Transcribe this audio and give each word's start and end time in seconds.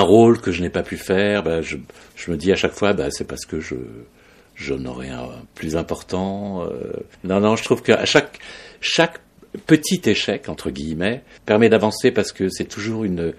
un 0.00 0.02
rôle 0.02 0.40
que 0.40 0.50
je 0.50 0.62
n'ai 0.62 0.70
pas 0.70 0.82
pu 0.82 0.96
faire, 0.96 1.42
bah, 1.42 1.60
je, 1.60 1.76
me 2.28 2.36
dis 2.36 2.52
à 2.52 2.56
chaque 2.56 2.72
fois, 2.72 2.92
bah, 2.94 3.10
c'est 3.10 3.26
parce 3.26 3.44
que 3.44 3.60
je 3.60 3.76
j'en 4.56 4.84
aurais 4.84 5.08
un 5.08 5.28
plus 5.54 5.76
important. 5.76 6.64
Euh. 6.64 6.92
non, 7.24 7.40
non, 7.40 7.56
je 7.56 7.64
trouve 7.64 7.82
qu'à 7.82 8.04
chaque 8.04 9.20
petit 9.66 10.00
échec 10.04 10.48
entre 10.48 10.70
guillemets 10.70 11.22
permet 11.46 11.68
d'avancer 11.68 12.12
parce 12.12 12.30
que 12.32 12.48
c'est 12.50 12.66
toujours 12.66 13.04
une 13.04 13.32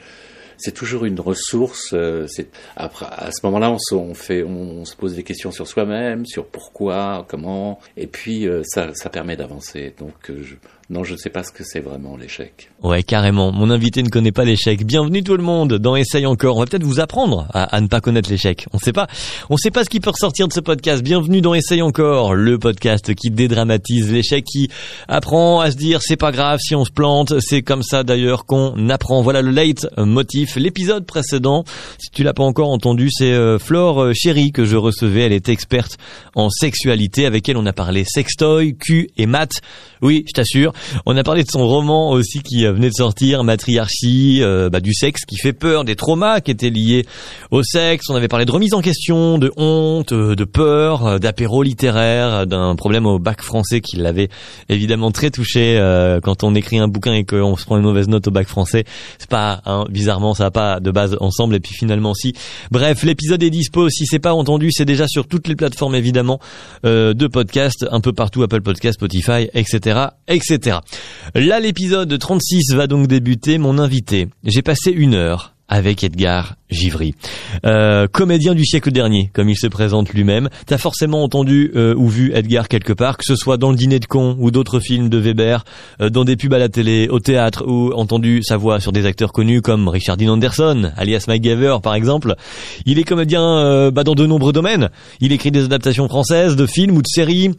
ressource. 1.19 1.91
Euh, 1.93 2.27
après 2.75 3.05
à 3.09 3.31
ce 3.31 3.45
moment-là, 3.45 3.71
on 3.71 3.77
se, 3.77 4.95
pose 4.95 5.15
des 5.15 5.23
questions 5.23 5.51
sur 5.51 5.67
soi-même, 5.67 6.25
sur 6.25 6.47
pourquoi, 6.47 7.25
comment, 7.27 7.79
et 7.97 8.07
puis 8.07 8.47
euh, 8.47 8.61
ça, 8.63 8.93
ça 8.93 9.09
permet 9.09 9.35
d'avancer. 9.35 9.93
Donc 9.99 10.15
je, 10.27 10.55
non, 10.89 11.03
je 11.03 11.13
ne 11.13 11.17
sais 11.17 11.29
pas 11.29 11.43
ce 11.43 11.51
que 11.51 11.63
c'est 11.63 11.79
vraiment 11.79 12.17
l'échec. 12.17 12.69
Ouais, 12.83 13.03
carrément. 13.03 13.51
Mon 13.51 13.69
invité 13.69 14.03
ne 14.03 14.09
connaît 14.09 14.31
pas 14.31 14.43
l'échec. 14.43 14.85
Bienvenue 14.85 15.23
tout 15.23 15.37
le 15.37 15.43
monde 15.43 15.75
dans 15.75 15.95
Essaye 15.95 16.25
encore. 16.25 16.57
On 16.57 16.59
va 16.59 16.65
peut-être 16.65 16.83
vous 16.83 16.99
apprendre 16.99 17.47
à, 17.53 17.79
ne 17.79 17.87
pas 17.87 18.01
connaître 18.01 18.29
l'échec. 18.29 18.65
On 18.73 18.77
ne 18.77 18.81
sait 18.81 18.91
pas. 18.91 19.07
On 19.49 19.55
sait 19.55 19.71
pas 19.71 19.85
ce 19.85 19.89
qui 19.89 19.99
peut 19.99 20.09
ressortir 20.09 20.47
de 20.47 20.53
ce 20.53 20.59
podcast. 20.59 21.01
Bienvenue 21.01 21.39
dans 21.39 21.53
Essaye 21.53 21.81
encore, 21.81 22.33
le 22.33 22.57
podcast 22.59 23.13
qui 23.13 23.29
dédramatise 23.29 24.11
l'échec, 24.11 24.43
qui 24.43 24.69
apprend 25.07 25.61
à 25.61 25.71
se 25.71 25.77
dire 25.77 26.01
c'est 26.01 26.17
pas 26.17 26.31
grave 26.31 26.59
si 26.61 26.75
on 26.75 26.83
se 26.83 26.91
plante. 26.91 27.39
C'est 27.39 27.61
comme 27.61 27.83
ça 27.83 28.03
d'ailleurs 28.03 28.45
qu'on 28.45 28.89
apprend. 28.89 29.21
Voilà 29.21 29.41
le 29.41 29.51
late 29.51 29.87
motif. 29.97 30.57
L'épisode 30.57 31.05
précédent, 31.05 31.63
si 31.99 32.09
tu 32.09 32.23
l'as 32.23 32.33
pas 32.33 32.43
encore 32.43 32.69
entendu, 32.69 33.09
c'est 33.11 33.31
euh, 33.31 33.59
Flore 33.59 34.01
euh, 34.01 34.13
que 34.53 34.65
je 34.65 34.75
recevais. 34.75 35.21
Elle 35.21 35.33
est 35.33 35.49
experte 35.49 35.97
en 36.35 36.49
sexualité. 36.49 37.25
Avec 37.25 37.47
elle, 37.47 37.57
on 37.57 37.65
a 37.65 37.73
parlé 37.73 38.03
sextoy, 38.05 38.75
cul 38.75 39.09
et 39.17 39.25
maths. 39.25 39.61
Oui, 40.01 40.25
je 40.27 40.33
t'assure. 40.33 40.73
On 41.05 41.15
a 41.17 41.23
parlé 41.23 41.43
de 41.43 41.49
son 41.51 41.67
roman 41.67 42.11
aussi 42.11 42.41
qui 42.41 42.65
venait 42.65 42.89
de 42.89 42.95
sortir, 42.95 43.43
Matriarchie, 43.43 44.39
euh, 44.41 44.69
bah, 44.69 44.79
du 44.79 44.93
sexe 44.93 45.25
qui 45.25 45.37
fait 45.37 45.53
peur, 45.53 45.83
des 45.83 45.95
traumas 45.95 46.41
qui 46.41 46.51
étaient 46.51 46.69
liés 46.69 47.05
au 47.51 47.63
sexe. 47.63 48.09
On 48.09 48.15
avait 48.15 48.27
parlé 48.27 48.45
de 48.45 48.51
remise 48.51 48.73
en 48.73 48.81
question, 48.81 49.37
de 49.37 49.51
honte, 49.57 50.11
euh, 50.11 50.35
de 50.35 50.43
peur, 50.43 51.05
euh, 51.05 51.19
d'apéro 51.19 51.63
littéraire, 51.63 52.47
d'un 52.47 52.75
problème 52.75 53.05
au 53.05 53.19
bac 53.19 53.41
français 53.41 53.81
qui 53.81 53.97
l'avait 53.97 54.29
évidemment 54.69 55.11
très 55.11 55.31
touché 55.31 55.79
quand 56.23 56.43
on 56.43 56.55
écrit 56.55 56.79
un 56.79 56.87
bouquin 56.87 57.13
et 57.13 57.25
qu'on 57.25 57.55
se 57.55 57.65
prend 57.65 57.77
une 57.77 57.83
mauvaise 57.83 58.07
note 58.07 58.27
au 58.27 58.31
bac 58.31 58.47
français. 58.47 58.85
C'est 59.17 59.29
pas, 59.29 59.61
hein, 59.65 59.85
bizarrement, 59.89 60.33
ça 60.33 60.45
va 60.45 60.51
pas 60.51 60.79
de 60.79 60.91
base 60.91 61.17
ensemble 61.19 61.55
et 61.55 61.59
puis 61.59 61.73
finalement 61.73 62.13
si. 62.13 62.33
Bref, 62.71 63.03
l'épisode 63.03 63.41
est 63.43 63.49
dispo. 63.49 63.89
Si 63.89 64.05
c'est 64.05 64.19
pas 64.19 64.33
entendu, 64.33 64.69
c'est 64.71 64.85
déjà 64.85 65.07
sur 65.07 65.27
toutes 65.27 65.47
les 65.47 65.55
plateformes 65.55 65.95
évidemment 65.95 66.39
de 66.83 67.27
podcast, 67.27 67.85
un 67.91 68.01
peu 68.01 68.13
partout, 68.13 68.43
Apple 68.43 68.61
Podcast, 68.61 68.95
Spotify, 68.95 69.49
etc 69.53 69.91
etc. 70.27 70.60
Là, 71.35 71.59
l'épisode 71.59 72.17
36 72.17 72.73
va 72.73 72.87
donc 72.87 73.07
débuter. 73.07 73.57
Mon 73.57 73.77
invité, 73.77 74.27
j'ai 74.43 74.61
passé 74.61 74.91
une 74.91 75.13
heure 75.13 75.53
avec 75.71 76.03
Edgar 76.03 76.55
Givry, 76.69 77.15
euh, 77.65 78.05
comédien 78.11 78.53
du 78.53 78.65
siècle 78.65 78.91
dernier, 78.91 79.31
comme 79.33 79.47
il 79.47 79.55
se 79.55 79.67
présente 79.67 80.11
lui-même. 80.11 80.49
T'as 80.65 80.77
forcément 80.77 81.23
entendu 81.23 81.71
euh, 81.75 81.95
ou 81.95 82.09
vu 82.09 82.33
Edgar 82.35 82.67
quelque 82.67 82.91
part, 82.91 83.15
que 83.15 83.23
ce 83.25 83.37
soit 83.37 83.55
dans 83.55 83.71
le 83.71 83.77
dîner 83.77 83.99
de 83.99 84.05
con 84.05 84.35
ou 84.37 84.51
d'autres 84.51 84.81
films 84.81 85.07
de 85.07 85.17
Weber, 85.17 85.63
euh, 86.01 86.09
dans 86.09 86.25
des 86.25 86.35
pubs 86.35 86.53
à 86.53 86.59
la 86.59 86.67
télé, 86.67 87.07
au 87.09 87.19
théâtre, 87.19 87.63
ou 87.65 87.93
entendu 87.93 88.41
sa 88.43 88.57
voix 88.57 88.81
sur 88.81 88.91
des 88.91 89.05
acteurs 89.05 89.31
connus 89.31 89.61
comme 89.61 89.87
Richard 89.87 90.17
Dean 90.17 90.33
Anderson, 90.33 90.91
alias 90.97 91.23
Mike 91.29 91.41
Gaver 91.41 91.77
par 91.81 91.95
exemple. 91.95 92.35
Il 92.85 92.99
est 92.99 93.05
comédien 93.05 93.89
bah, 93.91 94.03
dans 94.03 94.15
de 94.15 94.25
nombreux 94.25 94.51
domaines. 94.51 94.89
Il 95.21 95.31
écrit 95.31 95.51
des 95.51 95.63
adaptations 95.63 96.09
françaises 96.09 96.57
de 96.57 96.65
films 96.65 96.97
ou 96.97 97.01
de 97.01 97.07
séries. 97.07 97.51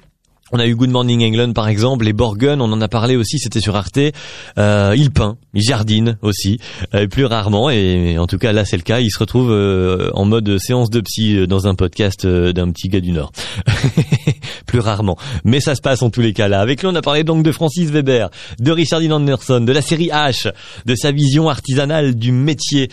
On 0.54 0.58
a 0.58 0.66
eu 0.66 0.74
Good 0.74 0.90
Morning 0.90 1.24
England 1.24 1.54
par 1.54 1.66
exemple, 1.66 2.04
les 2.04 2.12
Borgen, 2.12 2.60
on 2.60 2.70
en 2.70 2.82
a 2.82 2.88
parlé 2.88 3.16
aussi, 3.16 3.38
c'était 3.38 3.62
sur 3.62 3.74
Arte. 3.74 3.98
Euh, 4.58 4.94
il 4.94 5.10
peint, 5.10 5.38
il 5.54 5.62
jardine 5.62 6.18
aussi, 6.20 6.58
euh, 6.92 7.06
plus 7.06 7.24
rarement, 7.24 7.70
et 7.70 8.18
en 8.18 8.26
tout 8.26 8.36
cas 8.36 8.52
là 8.52 8.66
c'est 8.66 8.76
le 8.76 8.82
cas, 8.82 9.00
il 9.00 9.10
se 9.10 9.18
retrouve 9.18 9.50
euh, 9.50 10.10
en 10.12 10.26
mode 10.26 10.58
séance 10.58 10.90
de 10.90 11.00
psy 11.00 11.36
euh, 11.36 11.46
dans 11.46 11.68
un 11.68 11.74
podcast 11.74 12.26
d'un 12.26 12.70
petit 12.70 12.90
gars 12.90 13.00
du 13.00 13.12
Nord. 13.12 13.32
plus 14.66 14.80
rarement. 14.80 15.16
Mais 15.44 15.60
ça 15.60 15.74
se 15.74 15.80
passe 15.80 16.02
en 16.02 16.10
tous 16.10 16.20
les 16.20 16.34
cas 16.34 16.48
là. 16.48 16.60
Avec 16.60 16.82
lui 16.82 16.88
on 16.88 16.94
a 16.94 17.02
parlé 17.02 17.24
donc 17.24 17.42
de 17.42 17.52
Francis 17.52 17.90
Weber, 17.90 18.28
de 18.60 18.72
Richard 18.72 19.00
Dean 19.00 19.12
Anderson, 19.12 19.60
de 19.60 19.72
la 19.72 19.82
série 19.82 20.08
H, 20.08 20.52
de 20.84 20.94
sa 20.94 21.12
vision 21.12 21.48
artisanale 21.48 22.14
du 22.14 22.30
métier, 22.30 22.90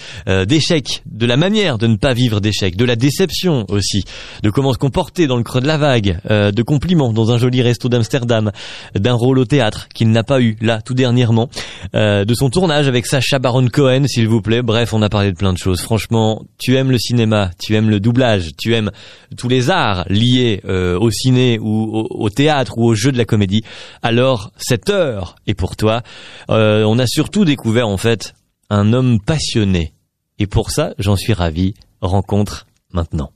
d'échec, 0.47 1.03
de 1.05 1.25
la 1.25 1.35
manière 1.35 1.77
de 1.77 1.87
ne 1.87 1.97
pas 1.97 2.13
vivre 2.13 2.39
d'échec, 2.39 2.77
de 2.77 2.85
la 2.85 2.95
déception 2.95 3.65
aussi, 3.67 4.03
de 4.43 4.49
comment 4.49 4.71
se 4.71 4.77
comporter 4.77 5.27
dans 5.27 5.37
le 5.37 5.43
creux 5.43 5.61
de 5.61 5.67
la 5.67 5.77
vague, 5.77 6.19
de 6.29 6.63
compliments 6.63 7.13
dans 7.13 7.31
un 7.31 7.37
jeu 7.37 7.48
joli 7.51 7.89
d'Amsterdam, 7.89 8.51
d'un 8.95 9.13
rôle 9.13 9.39
au 9.39 9.45
théâtre 9.45 9.87
qu'il 9.93 10.11
n'a 10.11 10.23
pas 10.23 10.41
eu 10.41 10.57
là 10.61 10.81
tout 10.81 10.93
dernièrement, 10.93 11.49
euh, 11.95 12.25
de 12.25 12.33
son 12.33 12.49
tournage 12.49 12.87
avec 12.87 13.05
Sacha 13.05 13.39
Baron 13.39 13.67
Cohen 13.67 14.05
s'il 14.07 14.27
vous 14.27 14.41
plaît. 14.41 14.61
Bref, 14.61 14.93
on 14.93 15.01
a 15.01 15.09
parlé 15.09 15.31
de 15.31 15.37
plein 15.37 15.53
de 15.53 15.57
choses. 15.57 15.81
Franchement, 15.81 16.43
tu 16.57 16.75
aimes 16.75 16.91
le 16.91 16.97
cinéma, 16.97 17.51
tu 17.59 17.75
aimes 17.75 17.89
le 17.89 17.99
doublage, 17.99 18.51
tu 18.57 18.73
aimes 18.75 18.91
tous 19.37 19.47
les 19.47 19.69
arts 19.69 20.05
liés 20.09 20.61
euh, 20.65 20.97
au 20.99 21.11
ciné 21.11 21.59
ou 21.59 22.07
au, 22.09 22.29
théâtre 22.29 22.77
ou 22.77 22.85
au 22.85 22.95
jeu 22.95 23.11
de 23.11 23.17
la 23.17 23.25
comédie. 23.25 23.63
Alors 24.01 24.51
cette 24.57 24.89
heure 24.89 25.35
est 25.47 25.53
pour 25.53 25.75
toi. 25.75 26.01
Euh, 26.49 26.83
on 26.83 26.99
a 26.99 27.07
surtout 27.07 27.45
découvert 27.45 27.87
en 27.87 27.97
fait 27.97 28.33
un 28.69 28.93
homme 28.93 29.19
passionné. 29.19 29.93
Et 30.37 30.47
pour 30.47 30.71
ça, 30.71 30.93
j'en 30.99 31.15
suis 31.15 31.33
ravi. 31.33 31.73
Rencontre 32.01 32.65
maintenant. 32.93 33.31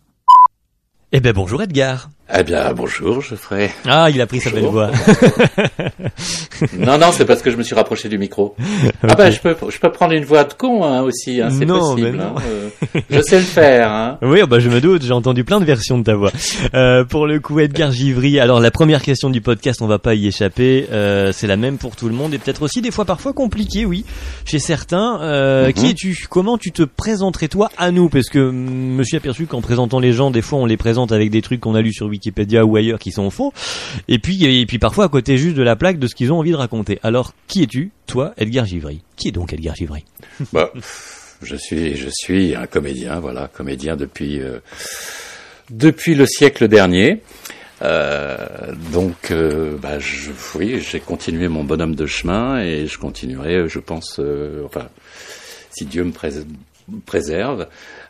Eh 1.11 1.19
ben 1.19 1.33
bonjour 1.33 1.61
Edgar. 1.61 2.09
Eh 2.31 2.43
bien, 2.43 2.73
bonjour, 2.73 3.19
je 3.19 3.35
ferai. 3.35 3.69
Ah, 3.85 4.09
il 4.09 4.21
a 4.21 4.25
pris 4.25 4.39
sa 4.39 4.49
belle 4.49 4.63
voix. 4.63 4.89
non, 6.79 6.97
non, 6.97 7.11
c'est 7.11 7.25
parce 7.25 7.41
que 7.41 7.51
je 7.51 7.57
me 7.57 7.63
suis 7.63 7.75
rapproché 7.75 8.07
du 8.07 8.17
micro. 8.17 8.55
Ah 9.03 9.15
ben, 9.15 9.29
je 9.29 9.41
peux, 9.41 9.55
je 9.69 9.77
peux 9.77 9.91
prendre 9.91 10.13
une 10.13 10.23
voix 10.23 10.45
de 10.45 10.53
con 10.53 10.85
hein, 10.85 11.01
aussi, 11.01 11.41
hein, 11.41 11.49
c'est 11.51 11.65
possible. 11.65 12.21
Hein, 12.21 12.35
euh, 12.47 13.01
je 13.09 13.21
sais 13.21 13.39
le 13.39 13.43
faire. 13.43 13.91
Hein. 13.91 14.17
Oui, 14.21 14.39
bah 14.47 14.59
je 14.59 14.69
me 14.69 14.79
doute, 14.79 15.03
j'ai 15.03 15.11
entendu 15.11 15.43
plein 15.43 15.59
de 15.59 15.65
versions 15.65 15.97
de 15.97 16.03
ta 16.03 16.15
voix. 16.15 16.31
Euh, 16.73 17.03
pour 17.03 17.27
le 17.27 17.41
coup, 17.41 17.59
Edgar 17.59 17.91
Givry. 17.91 18.39
Alors, 18.39 18.61
la 18.61 18.71
première 18.71 19.01
question 19.01 19.29
du 19.29 19.41
podcast, 19.41 19.81
on 19.81 19.87
va 19.87 19.99
pas 19.99 20.15
y 20.15 20.25
échapper. 20.25 20.87
Euh, 20.93 21.33
c'est 21.33 21.47
la 21.47 21.57
même 21.57 21.77
pour 21.77 21.97
tout 21.97 22.07
le 22.07 22.15
monde 22.15 22.33
et 22.33 22.37
peut-être 22.37 22.61
aussi 22.61 22.81
des 22.81 22.91
fois 22.91 23.03
parfois 23.03 23.33
compliqué, 23.33 23.85
oui, 23.85 24.05
chez 24.45 24.59
certains. 24.59 25.65
Mhm. 25.65 25.73
Qui 25.73 25.89
es-tu? 25.89 26.25
Comment 26.29 26.57
tu 26.57 26.71
te 26.71 26.83
présenterais 26.83 27.49
toi 27.49 27.69
à 27.77 27.91
nous? 27.91 28.07
Parce 28.07 28.29
que 28.29 28.47
je 28.47 28.51
me 28.53 29.03
suis 29.03 29.17
aperçu 29.17 29.45
qu'en 29.45 29.61
présentant 29.61 29.99
les 29.99 30.13
gens, 30.13 30.31
des 30.31 30.41
fois, 30.41 30.59
on 30.59 30.65
les 30.65 30.77
présente 30.77 31.11
avec 31.11 31.29
des 31.29 31.41
trucs 31.41 31.59
qu'on 31.59 31.75
a 31.75 31.81
lus 31.81 31.93
sur 31.93 32.12
Wikipédia 32.13 32.65
ou 32.65 32.75
ailleurs 32.75 32.99
qui 32.99 33.11
sont 33.11 33.29
faux. 33.29 33.53
Et 34.07 34.19
puis, 34.19 34.45
et 34.45 34.65
puis 34.65 34.79
parfois 34.79 35.05
à 35.05 35.09
côté 35.09 35.37
juste 35.37 35.55
de 35.55 35.63
la 35.63 35.75
plaque 35.75 35.99
de 35.99 36.07
ce 36.07 36.15
qu'ils 36.15 36.31
ont 36.31 36.39
envie 36.39 36.51
de 36.51 36.55
raconter. 36.55 36.99
Alors, 37.03 37.33
qui 37.47 37.63
es-tu, 37.63 37.91
toi, 38.07 38.33
Edgar 38.37 38.65
Givry? 38.65 39.01
Qui 39.15 39.29
est 39.29 39.31
donc 39.31 39.53
Edgar 39.53 39.75
Givry? 39.75 40.05
Bah, 40.51 40.71
je 41.41 41.55
suis, 41.55 41.95
je 41.95 42.09
suis 42.11 42.55
un 42.55 42.67
comédien, 42.67 43.19
voilà, 43.19 43.47
comédien 43.47 43.95
depuis 43.95 44.39
euh, 44.39 44.59
depuis 45.69 46.15
le 46.15 46.25
siècle 46.25 46.67
dernier. 46.67 47.21
Euh, 47.81 48.37
donc, 48.93 49.31
euh, 49.31 49.77
bah, 49.77 49.97
oui, 50.55 50.79
j'ai 50.79 50.99
continué 50.99 51.47
mon 51.47 51.63
bonhomme 51.63 51.95
de 51.95 52.05
chemin 52.05 52.61
et 52.61 52.87
je 52.87 52.97
continuerai, 52.97 53.67
je 53.67 53.79
pense, 53.79 54.21
enfin, 54.63 54.87
si 55.71 55.85
Dieu 55.85 56.05
me 56.05 56.13
préserve, 57.05 57.67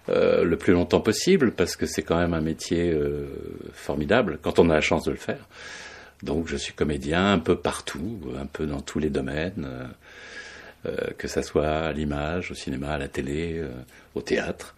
euh, 0.09 0.43
le 0.43 0.57
plus 0.57 0.73
longtemps 0.73 0.99
possible, 0.99 1.51
parce 1.51 1.77
que 1.77 1.85
c'est 1.85 2.01
quand 2.01 2.17
même 2.17 2.33
un 2.33 2.41
métier 2.41 2.91
euh, 2.91 3.25
formidable, 3.73 4.37
quand 4.41 4.59
on 4.59 4.69
a 4.69 4.73
la 4.73 4.81
chance 4.81 5.05
de 5.05 5.11
le 5.11 5.17
faire. 5.17 5.47
Donc 6.23 6.49
je 6.49 6.57
suis 6.57 6.73
comédien 6.73 7.31
un 7.31 7.39
peu 7.39 7.55
partout, 7.55 8.19
un 8.37 8.45
peu 8.45 8.65
dans 8.65 8.81
tous 8.81 8.99
les 8.99 9.09
domaines, 9.09 9.65
euh, 10.85 10.91
que 11.17 11.29
ça 11.29 11.41
soit 11.41 11.69
à 11.69 11.93
l'image, 11.93 12.51
au 12.51 12.53
cinéma, 12.53 12.89
à 12.89 12.97
la 12.97 13.07
télé, 13.07 13.63
au 14.13 14.21
théâtre. 14.21 14.75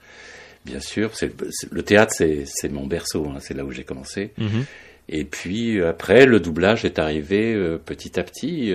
Bien 0.64 0.80
sûr, 0.80 1.16
c'est, 1.16 1.34
le 1.72 1.81
théâtre, 1.81 2.14
c'est, 2.14 2.69
mon 2.69 2.85
berceau, 2.85 3.28
hein, 3.28 3.40
c'est 3.40 3.56
là 3.56 3.66
où 3.66 3.72
j'ai 3.72 3.84
commencé. 3.84 4.31
Mm-hmm. 4.40 4.64
Et 5.09 5.24
puis 5.25 5.81
après, 5.81 6.28
le 6.28 6.40
doublage 6.40 6.85
est 6.85 7.00
arrivé 7.00 7.56
petit 7.84 8.19
à 8.19 8.24
petit. 8.24 8.74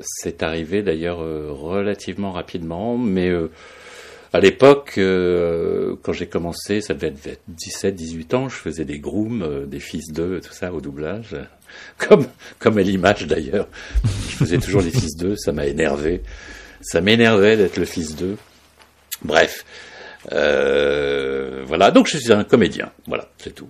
c'est 0.00 0.42
arrivé 0.44 0.82
d'ailleurs 0.82 1.18
relativement 1.18 2.30
rapidement, 2.30 2.96
mais 2.96 3.32
à 4.32 4.40
l'époque, 4.40 4.94
euh, 4.96 5.94
quand 6.02 6.12
j'ai 6.14 6.26
commencé, 6.26 6.80
ça 6.80 6.94
devait 6.94 7.08
être 7.08 7.42
17, 7.48 7.94
18 7.94 8.34
ans, 8.34 8.48
je 8.48 8.56
faisais 8.56 8.86
des 8.86 8.98
grooms, 8.98 9.42
euh, 9.42 9.66
des 9.66 9.78
fils 9.78 10.10
d'eux, 10.10 10.40
tout 10.40 10.54
ça 10.54 10.72
au 10.72 10.80
doublage, 10.80 11.36
comme 11.98 12.26
comme 12.58 12.78
à 12.78 12.82
l'image 12.82 13.26
d'ailleurs. 13.26 13.68
Je 14.30 14.36
faisais 14.36 14.58
toujours 14.58 14.80
les 14.80 14.90
fils 14.90 15.16
d'eux, 15.16 15.36
ça 15.36 15.52
m'a 15.52 15.66
énervé. 15.66 16.22
Ça 16.80 17.00
m'énervait 17.00 17.56
d'être 17.56 17.76
le 17.76 17.84
fils 17.84 18.16
d'eux. 18.16 18.36
Bref, 19.22 19.64
euh, 20.32 21.62
voilà. 21.66 21.90
Donc 21.90 22.06
je 22.06 22.16
suis 22.16 22.32
un 22.32 22.44
comédien, 22.44 22.90
voilà, 23.06 23.28
c'est 23.36 23.54
tout. 23.54 23.68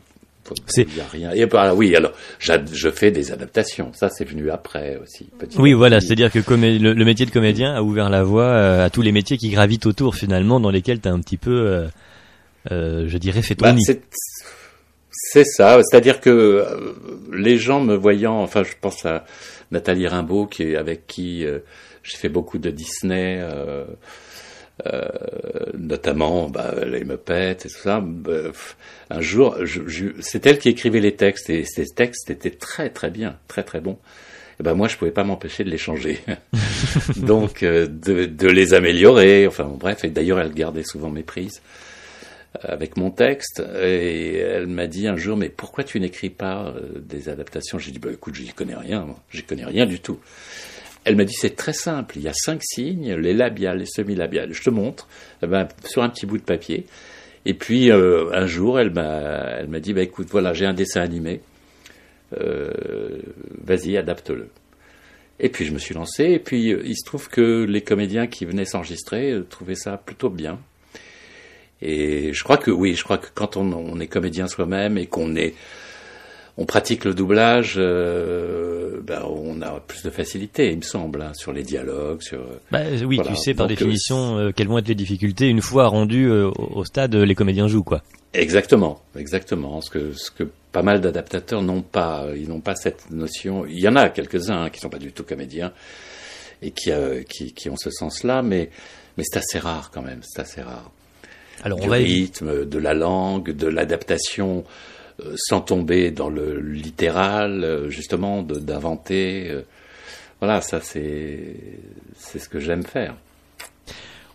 Il 0.77 0.87
n'y 0.94 1.00
a 1.00 1.06
rien. 1.11 1.31
Et 1.33 1.47
bah, 1.47 1.75
oui, 1.75 1.94
alors 1.94 2.12
je 2.39 2.91
fais 2.91 3.11
des 3.11 3.33
adaptations. 3.33 3.93
Ça, 3.94 4.09
c'est 4.11 4.25
venu 4.25 4.50
après 4.50 4.99
aussi. 5.03 5.29
oui, 5.59 5.73
voilà, 5.73 6.00
c'est-à-dire 6.00 6.31
que 6.31 6.39
le, 6.39 7.05
métier 7.05 7.27
de 7.27 7.31
comédien 7.31 7.75
a 7.75 7.83
ouvert 7.83 8.11
la 8.11 8.23
voie 8.23 8.44
euh, 8.44 8.85
à 8.85 8.91
tous 8.91 9.03
les 9.03 9.12
métiers 9.12 9.37
qui 9.37 9.50
gravitent 9.50 9.87
autour 9.87 10.15
finalement, 10.15 10.61
dans 10.61 10.71
lesquels 10.71 11.00
tu 11.00 11.09
as 11.09 11.12
un 11.12 11.21
petit 11.21 11.37
peu, 11.37 11.50
euh, 11.50 11.87
euh, 12.71 13.05
je 13.06 13.19
dirais, 13.19 13.43
fait 13.43 13.55
ton 13.55 13.67
bah, 13.67 13.77
C'est 15.11 15.44
ça, 15.44 15.81
c'est-à-dire 15.83 16.21
que 16.21 16.67
les 17.33 17.59
gens 17.59 17.81
me 17.81 17.94
voyant, 17.94 18.41
enfin, 18.41 18.62
je 18.65 18.73
pense 18.81 19.05
à 19.06 19.25
Nathalie 19.71 20.06
Rimbaud, 20.06 20.47
qui 20.47 20.75
avec 20.75 21.06
qui 21.06 21.44
j'ai 22.03 22.17
fait 22.17 22.29
beaucoup 22.29 22.59
de 22.59 22.71
Disney. 22.71 23.41
Euh, 24.87 25.07
notamment 25.79 26.49
bah, 26.49 26.75
les 26.87 27.05
Muppets 27.05 27.53
et 27.53 27.57
tout 27.57 27.69
ça. 27.69 28.01
Bah, 28.03 28.51
un 29.11 29.21
jour, 29.21 29.57
c'est 30.21 30.47
elle 30.47 30.59
qui 30.59 30.71
écrivait 30.71 31.01
les 31.01 31.15
textes 31.15 31.51
et 31.51 31.65
ces 31.65 31.87
textes 31.87 32.31
étaient 32.31 32.51
très 32.51 32.89
très 32.89 33.11
bien, 33.11 33.37
très 33.49 33.63
très 33.63 33.81
bons. 33.81 33.99
Et 34.59 34.63
ben 34.63 34.75
moi, 34.75 34.89
je 34.89 34.97
pouvais 34.97 35.11
pas 35.11 35.25
m'empêcher 35.25 35.63
de 35.65 35.71
les 35.71 35.79
changer, 35.79 36.21
donc 37.17 37.63
euh, 37.63 37.87
de, 37.87 38.25
de, 38.25 38.49
les 38.49 38.75
améliorer. 38.75 39.47
Enfin 39.47 39.65
bref, 39.65 40.05
et 40.05 40.09
d'ailleurs, 40.09 40.41
elle 40.41 40.53
gardait 40.53 40.85
souvent 40.85 41.11
mes 41.11 41.23
prises 41.23 41.61
avec 42.61 42.97
mon 42.97 43.11
texte 43.11 43.63
et 43.83 44.37
elle 44.37 44.67
m'a 44.67 44.87
dit 44.87 45.09
un 45.09 45.17
jour 45.17 45.39
mais 45.39 45.49
pourquoi 45.49 45.85
tu 45.85 45.99
n'écris 46.01 46.29
pas 46.29 46.67
euh, 46.67 47.01
des 47.01 47.31
adaptations 47.31 47.79
J'ai 47.79 47.93
dit 47.93 47.99
bah 47.99 48.11
écoute, 48.13 48.35
j'y 48.35 48.53
connais 48.53 48.75
rien, 48.75 49.07
j'y 49.31 49.43
connais 49.43 49.65
rien 49.65 49.87
du 49.87 50.01
tout. 50.01 50.19
Elle 51.05 51.17
m'a 51.17 51.25
dit 51.25 51.35
c'est 51.35 51.57
très 51.57 51.73
simple, 51.73 52.17
il 52.17 52.23
y 52.23 52.29
a 52.29 52.33
cinq 52.33 52.61
signes, 52.63 53.15
les 53.15 53.35
labiales, 53.35 53.79
les 53.79 53.87
semi-labiales. 53.87 54.53
Je 54.53 54.63
te 54.63 54.71
montre, 54.71 55.09
eh 55.43 55.47
ben, 55.47 55.67
sur 55.85 56.03
un 56.03 56.09
petit 56.09 56.27
bout 56.27 56.39
de 56.39 56.43
papier. 56.43 56.87
Et 57.45 57.55
puis 57.55 57.91
euh, 57.91 58.31
un 58.33 58.47
jour, 58.47 58.79
elle 58.79 58.91
m'a, 58.91 59.81
dit 59.81 59.93
bah 59.93 60.03
écoute, 60.03 60.29
voilà, 60.31 60.53
j'ai 60.53 60.67
un 60.67 60.75
dessin 60.75 61.01
animé, 61.01 61.41
euh, 62.39 62.71
vas-y, 63.65 63.97
adapte-le. 63.97 64.49
Et 65.41 65.49
puis 65.49 65.65
je 65.65 65.73
me 65.73 65.79
suis 65.79 65.95
lancé. 65.95 66.25
Et 66.25 66.39
puis 66.39 66.69
il 66.71 66.97
se 66.97 67.05
trouve 67.05 67.29
que 67.29 67.65
les 67.65 67.81
comédiens 67.81 68.29
qui 68.29 68.45
venaient 68.45 68.65
s'enregistrer 68.65 69.41
trouvaient 69.51 69.75
ça 69.75 69.97
plutôt 69.97 70.31
bien. 70.31 70.61
Et 71.83 72.33
je 72.33 72.45
crois 72.45 72.57
que 72.57 72.71
oui, 72.71 72.95
je 72.95 73.03
crois 73.03 73.19
que 73.19 73.27
quand 73.35 73.57
on, 73.57 73.99
est 73.99 74.07
comédien 74.07 74.47
soi-même 74.47 74.97
et 74.97 75.07
qu'on 75.07 75.35
est 75.35 75.55
on 76.59 76.67
pratique 76.67 77.05
le 77.05 77.15
doublage, 77.15 77.75
euh, 77.79 79.01
ben 79.03 79.23
on 79.27 79.63
a 79.63 79.81
plus 79.81 80.03
de 80.03 80.11
facilité, 80.11 80.71
il 80.71 80.79
me 80.79 80.83
semble, 80.83 81.23
hein, 81.23 81.33
sur 81.35 81.53
les 81.53 81.63
dialogues, 81.63 82.23
sur. 82.23 82.41
Bah, 82.71 82.81
oui, 83.05 83.21
tu 83.25 83.35
sais 83.37 83.55
par 83.55 83.67
euh, 83.67 83.69
définition 83.69 84.39
euh, 84.39 84.51
quelles 84.55 84.69
vont 84.69 84.79
être 84.79 84.89
les 84.89 84.95
difficultés 84.95 85.49
une 85.49 85.63
fois 85.63 85.89
rendu 85.89 86.31
au, 86.31 86.85
stade 86.85 87.15
les 87.15 87.35
comédiens 87.35 87.69
jouent 87.69 87.83
quoi. 87.83 88.03
Exactement, 88.35 89.03
exactement. 89.19 89.81
Ce 89.81 89.91
que 89.91 90.13
ce 90.13 90.31
que 90.31 90.45
pas 90.73 90.83
mal 90.83 91.01
d'adaptateurs 91.01 91.63
n'ont 91.63 91.83
pas, 91.83 92.27
ils 92.37 92.49
n'ont 92.49 92.61
pas 92.61 92.75
cette 92.75 93.11
notion. 93.11 93.67
Il 93.67 93.81
y 93.81 93.89
en 93.89 93.97
a 93.97 94.09
quelques-uns 94.09 94.65
hein, 94.65 94.71
qui 94.71 94.81
sont 94.81 94.91
pas 94.91 94.99
du 94.99 95.13
tout 95.13 95.25
comédiens 95.25 95.73
et 96.61 96.71
qui, 96.71 96.93
qui, 97.29 97.53
qui 97.53 97.71
ont 97.71 97.77
ce 97.77 97.91
sens-là, 97.91 98.43
mais 98.43 98.71
mais 99.17 99.25
c'est 99.25 99.39
assez 99.39 99.59
rare 99.59 99.91
quand 99.93 100.03
même, 100.03 100.21
c'est 100.23 100.41
assez 100.41 100.63
rare. 100.63 100.91
Alors, 101.65 101.79
du 101.79 101.89
rythme, 101.89 102.65
de 102.65 102.79
la 102.79 102.95
langue, 102.95 103.51
de 103.53 103.67
l'adaptation, 103.69 104.59
euh, 104.59 105.02
sans 105.37 105.61
tomber 105.61 106.11
dans 106.11 106.29
le 106.29 106.61
littéral, 106.61 107.65
euh, 107.65 107.89
justement, 107.89 108.43
d'inventer. 108.43 109.49
Euh, 109.51 109.63
voilà, 110.41 110.61
ça 110.61 110.81
c'est 110.81 111.57
c'est 112.17 112.39
ce 112.39 112.49
que 112.49 112.59
j'aime 112.59 112.83
faire. 112.83 113.15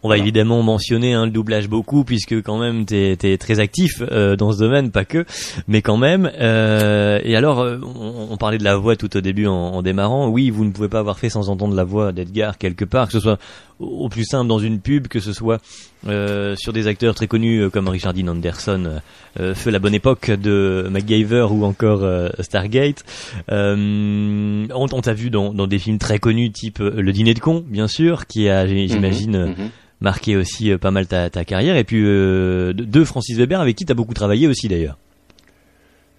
On 0.03 0.09
va 0.09 0.17
évidemment 0.17 0.61
mentionner 0.61 1.15
hein, 1.15 1.25
le 1.25 1.31
doublage 1.31 1.67
beaucoup 1.67 2.03
puisque 2.03 2.41
quand 2.43 2.59
même 2.59 2.85
t'es 2.85 3.17
es 3.23 3.37
très 3.37 3.59
actif 3.59 3.99
dans 4.01 4.51
ce 4.51 4.59
domaine, 4.59 4.91
pas 4.91 5.05
que, 5.05 5.25
mais 5.67 5.81
quand 5.81 5.97
même. 5.97 6.31
Euh, 6.39 7.19
et 7.23 7.35
alors, 7.35 7.57
on, 7.57 8.27
on, 8.29 8.37
parlait 8.37 8.59
de 8.59 8.63
la 8.63 8.77
voix 8.77 8.95
tout 8.95 9.17
au 9.17 9.21
début 9.21 9.47
en, 9.47 9.53
en, 9.53 9.81
démarrant. 9.81 10.29
Oui, 10.29 10.51
vous 10.51 10.65
ne 10.65 10.71
pouvez 10.71 10.87
pas 10.87 10.99
avoir 10.99 11.17
fait 11.17 11.29
sans 11.29 11.49
entendre 11.49 11.75
la 11.75 11.83
voix 11.83 12.11
d'Edgar 12.11 12.59
quelque 12.59 12.85
part, 12.85 13.07
que 13.07 13.13
ce 13.13 13.19
soit 13.19 13.39
au 13.79 14.07
plus 14.07 14.23
simple 14.23 14.47
dans 14.47 14.59
une 14.59 14.79
pub, 14.79 15.07
que 15.07 15.19
ce 15.19 15.33
soit 15.33 15.61
euh, 16.05 16.55
sur 16.55 16.73
des 16.73 16.87
acteurs 16.87 17.15
très 17.15 17.27
connus 17.27 17.63
euh, 17.63 17.69
comme 17.69 17.87
Richard 17.87 18.13
Dean 18.13 18.27
Anderson, 18.27 19.01
euh, 19.39 19.55
feu 19.55 19.71
la 19.71 19.79
bonne 19.79 19.95
époque 19.95 20.29
de 20.29 20.87
MacGyver 20.91 21.47
ou 21.49 21.65
encore 21.65 22.07
Stargate. 22.39 23.03
on, 23.49 24.67
on 24.71 25.01
t'a 25.01 25.13
vu 25.13 25.29
dans, 25.29 25.53
dans, 25.53 25.67
des 25.67 25.79
films 25.79 25.97
très 25.97 26.19
connus 26.19 26.51
type 26.51 26.79
Le 26.79 27.11
Dîner 27.11 27.33
de 27.33 27.39
con, 27.39 27.63
bien 27.67 27.87
sûr, 27.87 28.27
qui 28.27 28.47
a, 28.47 28.65
mhm, 28.65 28.87
j'imagine, 28.87 29.45
mhm. 29.47 29.69
marqué 29.99 30.37
aussi 30.37 30.75
pas 30.77 30.91
mal 30.91 31.07
ta, 31.07 31.29
ta, 31.29 31.43
carrière. 31.45 31.75
Et 31.77 31.83
puis 31.83 32.03
de 32.03 33.03
Francis 33.03 33.37
Weber, 33.37 33.59
avec 33.59 33.75
qui 33.75 33.85
tu 33.85 33.91
as 33.91 33.95
beaucoup 33.95 34.13
travaillé 34.13 34.47
aussi 34.47 34.67
d'ailleurs. 34.67 34.97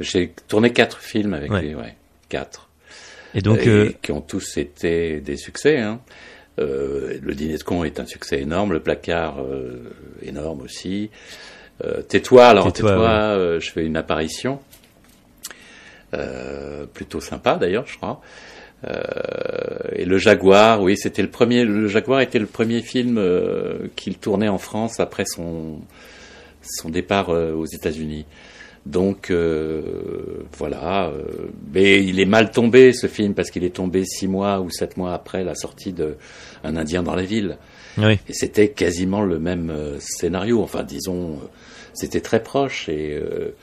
J'ai 0.00 0.32
tourné 0.48 0.72
quatre 0.72 0.98
films 0.98 1.34
avec 1.34 1.50
lui, 1.50 1.74
ouais, 1.74 1.96
quatre. 2.28 2.68
Et 3.34 3.42
donc, 3.42 3.66
et 3.66 3.96
qui 4.02 4.10
ont 4.10 4.22
tous 4.22 4.56
été 4.56 5.20
des 5.20 5.36
succès. 5.36 5.78
Hein. 5.78 6.00
Euh, 6.58 7.18
le 7.22 7.34
dîner 7.34 7.56
de 7.56 7.62
con 7.62 7.84
est 7.84 8.00
un 8.00 8.06
succès 8.06 8.40
énorme, 8.40 8.72
le 8.72 8.80
placard 8.80 9.40
euh, 9.40 9.90
énorme 10.22 10.62
aussi. 10.62 11.10
Euh, 11.84 12.02
tais-toi, 12.02 12.46
alors 12.46 12.72
tais-toi, 12.72 13.58
je 13.60 13.70
fais 13.70 13.84
une 13.84 13.96
apparition, 13.96 14.60
plutôt 16.94 17.20
sympa 17.20 17.56
d'ailleurs, 17.56 17.86
je 17.86 17.96
crois. 17.96 18.20
et 19.92 20.04
le 20.04 20.18
Jaguar, 20.18 20.82
oui, 20.82 20.96
c'était 20.96 21.22
le 21.22 21.30
premier. 21.30 21.64
Le 21.64 21.86
Jaguar 21.86 22.20
était 22.20 22.40
le 22.40 22.46
premier 22.46 22.82
film 22.82 23.22
qu'il 23.94 24.18
tournait 24.18 24.48
en 24.48 24.58
France 24.58 24.98
après 24.98 25.24
son 25.24 25.80
son 26.62 26.88
départ 26.88 27.28
aux 27.28 27.66
États-Unis. 27.66 28.26
Donc 28.88 29.30
voilà, 30.56 31.12
mais 31.72 32.02
il 32.02 32.18
est 32.20 32.26
mal 32.26 32.50
tombé 32.50 32.92
ce 32.92 33.06
film 33.06 33.34
parce 33.34 33.50
qu'il 33.50 33.62
est 33.62 33.76
tombé 33.76 34.04
six 34.04 34.26
mois 34.26 34.60
ou 34.60 34.70
sept 34.70 34.96
mois 34.96 35.12
après 35.12 35.44
la 35.44 35.54
sortie 35.54 35.92
de 35.92 36.16
un 36.64 36.74
Indien 36.74 37.02
dans 37.02 37.14
la 37.14 37.22
ville. 37.24 37.58
Et 38.28 38.32
c'était 38.32 38.70
quasiment 38.70 39.22
le 39.22 39.38
même 39.38 39.70
euh, 39.70 39.98
scénario. 39.98 40.62
Enfin, 40.62 40.84
disons, 40.84 41.32
euh, 41.32 41.46
c'était 41.94 42.20
très 42.20 42.42
proche 42.42 42.88
et 42.88 43.16
euh, 43.16 43.54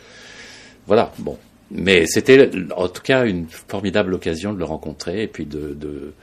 voilà. 0.88 1.12
Bon, 1.19 1.38
mais 1.72 2.06
c'était 2.06 2.50
en 2.75 2.89
tout 2.89 3.01
cas 3.01 3.25
une 3.25 3.48
formidable 3.48 4.13
occasion 4.13 4.54
de 4.54 4.60
le 4.60 4.66
rencontrer 4.66 5.24
et 5.24 5.27
puis 5.27 5.45
de, 5.45 5.74
de, 5.74 6.13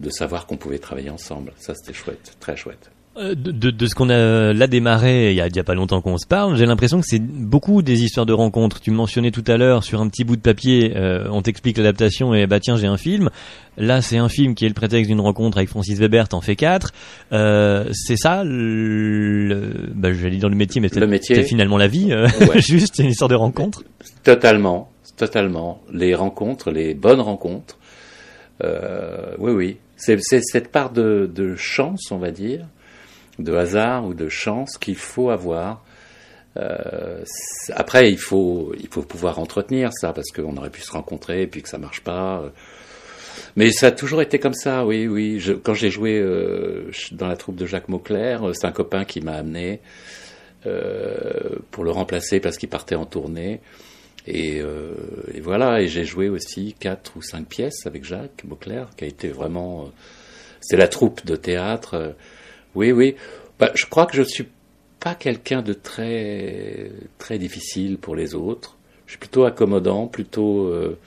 de 0.00 0.10
savoir 0.10 0.46
qu'on 0.46 0.56
pouvait 0.56 0.78
travailler 0.78 1.10
ensemble. 1.10 1.52
Ça, 1.58 1.74
c'était 1.74 1.96
chouette, 1.96 2.36
très 2.40 2.56
chouette. 2.56 2.90
Euh, 3.16 3.34
de, 3.34 3.70
de, 3.70 3.86
ce 3.86 3.94
qu'on 3.96 4.08
a 4.08 4.52
là 4.52 4.68
démarré 4.68 5.32
il 5.32 5.36
y 5.36 5.40
a, 5.40 5.48
il 5.48 5.56
y 5.56 5.58
a 5.58 5.64
pas 5.64 5.74
longtemps 5.74 6.00
qu'on 6.00 6.16
se 6.16 6.28
parle, 6.28 6.54
j'ai 6.54 6.64
l'impression 6.64 7.00
que 7.00 7.06
c'est 7.08 7.20
beaucoup 7.20 7.82
des 7.82 8.04
histoires 8.04 8.24
de 8.24 8.32
rencontres. 8.32 8.80
Tu 8.80 8.92
mentionnais 8.92 9.32
tout 9.32 9.42
à 9.48 9.56
l'heure 9.56 9.82
sur 9.82 10.00
un 10.00 10.08
petit 10.08 10.22
bout 10.22 10.36
de 10.36 10.40
papier, 10.40 10.92
euh, 10.94 11.26
on 11.32 11.42
t'explique 11.42 11.76
l'adaptation 11.78 12.34
et 12.34 12.46
bah 12.46 12.60
tiens 12.60 12.76
j'ai 12.76 12.86
un 12.86 12.96
film. 12.96 13.28
Là 13.76 14.00
c'est 14.00 14.16
un 14.16 14.28
film 14.28 14.54
qui 14.54 14.64
est 14.64 14.68
le 14.68 14.74
prétexte 14.74 15.10
d'une 15.10 15.20
rencontre 15.20 15.58
avec 15.58 15.70
Francis 15.70 15.98
Weber, 15.98 16.28
t'en 16.28 16.40
fais 16.40 16.54
quatre. 16.54 16.92
Euh, 17.32 17.88
c'est 17.92 18.14
ça, 18.14 18.44
le, 18.44 19.90
bah, 19.92 20.12
j'allais 20.12 20.36
dire 20.36 20.48
le 20.48 20.54
métier, 20.54 20.80
mais 20.80 20.88
c'est 20.88 21.42
finalement 21.42 21.78
la 21.78 21.88
vie, 21.88 22.12
euh, 22.12 22.28
juste 22.60 23.00
une 23.00 23.10
histoire 23.10 23.28
de 23.28 23.34
rencontre. 23.34 23.82
Totalement, 24.22 24.88
totalement. 25.16 25.82
Les 25.92 26.14
rencontres, 26.14 26.70
les 26.70 26.94
bonnes 26.94 27.20
rencontres. 27.20 27.76
oui 28.62 29.50
oui, 29.50 29.78
c'est 29.96 30.16
cette 30.20 30.70
part 30.70 30.92
de, 30.92 31.28
de 31.34 31.56
chance 31.56 32.12
on 32.12 32.18
va 32.18 32.30
dire 32.30 32.66
de 33.42 33.54
hasard 33.54 34.06
ou 34.06 34.14
de 34.14 34.28
chance 34.28 34.78
qu'il 34.78 34.96
faut 34.96 35.30
avoir. 35.30 35.82
Euh, 36.56 37.24
après, 37.74 38.10
il 38.10 38.18
faut, 38.18 38.72
pouvoir 39.08 39.38
entretenir 39.38 39.90
ça 39.92 40.12
parce 40.12 40.30
qu'on 40.30 40.56
aurait 40.56 40.70
pu 40.70 40.82
se 40.82 40.92
rencontrer 40.92 41.42
et 41.42 41.46
puis 41.46 41.62
que 41.62 41.68
ça 41.68 41.78
marche 41.78 42.00
pas. 42.00 42.42
Mais 43.56 43.70
ça 43.72 43.88
a 43.88 43.90
toujours 43.90 44.22
été 44.22 44.38
comme 44.38 44.54
ça, 44.54 44.84
oui, 44.84 45.06
oui. 45.06 45.42
quand 45.62 45.74
j'ai 45.74 45.90
joué 45.90 46.18
euh, 46.18 46.90
dans 47.12 47.26
la 47.26 47.36
troupe 47.36 47.56
de 47.56 47.66
Jacques 47.66 47.88
Mauclair, 47.88 48.42
c'est 48.54 48.66
un 48.66 48.72
copain 48.72 49.04
qui 49.04 49.20
m'a 49.20 49.34
amené 49.34 49.80
euh, 50.66 51.56
pour 51.70 51.84
le 51.84 51.90
remplacer 51.90 52.40
parce 52.40 52.58
qu'il 52.58 52.68
partait 52.68 52.94
en 52.94 53.06
tournée. 53.06 53.60
Et, 54.26 54.62
voilà, 55.40 55.80
et 55.80 55.88
j'ai 55.88 56.04
joué 56.04 56.28
aussi 56.28 56.74
quatre 56.78 57.16
ou 57.16 57.22
cinq 57.22 57.46
pièces 57.48 57.86
avec 57.86 58.04
Jacques 58.04 58.44
Mauclair, 58.44 58.90
qui 58.96 59.04
a 59.04 59.06
été 59.08 59.28
vraiment... 59.28 59.90
c'est 60.60 60.76
la 60.76 60.88
troupe 60.88 61.24
de 61.24 61.36
théâtre 61.36 62.14
oui, 62.74 62.92
oui. 62.92 63.16
Bah, 63.58 63.70
je 63.74 63.86
crois 63.86 64.06
que 64.06 64.16
je 64.16 64.22
suis 64.22 64.46
pas 65.00 65.14
quelqu'un 65.14 65.62
de 65.62 65.72
très 65.72 66.92
très 67.18 67.38
difficile 67.38 67.98
pour 67.98 68.14
les 68.14 68.34
autres. 68.34 68.76
Je 69.06 69.12
suis 69.12 69.18
plutôt 69.18 69.44
accommodant, 69.44 70.06
plutôt. 70.06 70.66
Euh, 70.66 70.98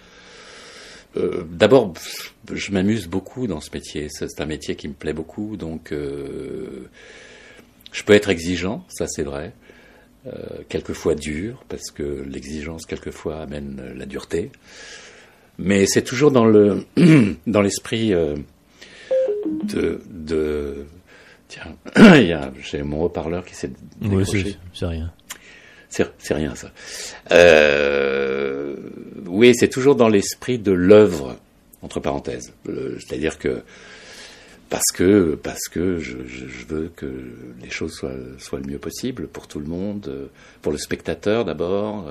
euh, 1.16 1.44
D'abord, 1.50 1.94
je 2.52 2.72
m'amuse 2.72 3.08
beaucoup 3.08 3.48
dans 3.48 3.62
ce 3.62 3.70
métier. 3.72 4.08
C'est 4.10 4.42
un 4.42 4.46
métier 4.46 4.76
qui 4.76 4.88
me 4.88 4.94
plaît 4.94 5.14
beaucoup, 5.14 5.56
donc 5.58 5.92
euh, 5.92 6.90
je 7.92 8.04
peux 8.04 8.14
être 8.14 8.30
exigeant, 8.30 8.84
ça 8.90 9.08
c'est 9.08 9.24
vrai. 9.24 9.54
Quelquefois 10.70 11.16
dur, 11.16 11.66
parce 11.68 11.92
que 11.92 12.24
l'exigence 12.26 12.86
quelquefois 12.86 13.42
amène 13.42 13.94
la 13.94 14.06
dureté. 14.06 14.52
Mais 15.58 15.86
c'est 15.86 16.02
toujours 16.02 16.32
dans 16.32 16.46
le 16.46 16.86
dans 17.48 17.62
l'esprit 17.62 18.12
de, 18.12 20.02
de 20.10 20.86
Tiens, 21.48 21.76
j'ai 22.62 22.84
mon 22.84 23.04
haut-parleur 23.04 23.46
qui 23.46 23.56
s'est 23.56 23.72
décroché. 24.00 24.58
c'est 24.74 24.86
rien. 24.86 25.12
C'est 25.90 26.34
rien 26.34 26.56
ça. 26.56 26.72
Euh, 27.32 28.76
oui, 29.28 29.54
c'est 29.54 29.68
toujours 29.68 29.96
dans 29.96 30.10
l'esprit 30.10 30.58
de 30.58 30.72
l'œuvre, 30.72 31.38
entre 31.84 32.00
parenthèses. 32.00 32.52
C'est-à-dire 32.66 33.38
que 33.38 33.62
parce 34.72 34.92
que 34.92 35.36
parce 35.36 35.68
que 35.70 36.00
je, 36.00 36.18
veux 36.68 36.92
que 36.96 37.06
les 37.62 37.70
choses 37.70 37.94
soient, 37.94 38.16
soient 38.40 38.60
le 38.60 38.66
mieux 38.66 38.80
possible 38.80 39.28
pour 39.28 39.48
tout 39.48 39.60
le 39.60 39.68
monde, 39.68 40.30
pour 40.64 40.72
le 40.72 40.80
spectateur 40.80 41.46
d'abord. 41.46 42.08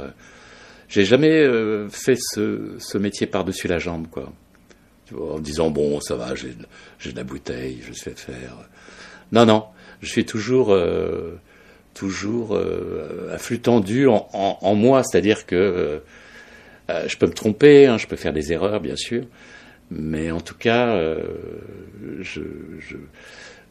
J'ai 0.93 1.07
jamais 1.07 1.41
euh, 1.41 1.89
fait 1.89 2.19
ce, 2.19 2.77
ce 2.79 2.99
métier 2.99 3.27
par-dessus 3.27 3.67
la 3.67 3.79
jambe, 3.79 4.09
quoi. 4.11 4.31
En 5.19 5.39
disant 5.39 5.71
bon, 5.71 6.01
ça 6.03 6.17
va, 6.17 6.35
j'ai 6.35 6.53
de 6.53 7.17
la 7.17 7.25
bouteille, 7.25 7.83
je 7.87 7.95
sais 7.95 8.11
faire. 8.11 8.57
Non, 9.33 9.47
non. 9.47 9.65
je 10.03 10.09
suis 10.11 10.25
toujours, 10.25 10.73
euh, 10.73 11.39
toujours 11.95 12.55
euh, 12.55 13.33
à 13.33 13.39
flux 13.39 13.61
tendu 13.61 14.07
en, 14.09 14.29
en, 14.33 14.59
en 14.61 14.75
moi, 14.75 15.03
c'est-à-dire 15.03 15.47
que 15.47 15.57
euh, 15.57 15.99
euh, 16.91 17.09
je 17.09 17.17
peux 17.17 17.27
me 17.27 17.33
tromper, 17.33 17.87
hein, 17.87 17.99
je 17.99 18.07
peux 18.07 18.17
faire 18.17 18.33
des 18.33 18.53
erreurs, 18.53 18.81
bien 18.81 18.97
sûr, 18.97 19.25
mais 19.91 20.31
en 20.31 20.41
tout 20.41 20.57
cas, 20.57 20.89
euh, 20.89 21.19
je, 22.21 22.41
je, 22.81 22.97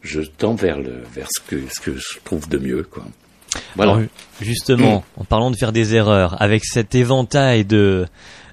je 0.02 0.20
tends 0.22 0.54
vers 0.54 0.78
le, 0.78 1.02
vers 1.14 1.28
ce 1.30 1.40
que, 1.40 1.62
ce 1.70 1.80
que 1.80 1.94
je 1.96 2.18
trouve 2.24 2.48
de 2.48 2.58
mieux, 2.58 2.82
quoi. 2.82 3.04
Voilà. 3.76 3.92
Alors, 3.92 4.04
justement, 4.40 5.04
en 5.18 5.24
parlant 5.24 5.50
de 5.50 5.56
faire 5.56 5.72
des 5.72 5.94
erreurs, 5.94 6.40
avec 6.40 6.64
cet 6.64 6.94
éventail 6.94 7.66
de 7.66 8.06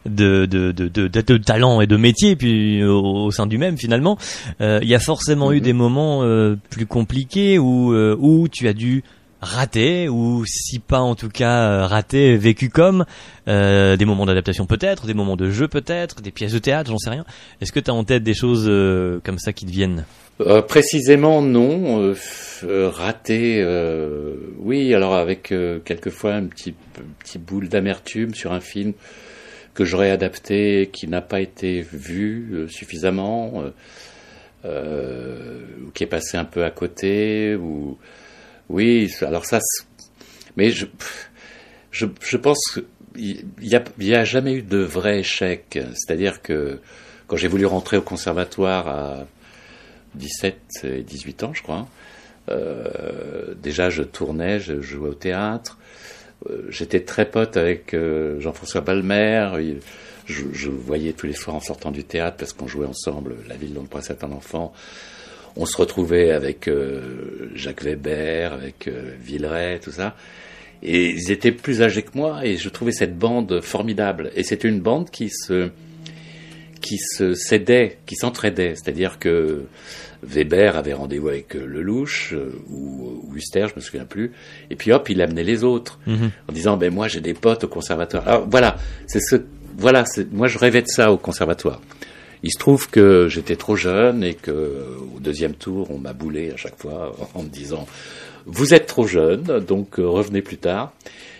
de, 0.05 0.45
de, 0.45 0.71
de, 0.71 0.87
de, 0.87 1.07
de, 1.07 1.21
de 1.21 1.37
talents 1.37 1.81
et 1.81 1.87
de 1.87 1.97
métiers 1.97 2.35
puis 2.35 2.83
au, 2.83 3.25
au 3.25 3.31
sein 3.31 3.45
du 3.47 3.57
même 3.57 3.77
finalement, 3.77 4.17
euh, 4.61 4.79
il 4.81 4.87
y 4.89 4.95
a 4.95 4.99
forcément 4.99 5.51
eu 5.51 5.57
Mhm. 5.57 5.63
des 5.63 5.73
moments 5.73 6.23
euh, 6.23 6.55
plus 6.69 6.85
compliqués 6.85 7.59
où, 7.59 7.93
euh, 7.93 8.15
où 8.19 8.47
tu 8.47 8.67
as 8.67 8.73
dû 8.73 9.03
rater 9.41 10.09
ou 10.09 10.43
si 10.45 10.79
pas 10.79 10.99
en 10.99 11.15
tout 11.15 11.29
cas 11.29 11.69
euh, 11.69 11.85
rater 11.87 12.35
vécu 12.35 12.67
comme 12.69 13.05
euh, 13.47 13.95
des 13.95 14.03
moments 14.03 14.25
d'adaptation 14.25 14.65
peut-être 14.65 15.05
des 15.07 15.13
moments 15.13 15.37
de 15.37 15.49
jeu 15.49 15.69
peut-être 15.69 16.21
des 16.21 16.31
pièces 16.31 16.51
de 16.51 16.59
théâtre 16.59 16.91
j'en 16.91 16.97
sais 16.97 17.09
rien 17.09 17.23
est-ce 17.61 17.71
que 17.71 17.79
tu 17.79 17.89
as 17.89 17.93
en 17.93 18.03
tête 18.03 18.21
des 18.23 18.33
choses 18.33 18.65
euh, 18.67 19.21
comme 19.23 19.39
ça 19.39 19.53
qui 19.53 19.65
te 19.65 19.71
viennent? 19.71 20.03
Euh, 20.41 20.61
précisément 20.61 21.41
non, 21.41 22.01
euh, 22.01 22.15
euh, 22.65 22.89
raté. 22.89 23.61
euh, 23.61 24.35
oui, 24.59 24.93
alors 24.93 25.13
avec 25.15 25.51
euh, 25.51 25.79
quelquefois 25.83 26.33
un 26.35 26.45
petit 26.45 26.73
petit 27.19 27.37
boule 27.39 27.67
d'amertume 27.69 28.33
sur 28.33 28.53
un 28.53 28.61
film 28.61 28.93
que 29.73 29.85
j'aurais 29.85 30.11
adapté, 30.11 30.89
qui 30.91 31.07
n'a 31.07 31.21
pas 31.21 31.41
été 31.41 31.81
vu 31.81 32.49
euh, 32.53 32.67
suffisamment, 32.67 33.63
euh, 33.63 33.69
euh, 34.65 35.65
ou 35.85 35.91
qui 35.91 36.03
est 36.03 36.07
passé 36.07 36.37
un 36.37 36.45
peu 36.45 36.63
à 36.63 36.71
côté, 36.71 37.55
ou 37.55 37.97
oui. 38.69 39.11
Alors 39.21 39.45
ça, 39.45 39.59
mais 40.57 40.71
je 40.71 40.85
je, 41.91 42.37
pense 42.37 42.59
qu'il 43.15 43.45
y 43.61 43.75
a, 43.75 43.83
a 44.19 44.23
jamais 44.23 44.53
eu 44.53 44.61
de 44.61 44.77
vrai 44.77 45.19
échec. 45.19 45.79
C'est-à-dire 45.95 46.41
que 46.41 46.79
quand 47.27 47.35
j'ai 47.35 47.47
voulu 47.47 47.65
rentrer 47.65 47.97
au 47.97 48.01
conservatoire 48.01 48.87
à 48.87 49.27
17 50.15 50.57
et 50.83 51.03
18 51.03 51.43
ans, 51.43 51.53
je 51.53 51.63
crois. 51.63 51.87
Déjà, 53.61 53.89
je 53.89 54.03
tournais, 54.03 54.59
je 54.59 54.81
jouais 54.81 55.09
au 55.09 55.13
théâtre. 55.13 55.78
Euh, 56.49 56.63
J'étais 56.69 57.01
très 57.01 57.29
pote 57.29 57.57
avec 57.57 57.93
euh, 57.93 58.39
Jean-François 58.39 58.81
Balmer. 58.81 59.49
Je, 60.25 60.69
voyais 60.69 61.13
tous 61.13 61.25
les 61.25 61.33
soirs 61.33 61.55
en 61.55 61.59
sortant 61.59 61.89
du 61.89 62.03
théâtre 62.03 62.37
parce 62.37 62.53
qu'on 62.53 62.67
jouait 62.67 62.85
ensemble 62.85 63.37
La 63.47 63.55
ville 63.55 63.73
dont 63.73 63.81
le 63.81 63.87
prince 63.87 64.11
est 64.11 64.23
un 64.23 64.31
enfant. 64.31 64.73
On 65.55 65.65
se 65.65 65.75
retrouvait 65.75 66.31
avec 66.31 66.67
euh, 66.67 67.49
Jacques 67.55 67.83
Weber, 67.83 68.53
avec 68.53 68.87
euh, 68.87 69.15
Villeray, 69.19 69.79
tout 69.79 69.91
ça. 69.91 70.15
Et 70.83 71.09
ils 71.09 71.31
étaient 71.31 71.51
plus 71.51 71.81
âgés 71.81 72.03
que 72.03 72.15
moi 72.15 72.45
et 72.45 72.57
je 72.57 72.69
trouvais 72.69 72.91
cette 72.91 73.17
bande 73.17 73.59
formidable. 73.61 74.31
Et 74.35 74.43
c'était 74.43 74.69
une 74.69 74.79
bande 74.79 75.09
qui 75.09 75.29
se 75.29 75.69
qui 76.79 76.97
se 76.97 77.33
s'aidait, 77.33 77.97
qui 78.05 78.15
s'entraidait. 78.15 78.75
C'est-à-dire 78.75 79.19
que 79.19 79.65
Weber 80.23 80.75
avait 80.77 80.93
rendez-vous 80.93 81.29
avec 81.29 81.55
euh, 81.55 81.65
Lelouch 81.65 82.33
euh, 82.33 82.51
ou, 82.69 83.23
ou 83.27 83.35
Huster, 83.35 83.67
je 83.69 83.75
me 83.75 83.81
souviens 83.81 84.05
plus. 84.05 84.31
Et 84.69 84.75
puis 84.75 84.91
hop, 84.91 85.09
il 85.09 85.21
amenait 85.21 85.43
les 85.43 85.63
autres 85.63 85.99
Mhm. 86.07 86.31
en 86.47 86.51
disant 86.53 86.77
ben 86.77 86.93
moi 86.93 87.07
j'ai 87.07 87.21
des 87.21 87.33
potes 87.33 87.63
au 87.63 87.67
conservatoire. 87.67 88.27
Alors 88.27 88.47
voilà, 88.49 88.77
c'est 89.07 89.21
ce 89.21 89.37
voilà, 89.77 90.03
moi 90.31 90.47
je 90.47 90.57
rêvais 90.57 90.81
de 90.81 90.87
ça 90.87 91.11
au 91.11 91.17
conservatoire. 91.17 91.79
Il 92.43 92.51
se 92.51 92.57
trouve 92.57 92.89
que 92.89 93.27
j'étais 93.29 93.55
trop 93.55 93.75
jeune 93.75 94.23
et 94.23 94.33
que 94.33 94.51
euh, 94.51 94.97
au 95.15 95.19
deuxième 95.19 95.53
tour 95.53 95.91
on 95.91 95.97
m'a 95.97 96.13
boulé 96.13 96.51
à 96.51 96.57
chaque 96.57 96.77
fois 96.77 97.15
en 97.33 97.43
me 97.43 97.49
disant 97.49 97.87
vous 98.45 98.73
êtes 98.73 98.87
trop 98.87 99.05
jeune 99.07 99.59
donc 99.59 99.99
euh, 99.99 100.07
revenez 100.07 100.41
plus 100.41 100.57
tard. 100.57 100.91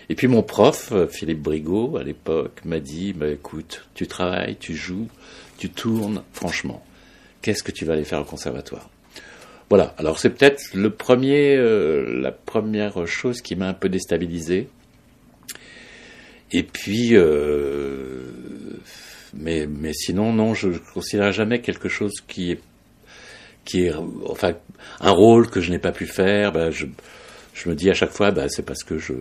Et 0.08 0.14
puis 0.14 0.26
mon 0.26 0.42
prof 0.42 0.90
euh, 0.92 1.06
Philippe 1.06 1.42
Brigaud 1.42 1.96
à 1.98 2.02
l'époque 2.02 2.60
m'a 2.64 2.80
dit 2.80 3.12
bah, 3.12 3.28
écoute 3.28 3.86
tu 3.94 4.06
travailles, 4.06 4.56
tu 4.58 4.74
joues, 4.74 5.08
tu 5.58 5.68
tournes, 5.70 6.22
franchement 6.32 6.82
qu'est-ce 7.42 7.62
que 7.62 7.72
tu 7.72 7.84
vas 7.84 7.94
aller 7.94 8.04
faire 8.04 8.20
au 8.20 8.24
conservatoire? 8.24 8.88
Voilà. 9.68 9.94
Alors 9.98 10.18
c'est 10.18 10.30
peut-être 10.30 10.74
le 10.74 10.90
premier, 10.90 11.56
euh, 11.56 12.20
la 12.20 12.32
première 12.32 13.06
chose 13.06 13.40
qui 13.40 13.54
m'a 13.56 13.68
un 13.68 13.74
peu 13.74 13.88
déstabilisé. 13.88 14.68
Et 16.52 16.64
puis, 16.64 17.10
euh, 17.14 18.24
mais 19.34 19.66
mais 19.66 19.92
sinon 19.92 20.32
non, 20.32 20.54
je 20.54 20.68
ne 20.68 20.78
considère 20.78 21.32
jamais 21.32 21.60
quelque 21.60 21.88
chose 21.88 22.12
qui 22.26 22.50
est 22.52 22.60
qui 23.64 23.84
est 23.86 23.92
enfin 24.26 24.54
un 25.00 25.10
rôle 25.12 25.48
que 25.48 25.60
je 25.60 25.70
n'ai 25.70 25.78
pas 25.78 25.92
pu 25.92 26.06
faire. 26.06 26.52
Ben, 26.52 26.70
je 26.70 26.86
je 27.54 27.68
me 27.68 27.74
dis 27.76 27.90
à 27.90 27.94
chaque 27.94 28.10
fois, 28.10 28.32
ben, 28.32 28.48
c'est 28.48 28.64
parce 28.64 28.82
que 28.82 28.98
je 28.98 29.14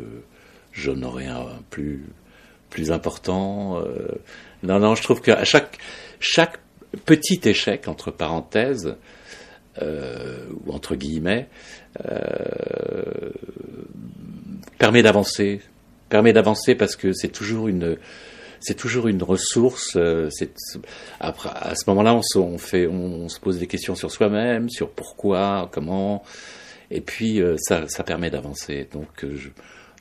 je 0.72 0.92
n'aurai 0.92 1.28
un 1.28 1.46
plus 1.70 2.06
plus 2.72 2.92
important. 2.92 3.80
euh. 3.86 4.08
non 4.64 4.80
non, 4.80 4.96
je 4.96 5.04
trouve 5.04 5.22
qu'à 5.22 5.44
chaque 5.44 5.78
chaque 6.20 6.60
petit 7.06 7.40
échec 7.46 7.88
entre 7.88 8.12
parenthèses 8.12 8.96
euh, 9.82 10.46
ou 10.66 10.74
entre 10.74 10.96
guillemets 10.96 11.48
euh, 12.06 13.32
permet 14.78 15.04
d'avancer 15.04 15.62
permet 16.10 16.34
d'avancer 16.34 16.76
parce 16.76 16.96
que 16.96 17.14
c'est 17.14 17.30
toujours 17.30 17.68
une 17.68 17.98
c'est 18.60 18.74
toujours 18.74 19.08
une 19.08 19.24
ressource 19.24 19.96
euh, 19.96 20.30
après 21.20 21.50
à 21.54 21.76
ce 21.76 21.90
moment-là 21.90 22.16
on 22.16 22.22
se, 22.22 22.40
on 22.40 22.58
fait 22.58 22.88
on, 22.88 23.30
se 23.30 23.40
pose 23.40 23.60
des 23.60 23.68
questions 23.68 23.96
sur 23.96 24.12
soi-même 24.12 24.70
sur 24.70 24.90
pourquoi 24.90 25.70
comment 25.72 26.24
et 26.92 27.02
puis 27.02 27.40
ça 27.60 27.86
permet 28.04 28.32
d'avancer. 28.32 28.88
Donc 28.92 29.24
je, 29.24 29.50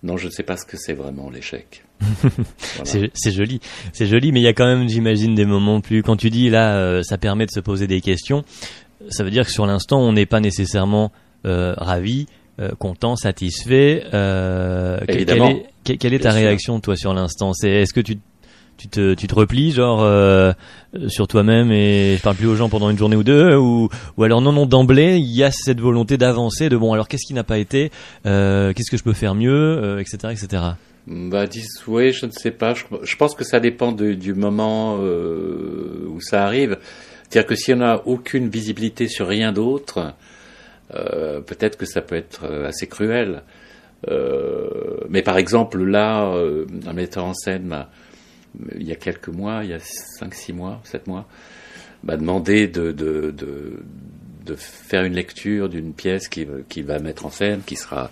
non 0.02 0.16
je 0.16 0.26
ne 0.26 0.30
sais 0.30 0.42
pas 0.42 0.56
ce 0.56 0.64
que 0.64 0.78
c'est 0.78 0.94
vraiment 0.94 1.28
l'échec 1.28 1.84
Voilà. 2.84 3.08
C'est 3.14 3.30
joli, 3.32 3.60
c'est 3.92 4.06
joli, 4.06 4.32
mais 4.32 4.40
il 4.40 4.44
y 4.44 4.48
a 4.48 4.52
quand 4.52 4.66
même, 4.66 4.88
j'imagine, 4.88 5.34
des 5.34 5.44
moments 5.44 5.80
plus. 5.80 6.02
Quand 6.02 6.16
tu 6.16 6.30
dis 6.30 6.48
là, 6.50 6.76
euh, 6.76 7.02
ça 7.02 7.18
permet 7.18 7.46
de 7.46 7.50
se 7.50 7.60
poser 7.60 7.86
des 7.86 8.00
questions. 8.00 8.44
Ça 9.08 9.24
veut 9.24 9.30
dire 9.30 9.44
que 9.44 9.52
sur 9.52 9.66
l'instant, 9.66 10.00
on 10.00 10.12
n'est 10.12 10.26
pas 10.26 10.40
nécessairement 10.40 11.10
euh, 11.46 11.74
ravi, 11.76 12.26
euh, 12.60 12.70
content, 12.78 13.16
satisfait. 13.16 14.04
Euh, 14.14 14.98
que- 15.00 15.12
Évidemment. 15.12 15.52
Quelle 15.84 15.94
est, 15.94 15.98
quelle 15.98 16.14
est 16.14 16.18
ta 16.20 16.30
sûr. 16.32 16.40
réaction 16.40 16.80
toi 16.80 16.96
sur 16.96 17.14
l'instant? 17.14 17.52
C'est 17.52 17.70
est-ce 17.70 17.92
que 17.94 18.00
tu 18.00 18.18
tu 18.76 18.86
te, 18.86 19.14
tu 19.14 19.26
te 19.26 19.34
replies 19.34 19.72
genre 19.72 20.02
euh, 20.04 20.52
sur 21.08 21.26
toi-même 21.26 21.72
et 21.72 22.14
je 22.16 22.22
parle 22.22 22.36
plus 22.36 22.46
aux 22.46 22.54
gens 22.54 22.68
pendant 22.68 22.90
une 22.90 22.96
journée 22.96 23.16
ou 23.16 23.24
deux 23.24 23.56
ou, 23.56 23.88
ou 24.16 24.22
alors 24.22 24.40
non 24.40 24.52
non 24.52 24.66
d'emblée 24.66 25.16
il 25.16 25.26
y 25.34 25.42
a 25.42 25.50
cette 25.50 25.80
volonté 25.80 26.16
d'avancer 26.16 26.68
de 26.68 26.76
bon 26.76 26.92
alors 26.92 27.08
qu'est-ce 27.08 27.26
qui 27.26 27.34
n'a 27.34 27.42
pas 27.42 27.58
été 27.58 27.90
euh, 28.24 28.72
qu'est-ce 28.72 28.88
que 28.88 28.96
je 28.96 29.02
peux 29.02 29.14
faire 29.14 29.34
mieux 29.34 29.50
euh, 29.52 29.98
etc 29.98 30.28
etc 30.30 30.62
Bah, 31.10 31.46
dis, 31.46 31.64
oui, 31.86 32.12
je 32.12 32.26
ne 32.26 32.30
sais 32.30 32.50
pas. 32.50 32.74
Je, 32.74 33.16
pense 33.16 33.34
que 33.34 33.42
ça 33.42 33.60
dépend 33.60 33.92
du 33.92 34.34
moment 34.34 34.98
euh, 35.00 36.06
où 36.06 36.20
ça 36.20 36.44
arrive. 36.44 36.76
C'est-à-dire 37.22 37.48
que 37.48 37.54
si 37.54 37.72
on 37.72 37.76
n'a 37.76 38.06
aucune 38.06 38.50
visibilité 38.50 39.08
sur 39.08 39.26
rien 39.26 39.52
d'autre, 39.52 40.14
euh, 40.94 41.40
peut-être 41.40 41.78
que 41.78 41.86
ça 41.86 42.02
peut 42.02 42.14
être 42.14 42.44
euh, 42.44 42.68
assez 42.68 42.86
cruel. 42.86 43.42
Mais 45.08 45.22
par 45.22 45.38
exemple, 45.38 45.82
là, 45.82 46.30
un 46.86 46.92
metteur 46.92 47.24
en 47.24 47.34
scène 47.34 47.64
m'a, 47.64 47.90
il 48.76 48.86
y 48.86 48.92
a 48.92 48.94
quelques 48.94 49.28
mois, 49.28 49.64
il 49.64 49.70
y 49.70 49.74
a 49.74 49.80
5, 49.80 50.34
6 50.34 50.52
mois, 50.52 50.80
7 50.84 51.06
mois, 51.06 51.26
m'a 52.04 52.16
demandé 52.16 52.68
de, 52.68 52.94
faire 54.56 55.04
une 55.04 55.14
lecture 55.14 55.68
d'une 55.68 55.94
pièce 55.94 56.28
qu'il 56.28 56.64
qui 56.68 56.82
va 56.82 57.00
mettre 57.00 57.26
en 57.26 57.30
scène, 57.30 57.62
qui 57.66 57.76
sera 57.76 58.10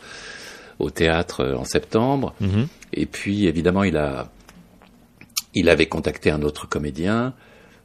au 0.78 0.90
théâtre 0.90 1.40
euh, 1.40 1.56
en 1.56 1.64
septembre. 1.64 2.35
Mhm. 2.40 2.68
Et 2.92 3.06
puis, 3.06 3.47
évidemment, 3.47 3.85
il 3.85 3.97
a, 3.97 4.30
il 5.54 5.68
avait 5.68 5.87
contacté 5.87 6.30
un 6.30 6.42
autre 6.42 6.68
comédien. 6.68 7.35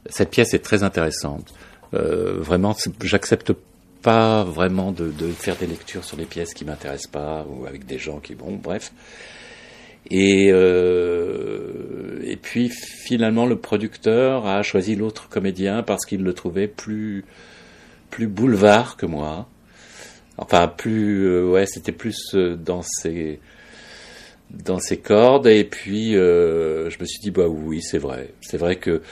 Cette 0.08 0.30
pièce 0.30 0.54
est 0.54 0.60
très 0.64 0.82
intéressante. 0.82 1.52
Euh, 1.94 2.38
vraiment, 2.38 2.74
j'accepte 3.02 3.52
pas 4.02 4.42
vraiment 4.42 4.90
de, 4.92 5.10
de 5.10 5.28
faire 5.28 5.56
des 5.56 5.66
lectures 5.66 6.04
sur 6.04 6.16
des 6.16 6.24
pièces 6.24 6.54
qui 6.54 6.64
m'intéressent 6.64 7.10
pas 7.10 7.46
ou 7.48 7.66
avec 7.66 7.86
des 7.86 7.98
gens 7.98 8.18
qui, 8.18 8.34
bon, 8.34 8.56
bref. 8.56 8.92
Et 10.10 10.50
euh, 10.50 12.20
et 12.24 12.36
puis 12.36 12.68
finalement, 12.68 13.46
le 13.46 13.56
producteur 13.56 14.46
a 14.46 14.62
choisi 14.62 14.96
l'autre 14.96 15.28
comédien 15.28 15.82
parce 15.82 16.04
qu'il 16.04 16.22
le 16.22 16.34
trouvait 16.34 16.66
plus 16.66 17.24
plus 18.10 18.26
boulevard 18.26 18.96
que 18.96 19.06
moi. 19.06 19.48
Enfin, 20.42 20.68
plus 20.68 21.26
euh, 21.28 21.44
ouais, 21.44 21.66
c'était 21.66 21.92
plus 21.92 22.34
euh, 22.34 22.56
dans 22.56 22.82
ses 22.82 23.38
dans 24.50 24.78
ses 24.78 24.98
cordes. 24.98 25.46
Et 25.46 25.64
puis 25.64 26.16
euh, 26.16 26.90
je 26.90 26.98
me 27.00 27.04
suis 27.04 27.20
dit 27.20 27.30
bah 27.30 27.48
oui 27.48 27.80
c'est 27.82 27.98
vrai. 27.98 28.34
C'est 28.40 28.58
vrai 28.58 28.76
que 28.76 29.02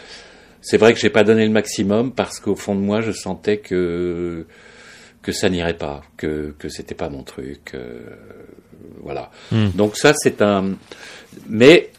c'est 0.61 0.77
vrai 0.77 0.93
que 0.93 1.01
j'ai 1.01 1.11
pas 1.11 1.25
donné 1.25 1.45
le 1.45 1.53
maximum 1.53 2.13
parce 2.13 2.39
qu'au 2.41 2.57
fond 2.57 2.75
de 2.75 2.81
moi 2.81 3.01
je 3.01 3.13
sentais 3.13 3.59
que 3.59 4.47
que 5.23 5.33
ça 5.33 5.49
n'irait 5.49 5.77
pas 5.77 6.03
que 6.17 6.55
que 6.59 6.69
c'était 6.69 6.95
pas 6.95 7.09
mon 7.09 7.23
truc 7.23 7.73
euh, 7.75 8.01
voilà. 9.03 9.31
Mm. 9.53 9.69
donc 9.75 9.97
ça 9.97 10.13
c'est 10.15 10.43
un 10.43 10.77
mais 11.49 11.91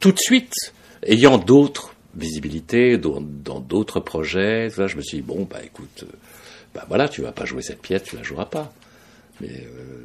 tout 0.00 0.12
de 0.12 0.18
suite 0.18 0.54
ayant 1.02 1.38
d'autres 1.38 1.94
visibilités 2.14 2.98
dans 2.98 3.20
d'autres 3.60 4.00
projets 4.00 4.68
je 4.70 4.96
me 4.96 5.02
suis 5.02 5.18
dit 5.18 5.22
bon 5.22 5.46
bah 5.50 5.60
écoute 5.64 6.04
bah 6.74 6.84
voilà 6.88 7.08
tu 7.08 7.22
vas 7.22 7.32
pas 7.32 7.44
jouer 7.44 7.62
cette 7.62 7.82
pièce 7.82 8.02
tu 8.04 8.16
la 8.16 8.22
joueras 8.22 8.46
pas 8.46 8.72
mais 9.40 9.48
euh, 9.48 10.04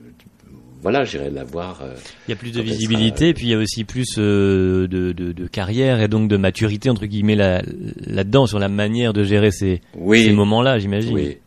voilà, 0.82 1.04
j'irai 1.04 1.30
la 1.32 1.44
voir. 1.44 1.82
euh, 1.82 1.96
Il 2.28 2.32
y 2.32 2.34
a 2.34 2.38
plus 2.38 2.52
de 2.52 2.62
visibilité, 2.62 3.26
sera- 3.30 3.34
puis 3.34 3.48
il 3.48 3.50
y 3.50 3.54
a 3.56 3.58
aussi 3.58 3.84
plus 3.86 4.06
euh, 4.20 4.88
de, 4.88 5.12
de, 5.14 5.32
de 5.32 5.48
carrière 5.48 6.00
et 6.00 6.08
donc 6.08 6.30
de 6.30 6.38
maturité 6.38 6.90
entre 6.92 7.06
guillemets 7.08 7.36
là- 7.36 7.64
là-dedans 8.06 8.46
sur 8.46 8.60
la 8.60 8.70
manière 8.70 9.12
de 9.12 9.24
gérer 9.24 9.50
ces, 9.52 9.82
oui, 9.96 10.24
ces 10.26 10.32
moments-là, 10.32 10.78
j'imagine. 10.78 11.16
Oui, 11.16 11.38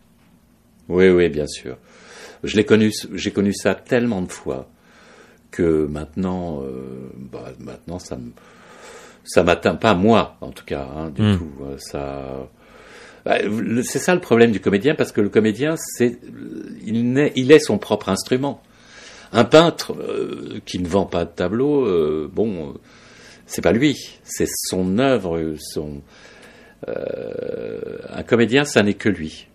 oui, 0.88 1.08
oui, 1.08 1.28
bien 1.28 1.46
sûr. 1.46 1.76
Je 2.42 2.56
l'ai 2.56 2.64
connu, 2.64 2.90
j'ai 3.14 3.30
connu 3.30 3.54
ça 3.54 3.74
tellement 3.76 4.22
de 4.22 4.30
fois 4.32 4.68
que 5.52 5.86
maintenant, 5.86 6.62
bah, 7.32 7.52
maintenant 7.60 7.98
ça 8.00 8.16
me, 8.16 8.32
ça 9.24 9.42
m'atteint 9.44 9.76
pas 9.76 9.94
moi, 9.94 10.36
en 10.40 10.50
tout 10.50 10.64
cas, 10.64 10.86
hein, 10.96 11.10
du 11.10 11.22
Mm. 11.22 11.38
tout. 11.38 11.52
Euh, 11.62 11.76
Ça, 11.78 12.48
c'est 13.84 13.98
ça 13.98 14.14
le 14.14 14.20
problème 14.20 14.52
du 14.52 14.60
comédien, 14.60 14.94
parce 14.94 15.12
que 15.12 15.20
le 15.20 15.28
comédien, 15.28 15.74
c'est, 15.76 16.18
il, 16.84 17.12
n'est- 17.12 17.32
il 17.36 17.52
est 17.52 17.58
son 17.58 17.78
propre 17.78 18.08
instrument. 18.08 18.62
Un 19.32 19.44
peintre 19.44 19.92
euh, 19.94 20.60
qui 20.64 20.78
ne 20.78 20.88
vend 20.88 21.04
pas 21.04 21.24
de 21.26 21.30
tableau, 21.30 21.84
euh, 21.86 22.30
bon, 22.32 22.70
euh, 22.70 22.72
c'est 23.46 23.60
pas 23.62 23.72
lui, 23.72 24.18
c'est 24.24 24.48
son 24.48 24.98
œuvre, 24.98 25.54
son. 25.58 26.00
euh, 26.88 27.98
un 28.08 28.22
comédien, 28.22 28.64
ça 28.64 28.82
n'est 28.82 28.94
que 28.94 29.08
lui. 29.08 29.46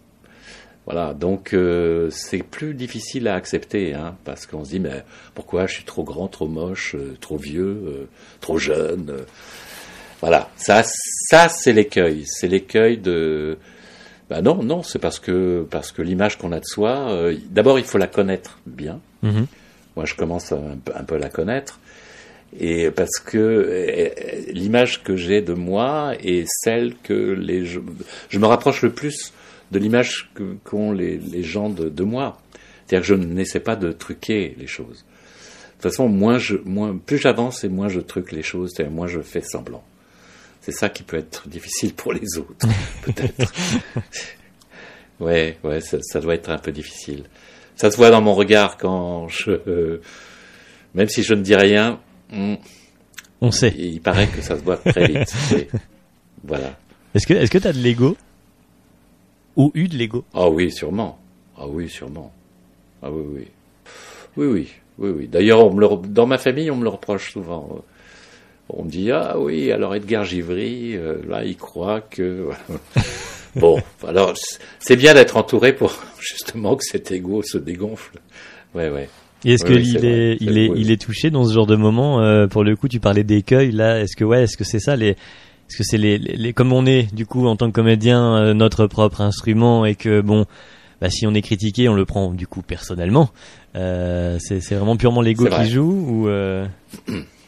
Voilà, 0.86 1.14
donc 1.14 1.54
euh, 1.54 2.10
c'est 2.12 2.44
plus 2.44 2.74
difficile 2.74 3.30
à 3.30 3.36
accepter, 3.36 3.94
hein, 3.94 4.18
parce 4.26 4.46
qu'on 4.46 4.66
se 4.66 4.72
dit 4.72 4.82
mais 4.82 5.04
pourquoi 5.34 5.66
je 5.66 5.76
suis 5.76 5.86
trop 5.86 6.04
grand, 6.04 6.28
trop 6.28 6.48
moche, 6.48 6.96
euh, 6.96 7.16
trop 7.22 7.38
vieux, 7.38 7.82
euh, 7.88 8.06
trop 8.42 8.58
jeune. 8.58 9.16
Voilà, 10.24 10.50
ça, 10.56 10.84
ça 10.86 11.50
c'est 11.50 11.74
l'écueil, 11.74 12.24
c'est 12.26 12.48
l'écueil 12.48 12.98
de. 12.98 13.58
Ben 14.30 14.42
non, 14.42 14.64
non, 14.64 14.82
c'est 14.82 14.98
parce 14.98 15.20
que 15.20 15.68
parce 15.70 15.92
que 15.92 16.02
l'image 16.02 16.38
qu'on 16.38 16.54
a 16.54 16.62
de 16.62 16.66
soi, 16.66 17.10
euh, 17.12 17.36
d'abord 17.50 17.78
il 17.78 17.84
faut 17.84 17.98
la 17.98 18.08
connaître 18.08 18.58
bien. 18.66 19.02
Mhm. 19.22 19.48
Moi, 19.98 20.06
je 20.06 20.16
commence 20.16 20.54
à 20.54 20.56
un 20.56 20.78
peu, 20.78 20.94
un 20.96 21.04
peu 21.04 21.18
la 21.18 21.28
connaître. 21.28 21.82
Et 22.58 22.90
parce 22.90 23.20
que 23.20 23.38
euh, 23.38 24.10
l'image 24.54 25.04
que 25.04 25.18
j'ai 25.18 25.42
de 25.42 25.52
moi 25.52 26.14
est 26.24 26.46
celle 26.48 26.96
que 27.04 27.34
les 27.34 27.66
je, 27.66 27.82
je 28.30 28.40
me 28.40 28.46
rapproche 28.46 28.82
le 28.82 28.94
plus 28.94 29.34
de 29.72 29.78
l'image 29.78 30.32
qu'ont 30.64 30.94
les, 30.94 31.18
les 31.18 31.44
gens 31.44 31.70
de, 31.70 31.90
de 31.90 32.04
moi. 32.06 32.38
C'est-à-dire 32.88 33.02
que 33.02 33.08
je 33.08 33.16
n'essaie 33.16 33.60
pas 33.60 33.76
de 33.76 33.92
truquer 33.92 34.56
les 34.58 34.68
choses. 34.68 35.04
De 35.04 35.82
toute 35.82 35.92
façon, 35.92 36.08
moins 36.08 36.38
je, 36.38 36.56
moins, 36.64 36.96
plus 36.96 37.18
j'avance 37.18 37.66
et 37.66 37.68
moins 37.68 37.90
je 37.90 38.00
truque 38.00 38.32
les 38.32 38.42
choses, 38.42 38.72
c'est-à-dire 38.74 38.94
moins 38.94 39.08
je 39.08 39.20
fais 39.20 39.42
semblant. 39.42 39.84
C'est 40.66 40.72
ça 40.72 40.88
qui 40.88 41.04
peut 41.04 41.18
être 41.18 41.50
difficile 41.50 41.94
pour 41.94 42.14
les 42.14 42.38
autres, 42.38 42.66
peut-être. 43.04 43.52
ouais, 45.20 45.58
ouais, 45.64 45.82
ça, 45.82 45.98
ça 46.02 46.22
doit 46.22 46.36
être 46.36 46.50
un 46.50 46.58
peu 46.58 46.72
difficile. 46.72 47.26
Ça 47.76 47.92
se 47.92 47.98
voit 47.98 48.10
dans 48.12 48.22
mon 48.22 48.34
regard 48.34 48.78
quand 48.78 49.28
je, 49.28 49.52
euh, 49.52 50.02
même 50.94 51.10
si 51.10 51.22
je 51.22 51.34
ne 51.34 51.42
dis 51.42 51.56
rien, 51.56 52.00
hmm, 52.32 52.56
On 53.42 53.52
sait. 53.52 53.74
il 53.78 54.00
paraît 54.00 54.28
que 54.28 54.42
ça 54.42 54.58
se 54.58 54.64
voit 54.64 54.78
très 54.78 55.06
vite. 55.08 55.34
Voilà. 56.46 56.78
Est-ce 57.14 57.26
que 57.28 57.34
est-ce 57.34 57.50
que 57.52 57.58
t'as 57.58 57.72
de 57.74 57.80
l'ego? 57.80 58.18
Ou 59.58 59.72
eu 59.76 59.88
de 59.90 59.96
l'ego? 59.98 60.26
Ah 60.34 60.50
oui, 60.50 60.72
sûrement. 60.72 61.20
Ah 61.58 61.68
oui, 61.68 61.88
sûrement. 61.90 62.34
Ah 63.02 63.10
oui, 63.12 63.24
oui. 63.26 63.48
Oui, 64.36 64.48
oui, 64.48 64.70
oui, 64.98 65.10
oui. 65.12 65.28
D'ailleurs, 65.28 65.66
on 65.66 65.74
me 65.74 65.80
le 65.80 65.86
re- 65.88 66.06
dans 66.06 66.26
ma 66.26 66.38
famille, 66.38 66.70
on 66.72 66.76
me 66.76 66.84
le 66.84 66.90
reproche 66.90 67.32
souvent. 67.32 67.82
On 68.70 68.86
dit, 68.86 69.12
ah 69.12 69.36
oui, 69.38 69.72
alors 69.72 69.94
Edgar 69.96 70.24
Givry, 70.24 70.96
euh, 70.96 71.18
là, 71.28 71.44
il 71.44 71.58
croit 71.58 72.02
que... 72.02 72.48
bon, 73.56 73.82
alors, 74.08 74.34
c'est 74.80 74.96
bien 74.96 75.14
d'être 75.14 75.38
entouré 75.38 75.74
pour 75.74 75.94
justement 76.20 76.76
que 76.76 76.84
cet 76.84 77.12
ego 77.12 77.42
se 77.44 77.58
dégonfle. 77.58 78.20
Ouais, 78.74 78.90
ouais. 78.90 79.10
Et 79.46 79.54
est-ce 79.54 79.66
Oui, 79.66 79.76
oui, 79.76 79.84
qu'il 79.84 80.00
c'est 80.00 80.06
est, 80.08 80.38
il 80.40 80.58
est, 80.58 80.70
oui. 80.70 80.78
il 80.82 80.92
est 80.92 81.02
touché 81.02 81.30
dans 81.30 81.44
ce 81.46 81.54
genre 81.54 81.68
de 81.68 81.76
moment 81.76 82.22
euh, 82.22 82.48
Pour 82.48 82.64
le 82.64 82.76
coup, 82.78 82.88
tu 82.88 83.00
parlais 83.02 83.24
d'écueil 83.26 83.72
là. 83.72 84.00
Est-ce 84.00 84.16
que 84.16 84.24
ouais, 84.24 84.44
est-ce 84.44 84.56
que 84.56 84.64
c'est 84.64 84.80
ça 84.80 84.96
les 84.96 85.10
Est-ce 85.10 85.78
que 85.78 85.84
c'est 85.84 85.98
les, 85.98 86.18
les, 86.18 86.38
les- 86.38 86.54
comme 86.54 86.72
on 86.72 86.86
est 86.86 87.14
du 87.14 87.26
coup 87.26 87.46
en 87.48 87.58
tant 87.58 87.68
que 87.68 87.74
comédien 87.76 88.38
euh, 88.38 88.54
notre 88.54 88.88
propre 88.88 89.20
instrument 89.20 89.86
et 89.86 89.96
que 89.96 90.22
bon, 90.22 90.46
bah, 91.02 91.10
si 91.10 91.28
on 91.28 91.34
est 91.34 91.42
critiqué, 91.42 91.90
on 91.90 91.94
le 91.94 92.06
prend 92.06 92.32
du 92.32 92.48
coup 92.48 92.62
personnellement. 92.62 93.30
Euh, 93.76 94.38
c'est 94.40 94.62
c'est 94.62 94.76
vraiment 94.76 94.96
purement 94.96 95.22
l'ego 95.22 95.46
qui 95.48 95.70
joue 95.70 95.92
ou 95.92 96.30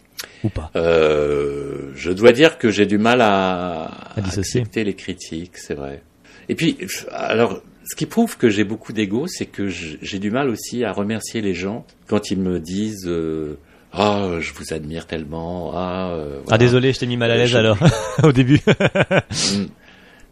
ou 0.46 0.50
pas? 0.50 0.72
Euh, 0.76 1.92
je 1.96 2.12
dois 2.12 2.32
dire 2.32 2.58
que 2.58 2.70
j'ai 2.72 2.86
du 2.86 2.98
mal 2.98 3.22
à, 3.22 3.86
À 4.16 4.22
dissocier. 4.22 4.62
accepter 4.62 4.84
les 4.84 4.94
critiques, 4.94 5.58
c'est 5.58 5.74
vrai. 5.76 6.02
Et 6.50 6.56
puis, 6.56 6.78
alors, 7.12 7.62
ce 7.90 7.96
qui 7.96 8.06
prouve 8.06 8.38
que 8.38 8.50
j'ai 8.50 8.64
beaucoup 8.64 8.94
d'ego, 8.94 9.28
c'est 9.28 9.46
que 9.46 9.68
j'ai 9.68 10.20
du 10.20 10.32
mal 10.32 10.50
aussi 10.50 10.84
à 10.84 10.92
remercier 10.92 11.42
les 11.42 11.54
gens 11.54 11.86
quand 12.08 12.32
ils 12.32 12.40
me 12.40 12.60
disent 12.60 13.08
euh, 13.08 13.58
ah 13.94 14.30
je 14.40 14.52
vous 14.54 14.74
admire 14.74 15.06
tellement 15.08 15.72
ah 15.74 16.12
euh, 16.14 16.40
Ah 16.52 16.58
désolé, 16.58 16.94
je 16.94 17.00
t'ai 17.00 17.06
mis 17.08 17.18
mal 17.18 17.32
à 17.32 17.38
l'aise 17.38 17.50
Je- 17.50 17.58
alors 17.58 17.78
au 18.24 18.32
début. 18.32 18.60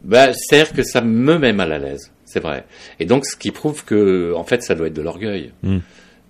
Bah, 0.03 0.33
c'est-à-dire 0.33 0.73
que 0.73 0.83
ça 0.83 1.01
me 1.01 1.37
met 1.39 1.53
mal 1.53 1.71
à 1.71 1.77
l'aise, 1.79 2.11
c'est 2.25 2.41
vrai. 2.41 2.65
Et 2.99 3.05
donc, 3.05 3.25
ce 3.25 3.35
qui 3.37 3.51
prouve 3.51 3.85
que, 3.85 4.33
en 4.35 4.43
fait, 4.43 4.61
ça 4.61 4.75
doit 4.75 4.87
être 4.87 4.93
de 4.93 5.01
l'orgueil. 5.01 5.51
Mm. 5.63 5.77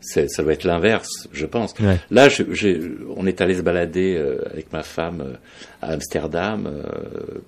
Ça 0.04 0.44
doit 0.44 0.54
être 0.54 0.66
l'inverse, 0.66 1.28
je 1.32 1.46
pense. 1.46 1.74
Ouais. 1.80 1.98
Là, 2.12 2.28
je- 2.30 2.44
on 3.16 3.26
est 3.26 3.40
allé 3.42 3.56
se 3.56 3.62
balader 3.62 4.16
euh, 4.18 4.42
avec 4.52 4.72
ma 4.74 4.84
femme 4.84 5.22
euh, 5.22 5.34
à 5.82 5.92
Amsterdam 5.94 6.68
euh, 6.68 6.84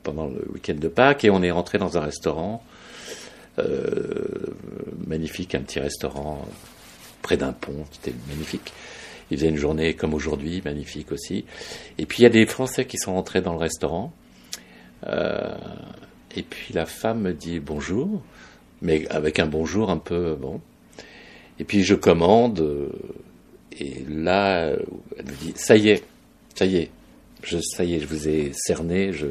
pendant 0.04 0.28
le 0.28 0.42
week-end 0.54 0.76
de 0.76 0.88
Pâques 0.88 1.26
et 1.26 1.30
on 1.30 1.44
est 1.44 1.52
rentré 1.52 1.78
dans 1.78 1.98
un 1.98 2.02
restaurant 2.02 2.64
magnifique, 5.08 5.56
un 5.56 5.62
petit 5.62 5.80
restaurant 5.80 6.46
près 7.22 7.38
d'un 7.38 7.54
pont, 7.54 7.86
c'était 7.92 8.14
magnifique. 8.28 8.74
Il 9.32 9.38
faisait 9.38 9.50
une 9.50 9.58
journée 9.58 9.94
comme 9.96 10.14
aujourd'hui, 10.14 10.62
magnifique 10.64 11.12
aussi. 11.12 11.46
Et 11.98 12.06
puis 12.06 12.20
il 12.20 12.24
y 12.24 12.26
a 12.26 12.30
des 12.30 12.46
Français 12.46 12.86
qui 12.86 12.98
sont 12.98 13.14
rentrés 13.14 13.42
dans 13.42 13.54
le 13.54 13.60
restaurant. 13.60 14.14
Et 15.08 16.44
puis 16.44 16.74
la 16.74 16.86
femme 16.86 17.22
me 17.22 17.34
dit 17.34 17.60
bonjour, 17.60 18.22
mais 18.82 19.08
avec 19.10 19.40
un 19.40 19.46
bonjour 19.48 19.90
un 19.90 19.98
peu 19.98 20.36
bon. 20.36 20.60
Et 21.60 21.64
puis 21.64 21.84
je 21.84 21.96
commande, 21.96 22.60
euh, 22.60 22.90
et 23.80 24.04
là, 24.10 24.66
euh, 24.68 24.78
elle 25.18 25.26
me 25.26 25.32
dit 25.32 25.54
ça 25.56 25.76
y 25.78 25.90
est, 25.90 26.04
ça 26.56 26.66
y 26.66 26.78
est, 26.78 26.90
je, 27.44 27.58
ça 27.60 27.84
y 27.84 27.96
est, 27.96 28.00
je 28.00 28.08
vous 28.08 28.28
ai 28.28 28.52
cerné, 28.54 29.14
je, 29.14 29.28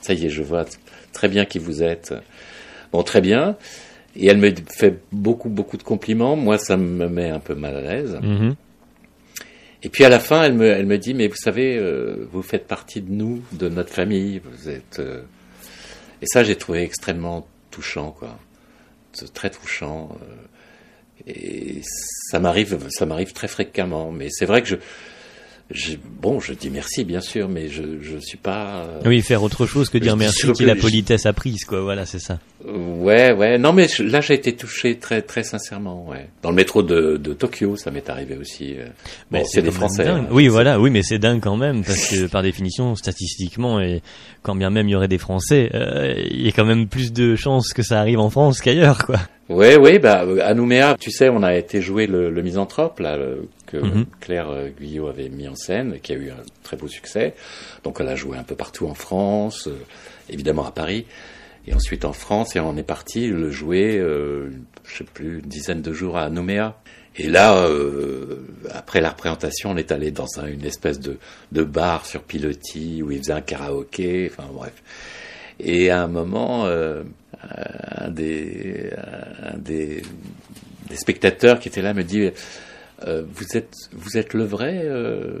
ça 0.00 0.12
y 0.14 0.26
est, 0.26 0.28
je 0.28 0.42
vois 0.42 0.64
très 1.12 1.28
bien 1.28 1.44
qui 1.44 1.58
vous 1.58 1.82
êtes. 1.82 2.14
Bon, 2.92 3.02
très 3.02 3.20
bien. 3.20 3.56
Et 4.16 4.26
elle 4.26 4.36
me 4.38 4.52
fait 4.68 5.00
beaucoup, 5.12 5.48
beaucoup 5.48 5.78
de 5.78 5.82
compliments. 5.82 6.36
Moi, 6.36 6.58
ça 6.58 6.76
me 6.76 7.08
met 7.08 7.30
un 7.30 7.38
peu 7.40 7.54
mal 7.54 7.76
à 7.76 7.80
l'aise. 7.80 8.18
Mhm. 8.22 8.54
Et 9.82 9.88
puis 9.88 10.04
à 10.04 10.08
la 10.10 10.20
fin, 10.20 10.42
elle 10.44 10.52
me, 10.54 10.66
elle 10.66 10.84
me 10.86 10.98
dit, 10.98 11.14
mais 11.14 11.26
vous 11.28 11.34
savez, 11.36 11.76
euh, 11.78 12.28
vous 12.30 12.42
faites 12.42 12.66
partie 12.66 13.00
de 13.00 13.10
nous, 13.10 13.42
de 13.52 13.68
notre 13.70 13.90
famille. 13.92 14.40
Vous 14.44 14.68
êtes. 14.68 14.98
euh, 14.98 15.22
Et 16.20 16.26
ça, 16.26 16.44
j'ai 16.44 16.56
trouvé 16.56 16.82
extrêmement 16.82 17.46
touchant, 17.70 18.10
quoi. 18.12 18.38
C'est 19.12 19.32
Très 19.32 19.48
touchant. 19.50 20.10
euh, 20.22 20.26
Et 21.26 21.80
ça 21.84 22.38
m'arrive, 22.38 22.78
ça 22.90 23.06
m'arrive 23.06 23.32
très 23.32 23.48
fréquemment. 23.48 24.10
Mais 24.10 24.28
c'est 24.30 24.46
vrai 24.46 24.62
que 24.62 24.68
je, 24.68 24.76
bon, 26.20 26.40
je 26.40 26.52
dis 26.52 26.70
merci, 26.70 27.04
bien 27.04 27.20
sûr, 27.20 27.48
mais 27.48 27.68
je, 27.68 27.82
je 28.00 28.18
suis 28.18 28.36
pas. 28.38 28.84
euh, 28.86 29.00
Oui, 29.06 29.20
faire 29.22 29.42
autre 29.42 29.66
chose 29.66 29.88
que 29.90 29.98
dire 29.98 30.16
merci 30.16 30.50
qui 30.52 30.64
la 30.64 30.74
politesse 30.76 31.26
apprise 31.26 31.64
quoi. 31.64 31.80
Voilà, 31.80 32.06
c'est 32.06 32.18
ça. 32.18 32.38
Ouais, 32.64 33.32
ouais. 33.32 33.58
Non, 33.58 33.72
mais 33.72 33.88
je- 33.88 34.02
là, 34.04 34.20
j'ai 34.20 34.34
été 34.34 34.54
touché 34.54 34.96
très, 34.98 35.22
très 35.22 35.42
sincèrement. 35.42 36.06
Ouais. 36.08 36.28
Dans 36.42 36.50
le 36.50 36.56
métro 36.56 36.82
de, 36.82 37.16
de 37.16 37.32
Tokyo, 37.32 37.76
ça 37.76 37.90
m'est 37.90 38.08
arrivé 38.08 38.36
aussi. 38.36 38.76
euh. 38.78 38.86
Bon, 39.30 39.42
c'est 39.44 39.62
des 39.62 39.70
Français. 39.70 40.04
dingue. 40.04 40.24
hein. 40.24 40.28
Oui, 40.30 40.48
voilà, 40.48 40.80
oui, 40.80 40.90
mais 40.90 41.02
c'est 41.02 41.18
dingue 41.18 41.40
quand 41.40 41.56
même 41.56 41.82
parce 41.84 42.06
que 42.08 42.26
par 42.28 42.42
définition, 42.42 42.94
statistiquement, 42.94 43.80
et 43.80 44.02
quand 44.42 44.54
bien 44.54 44.70
même 44.70 44.88
il 44.88 44.92
y 44.92 44.94
aurait 44.94 45.08
des 45.08 45.18
Français, 45.18 45.70
euh, 45.74 46.14
il 46.30 46.44
y 46.44 46.48
a 46.48 46.52
quand 46.52 46.64
même 46.64 46.86
plus 46.88 47.12
de 47.12 47.34
chances 47.36 47.72
que 47.72 47.82
ça 47.82 47.98
arrive 47.98 48.20
en 48.20 48.30
France 48.30 48.60
qu'ailleurs, 48.60 49.04
quoi. 49.06 49.16
Oui, 49.48 49.74
oui, 49.78 49.98
bah, 49.98 50.24
à 50.44 50.54
Nouméa, 50.54 50.96
tu 50.98 51.10
sais, 51.10 51.28
on 51.28 51.42
a 51.42 51.54
été 51.56 51.82
jouer 51.82 52.06
le, 52.06 52.30
le 52.30 52.42
Misanthrope, 52.42 53.00
là, 53.00 53.16
le- 53.18 53.48
que 53.72 53.78
Mhm. 53.78 54.06
Claire 54.20 54.50
euh, 54.50 54.68
Guyot 54.68 55.08
avait 55.08 55.28
mis 55.30 55.48
en 55.48 55.56
scène, 55.56 55.98
qui 56.00 56.12
a 56.12 56.16
eu 56.16 56.30
un 56.30 56.42
très 56.62 56.76
beau 56.76 56.86
succès. 56.88 57.34
Donc, 57.82 57.96
elle 58.00 58.08
a 58.08 58.14
joué 58.16 58.36
un 58.38 58.44
peu 58.44 58.54
partout 58.54 58.86
en 58.86 58.94
France, 58.94 59.66
euh, 59.66 59.76
évidemment 60.28 60.64
à 60.66 60.70
Paris, 60.70 61.06
et 61.66 61.74
ensuite 61.74 62.04
en 62.04 62.12
France, 62.12 62.54
et 62.54 62.60
on 62.60 62.76
est 62.76 62.82
parti 62.82 63.26
le 63.28 63.50
jouer, 63.50 63.98
euh, 63.98 64.50
je 64.84 64.98
sais 64.98 65.04
plus, 65.04 65.36
une 65.40 65.48
dizaine 65.48 65.80
de 65.82 65.92
jours 65.92 66.16
à 66.18 66.28
Nouméa. 66.30 66.76
Et 67.16 67.28
là, 67.28 67.56
euh, 67.66 68.38
après 68.70 69.00
la 69.00 69.10
représentation, 69.10 69.70
on 69.72 69.76
est 69.76 69.92
allé 69.92 70.10
dans 70.12 70.38
un- 70.38 70.46
une 70.46 70.64
espèce 70.64 70.98
de, 70.98 71.18
de 71.52 71.62
bar 71.62 72.06
sur 72.06 72.22
pilotis 72.22 73.02
où 73.02 73.10
ils 73.10 73.18
faisaient 73.18 73.32
un 73.34 73.42
karaoké, 73.42 74.30
enfin 74.32 74.48
bref. 74.52 74.72
Et 75.60 75.90
à 75.90 76.02
un 76.02 76.08
moment, 76.08 76.64
euh, 76.66 77.02
un 77.98 78.08
des, 78.10 78.90
un 79.42 79.58
des, 79.58 80.02
des 80.88 80.96
spectateurs 80.96 81.60
qui 81.60 81.68
était 81.68 81.82
là 81.82 81.92
me 81.92 82.02
dit 82.02 82.30
euh, 83.06 83.24
Vous 83.32 83.56
êtes, 83.56 83.74
vous 83.92 84.16
êtes 84.16 84.34
le 84.34 84.44
vrai 84.44 84.82
euh 84.84 85.38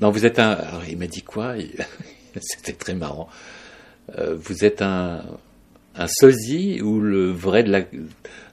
Non, 0.00 0.10
vous 0.10 0.26
êtes 0.26 0.38
un. 0.38 0.50
Alors 0.52 0.82
il 0.88 0.96
m'a 0.98 1.06
dit 1.06 1.22
quoi? 1.22 1.56
Il- 1.56 1.74
C'était 2.40 2.72
très 2.72 2.94
marrant. 2.94 3.28
Euh, 4.18 4.36
vous 4.38 4.64
êtes 4.64 4.82
un, 4.82 5.24
un 5.96 6.06
sosie 6.08 6.80
ou 6.82 7.00
le 7.00 7.30
vrai 7.30 7.62
de 7.62 7.70
la, 7.70 7.82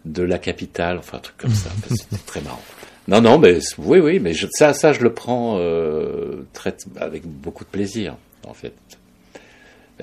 de 0.06 0.24
la 0.24 0.38
capitale, 0.38 0.98
enfin 1.00 1.18
un 1.18 1.22
truc 1.22 1.38
comme 1.38 1.54
ça. 1.54 1.70
C'était 1.90 2.18
très 2.26 2.42
marrant. 2.42 2.62
Non, 3.08 3.20
non, 3.22 3.40
mais 3.40 3.58
oui, 3.80 4.00
oui, 4.00 4.20
mais 4.20 4.34
je, 4.34 4.46
ça, 4.52 4.74
ça, 4.74 4.94
je 4.94 5.02
le 5.02 5.12
prends 5.14 5.58
très, 6.54 6.76
avec 6.98 7.26
beaucoup 7.26 7.64
de 7.66 7.70
plaisir, 7.70 8.16
en 8.48 8.54
fait. 8.54 8.74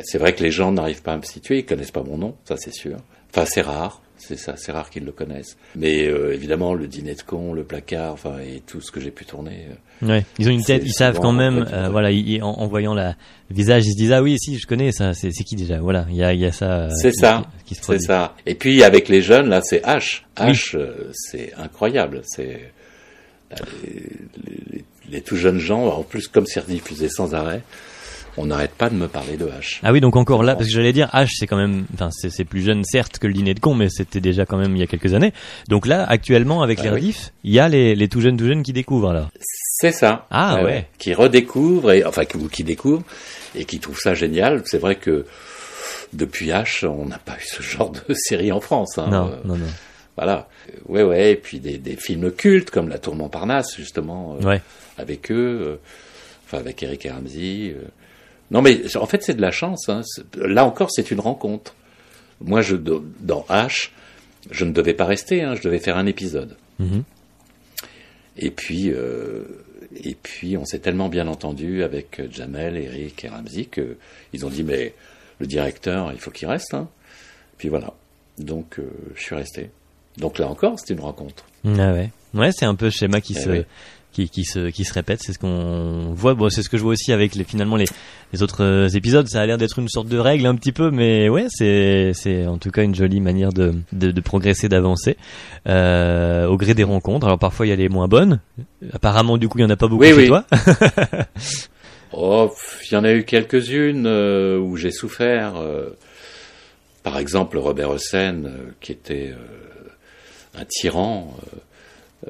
C'est 0.02 0.18
vrai 0.18 0.34
que 0.34 0.42
les 0.42 0.50
gens 0.50 0.72
n'arrivent 0.72 1.02
pas 1.02 1.12
à 1.12 1.16
me 1.16 1.22
situer, 1.22 1.58
ils 1.58 1.64
connaissent 1.64 1.92
pas 1.92 2.02
mon 2.02 2.18
nom, 2.18 2.36
ça 2.44 2.56
c'est 2.56 2.74
sûr. 2.74 2.96
Enfin, 3.30 3.44
c'est 3.46 3.60
rare, 3.62 4.02
c'est 4.18 4.36
ça, 4.36 4.54
c'est 4.56 4.72
rare 4.72 4.90
qu'ils 4.90 5.04
le 5.04 5.12
connaissent. 5.12 5.56
Mais 5.76 6.06
euh, 6.06 6.34
évidemment, 6.34 6.74
le 6.74 6.86
dîner 6.86 7.14
de 7.14 7.22
con, 7.22 7.52
le 7.52 7.64
placard, 7.64 8.12
enfin, 8.12 8.38
et 8.40 8.62
tout 8.66 8.80
ce 8.80 8.90
que 8.90 9.00
j'ai 9.00 9.10
pu 9.10 9.24
tourner. 9.24 9.68
euh, 10.02 10.08
ouais, 10.08 10.24
ils 10.38 10.48
ont 10.48 10.52
une 10.52 10.64
tête, 10.64 10.82
ils 10.84 10.92
savent 10.92 11.18
quand 11.20 11.32
même. 11.32 11.66
Euh, 11.72 11.88
voilà, 11.88 12.10
ils, 12.10 12.42
en, 12.42 12.50
en, 12.50 12.66
voyant 12.66 12.94
la 12.94 13.16
le 13.50 13.56
visage, 13.56 13.86
ils 13.86 13.92
se 13.92 13.96
disent 13.96 14.12
ah 14.12 14.22
oui, 14.22 14.36
si, 14.38 14.58
je 14.58 14.66
connais 14.66 14.92
ça. 14.92 15.14
C'est 15.14 15.30
qui 15.30 15.56
déjà 15.56 15.78
Voilà, 15.78 16.06
il 16.10 16.16
y 16.16 16.22
a, 16.24 16.34
il 16.34 16.40
y 16.40 16.46
a 16.46 16.52
ça. 16.52 16.88
C'est 16.90 17.12
ça. 17.12 17.46
Qui, 17.64 17.74
qui 17.74 17.80
c'est 17.82 18.00
ça. 18.00 18.34
Et 18.44 18.54
puis 18.54 18.82
avec 18.82 19.08
les 19.08 19.22
jeunes, 19.22 19.48
là, 19.48 19.60
c'est 19.62 19.84
H. 19.84 20.22
H, 20.36 20.76
oui. 20.76 20.84
c'est 21.12 21.54
incroyable. 21.54 22.22
C'est 22.24 22.72
les, 23.84 24.02
les, 24.72 24.84
les, 25.10 25.20
tout 25.22 25.36
jeunes 25.36 25.58
gens, 25.58 25.86
en 25.86 26.02
plus 26.02 26.28
comme 26.28 26.46
c'est 26.46 26.60
rediffusé 26.60 27.08
sans 27.08 27.34
arrêt, 27.34 27.62
on 28.38 28.46
n'arrête 28.46 28.72
pas 28.72 28.88
de 28.88 28.94
me 28.94 29.08
parler 29.08 29.36
de 29.36 29.46
H. 29.46 29.80
Ah 29.82 29.92
oui, 29.92 30.00
donc 30.00 30.16
encore 30.16 30.42
là, 30.42 30.54
parce 30.54 30.68
que 30.68 30.72
j'allais 30.72 30.92
dire 30.92 31.08
H, 31.12 31.28
c'est 31.38 31.46
quand 31.46 31.56
même, 31.56 31.86
enfin 31.94 32.10
c'est 32.10 32.44
plus 32.44 32.62
jeune 32.62 32.84
certes 32.84 33.18
que 33.18 33.26
le 33.26 33.32
dîner 33.32 33.54
de 33.54 33.60
con, 33.60 33.74
mais 33.74 33.88
c'était 33.88 34.20
déjà 34.20 34.46
quand 34.46 34.56
même 34.56 34.74
il 34.76 34.80
y 34.80 34.82
a 34.82 34.86
quelques 34.86 35.14
années. 35.14 35.32
Donc 35.68 35.86
là, 35.86 36.04
actuellement 36.08 36.62
avec 36.62 36.78
ah, 36.80 36.84
les 36.84 36.90
rediffs, 36.90 37.32
il 37.44 37.52
y 37.52 37.58
a 37.58 37.68
les, 37.68 37.94
les 37.94 38.08
tout 38.08 38.20
jeunes 38.20 38.36
tout 38.36 38.46
jeunes 38.46 38.62
qui 38.62 38.72
découvrent 38.72 39.10
alors. 39.10 39.28
C'est 39.80 39.92
ça. 39.92 40.26
Ah 40.30 40.56
ouais. 40.56 40.64
ouais. 40.64 40.86
Qui 40.98 41.14
redécouvrent 41.14 41.92
et 41.92 42.04
enfin 42.04 42.24
qui, 42.24 42.38
qui 42.48 42.64
découvrent 42.64 43.04
et 43.54 43.64
qui 43.64 43.80
trouvent 43.80 44.00
ça 44.00 44.14
génial. 44.14 44.62
C'est 44.64 44.78
vrai 44.78 44.96
que 44.96 45.26
depuis 46.12 46.48
H, 46.48 46.86
on 46.86 47.06
n'a 47.06 47.18
pas 47.18 47.34
eu 47.34 47.44
ce 47.44 47.62
genre 47.62 47.90
de 47.90 48.14
série 48.14 48.52
en 48.52 48.60
France. 48.60 48.98
Hein. 48.98 49.08
Non, 49.10 49.30
non, 49.44 49.56
non. 49.56 49.66
Voilà. 50.16 50.48
Ouais, 50.86 51.02
ouais. 51.02 51.32
Et 51.32 51.36
puis 51.36 51.60
des, 51.60 51.78
des 51.78 51.96
films 51.96 52.32
cultes 52.32 52.70
comme 52.70 52.88
La 52.88 52.98
Tour 52.98 53.14
Montparnasse, 53.14 53.76
justement, 53.76 54.36
euh, 54.40 54.44
ouais. 54.44 54.60
avec 54.96 55.30
eux, 55.30 55.60
euh, 55.62 55.76
enfin 56.44 56.58
avec 56.58 56.82
Eric 56.82 57.06
et 57.06 57.10
Ramsey. 57.10 57.76
Euh. 58.50 58.54
Non, 58.54 58.62
mais 58.62 58.96
en 58.96 59.06
fait, 59.06 59.22
c'est 59.22 59.34
de 59.34 59.42
la 59.42 59.50
chance. 59.50 59.88
Hein. 59.88 60.02
Là 60.36 60.64
encore, 60.64 60.90
c'est 60.90 61.10
une 61.10 61.20
rencontre. 61.20 61.74
Moi, 62.40 62.62
je, 62.62 62.76
dans 62.76 63.44
H, 63.48 63.90
je 64.50 64.64
ne 64.64 64.72
devais 64.72 64.94
pas 64.94 65.04
rester. 65.06 65.42
Hein. 65.42 65.54
Je 65.54 65.62
devais 65.62 65.78
faire 65.80 65.96
un 65.96 66.06
épisode. 66.06 66.56
-hmm. 66.80 67.02
Et 68.36 68.50
puis, 68.50 68.90
euh, 68.90 69.42
et 70.04 70.14
puis, 70.14 70.56
on 70.56 70.64
s'est 70.64 70.78
tellement 70.78 71.08
bien 71.08 71.26
entendu 71.26 71.82
avec 71.82 72.20
Jamel, 72.30 72.76
Eric 72.76 73.24
et 73.24 73.28
Ramsey 73.28 73.64
que 73.64 73.96
ils 74.32 74.44
ont 74.46 74.50
dit 74.50 74.62
mais 74.62 74.94
le 75.40 75.46
directeur, 75.46 76.12
il 76.12 76.18
faut 76.20 76.30
qu'il 76.30 76.48
reste. 76.48 76.74
Hein. 76.74 76.88
Puis 77.58 77.68
voilà. 77.68 77.92
Donc, 78.38 78.78
euh, 78.78 78.84
je 79.16 79.22
suis 79.22 79.34
resté. 79.34 79.70
Donc 80.18 80.38
là 80.38 80.46
encore, 80.48 80.78
c'était 80.78 80.94
une 80.94 81.00
rencontre. 81.00 81.44
Ah 81.64 81.92
ouais. 81.92 82.10
Ouais, 82.34 82.50
c'est 82.52 82.66
un 82.66 82.74
peu 82.74 82.86
le 82.86 82.90
schéma 82.90 83.20
qui 83.20 83.34
Eh 83.36 83.40
se 83.40 83.50
oui. 83.50 83.64
Qui, 84.26 84.30
qui 84.30 84.44
se 84.44 84.70
qui 84.70 84.84
se 84.84 84.92
répète. 84.92 85.20
C'est 85.22 85.32
ce 85.32 85.38
qu'on 85.38 86.12
voit. 86.14 86.34
Bon, 86.34 86.48
c'est 86.50 86.62
ce 86.62 86.68
que 86.68 86.76
je 86.76 86.82
vois 86.82 86.92
aussi 86.92 87.12
avec 87.12 87.34
les 87.36 87.44
finalement 87.44 87.76
les 87.76 87.84
les 88.32 88.42
autres 88.42 88.64
euh, 88.64 88.88
épisodes. 88.88 89.28
Ça 89.28 89.40
a 89.40 89.46
l'air 89.46 89.58
d'être 89.58 89.78
une 89.78 89.88
sorte 89.88 90.08
de 90.08 90.18
règle 90.18 90.46
un 90.46 90.54
petit 90.56 90.72
peu, 90.72 90.90
mais 90.90 91.28
ouais, 91.28 91.46
c'est 91.48 92.12
c'est 92.14 92.46
en 92.46 92.58
tout 92.58 92.70
cas 92.70 92.82
une 92.82 92.94
jolie 92.94 93.20
manière 93.20 93.52
de 93.52 93.74
de, 93.92 94.10
de 94.10 94.20
progresser, 94.20 94.68
d'avancer 94.68 95.16
euh, 95.68 96.46
au 96.46 96.56
gré 96.56 96.74
des 96.74 96.84
rencontres. 96.84 97.26
Alors 97.26 97.38
parfois 97.38 97.66
il 97.66 97.68
y 97.68 97.72
a 97.72 97.76
les 97.76 97.88
moins 97.88 98.08
bonnes. 98.08 98.40
Apparemment, 98.92 99.36
du 99.38 99.48
coup, 99.48 99.58
il 99.58 99.62
y 99.62 99.64
en 99.64 99.70
a 99.70 99.76
pas 99.76 99.86
beaucoup 99.88 100.02
Oui, 100.02 100.08
chez 100.10 100.16
oui. 100.16 100.26
toi. 100.26 100.44
Oh, 102.12 102.50
il 102.90 102.94
y 102.94 102.96
en 102.96 103.04
a 103.04 103.12
eu 103.12 103.24
quelques-unes 103.24 104.06
euh, 104.06 104.58
où 104.58 104.76
j'ai 104.76 104.90
souffert. 104.90 105.56
euh, 105.56 105.90
par 107.02 107.18
exemple, 107.18 107.58
Robert 107.58 107.90
Hossein, 107.90 108.44
euh, 108.46 108.70
qui 108.80 108.92
était 108.92 109.30
euh, 109.32 110.58
un 110.60 110.64
tyran. 110.64 111.36
euh, 111.52 111.58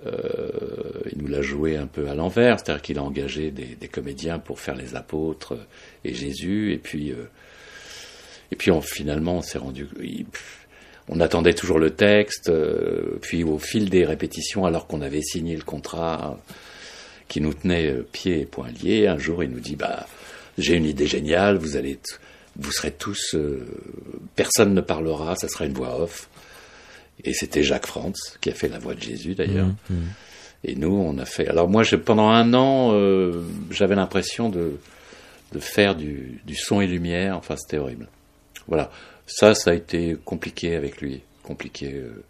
euh, 0.06 0.50
il 1.10 1.18
nous 1.18 1.28
l'a 1.28 1.40
joué 1.40 1.76
un 1.76 1.86
peu 1.86 2.08
à 2.08 2.14
l'envers, 2.14 2.58
c'est-à-dire 2.58 2.82
qu'il 2.82 2.98
a 2.98 3.02
engagé 3.02 3.50
des, 3.50 3.88
comédiens 3.88 4.38
pour 4.38 4.60
faire 4.60 4.74
les 4.74 4.94
apôtres 4.94 5.54
et 6.04 6.12
Jésus, 6.12 6.72
et 6.72 6.78
puis 6.78 7.12
euh, 7.12 7.28
et 8.52 8.56
puis 8.56 8.70
on, 8.70 8.80
finalement 8.80 9.36
on 9.36 9.42
s'est 9.42 9.58
rendu, 9.58 9.88
on 11.08 11.20
attendait 11.20 11.54
toujours 11.54 11.78
le 11.78 11.90
texte, 11.90 12.50
euh, 12.50 13.18
puis 13.22 13.44
au 13.44 13.58
fil 13.58 13.88
des 13.88 14.04
répétitions, 14.04 14.66
alors 14.66 14.86
qu'on 14.86 15.00
avait 15.00 15.22
signé 15.22 15.56
le 15.56 15.64
contrat 15.64 16.38
qui 17.28 17.40
nous 17.40 17.54
tenait 17.54 17.94
pieds 18.12 18.40
et 18.40 18.46
poings 18.46 18.70
liés, 18.82 19.06
un 19.06 19.18
jour 19.18 19.42
il 19.42 19.50
nous 19.50 19.60
dit 19.60 19.76
bah 19.76 20.06
j'ai 20.58 20.74
une 20.74 20.86
idée 20.86 21.06
géniale, 21.06 21.56
vous 21.56 21.76
allez 21.76 21.98
vous 22.58 22.72
serez 22.72 22.90
tous 22.90 23.34
euh, 23.34 23.64
personne 24.34 24.74
ne 24.74 24.80
parlera, 24.80 25.36
ça 25.36 25.48
sera 25.48 25.64
une 25.64 25.72
voix 25.72 26.00
off. 26.00 26.27
Et 27.24 27.32
c'était 27.32 27.62
Jacques 27.62 27.86
Franz 27.86 28.36
qui 28.40 28.50
a 28.50 28.54
fait 28.54 28.68
la 28.68 28.78
voix 28.78 28.94
de 28.94 29.02
Jésus 29.02 29.34
d'ailleurs. 29.34 29.66
Mmh, 29.66 29.94
mmh. 29.94 30.08
Et 30.64 30.74
nous, 30.74 30.94
on 30.94 31.18
a 31.18 31.24
fait. 31.24 31.48
Alors 31.48 31.68
moi, 31.68 31.84
pendant 32.04 32.30
un 32.30 32.52
an, 32.54 32.90
euh, 32.92 33.44
j'avais 33.70 33.94
l'impression 33.94 34.48
de, 34.48 34.78
de 35.52 35.58
faire 35.60 35.94
du, 35.94 36.40
du, 36.44 36.56
son 36.56 36.80
et 36.80 36.86
lumière. 36.86 37.36
Enfin, 37.36 37.56
c'était 37.56 37.78
horrible. 37.78 38.08
Voilà. 38.66 38.90
Ça, 39.26 39.54
ça 39.54 39.70
a 39.70 39.74
été 39.74 40.16
compliqué 40.24 40.74
avec 40.74 41.00
lui. 41.00 41.22
Compliqué. 41.42 41.94
Euh, 41.94 42.24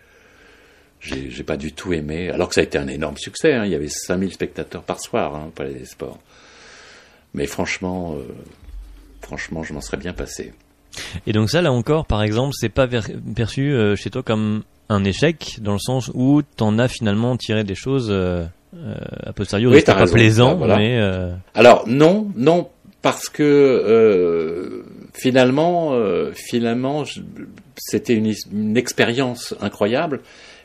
j'ai 1.00 1.44
pas 1.44 1.56
du 1.56 1.72
tout 1.72 1.92
aimé. 1.92 2.28
Alors 2.28 2.48
que 2.48 2.54
ça 2.54 2.60
a 2.60 2.64
été 2.64 2.76
un 2.76 2.88
énorme 2.88 3.16
succès. 3.16 3.54
Hein. 3.54 3.64
Il 3.64 3.70
y 3.70 3.74
avait 3.74 3.88
5000 3.88 4.32
spectateurs 4.32 4.82
par 4.82 5.00
soir 5.00 5.34
hein, 5.34 5.44
au 5.48 5.50
Palais 5.50 5.74
des 5.74 5.86
Sports. 5.86 6.18
Mais 7.34 7.46
franchement, 7.46 8.16
euh, 8.16 8.24
franchement, 9.22 9.62
je 9.62 9.72
m'en 9.72 9.80
serais 9.80 9.96
bien 9.96 10.12
passé. 10.12 10.52
Et 11.26 11.32
donc 11.32 11.50
ça, 11.50 11.62
là 11.62 11.72
encore, 11.72 12.04
par 12.06 12.22
exemple, 12.22 12.52
c'est 12.58 12.68
pas 12.68 12.88
perçu 12.88 13.74
chez 13.96 14.10
toi 14.10 14.22
comme 14.22 14.64
un 14.88 15.04
échec 15.04 15.58
dans 15.60 15.72
le 15.74 15.78
sens 15.78 16.10
où 16.14 16.42
t'en 16.42 16.78
as 16.78 16.88
finalement 16.88 17.36
tiré 17.36 17.64
des 17.64 17.74
choses 17.74 18.08
euh, 18.10 18.44
euh, 18.76 18.94
a 19.24 19.32
posteriori, 19.32 19.76
oui, 19.76 19.82
pas 19.82 20.06
plaisant, 20.06 20.52
Ah, 20.52 20.54
voilà. 20.54 20.76
mais 20.78 20.98
euh, 21.00 21.32
alors 21.54 21.86
non, 21.88 22.30
non, 22.36 22.68
parce 23.02 23.28
que 23.28 23.42
euh, 23.42 24.82
finalement, 25.14 25.92
euh, 25.94 26.32
finalement, 26.34 27.04
c'était 27.76 28.14
une, 28.14 28.32
une 28.52 28.76
expérience 28.76 29.54
incroyable 29.60 30.20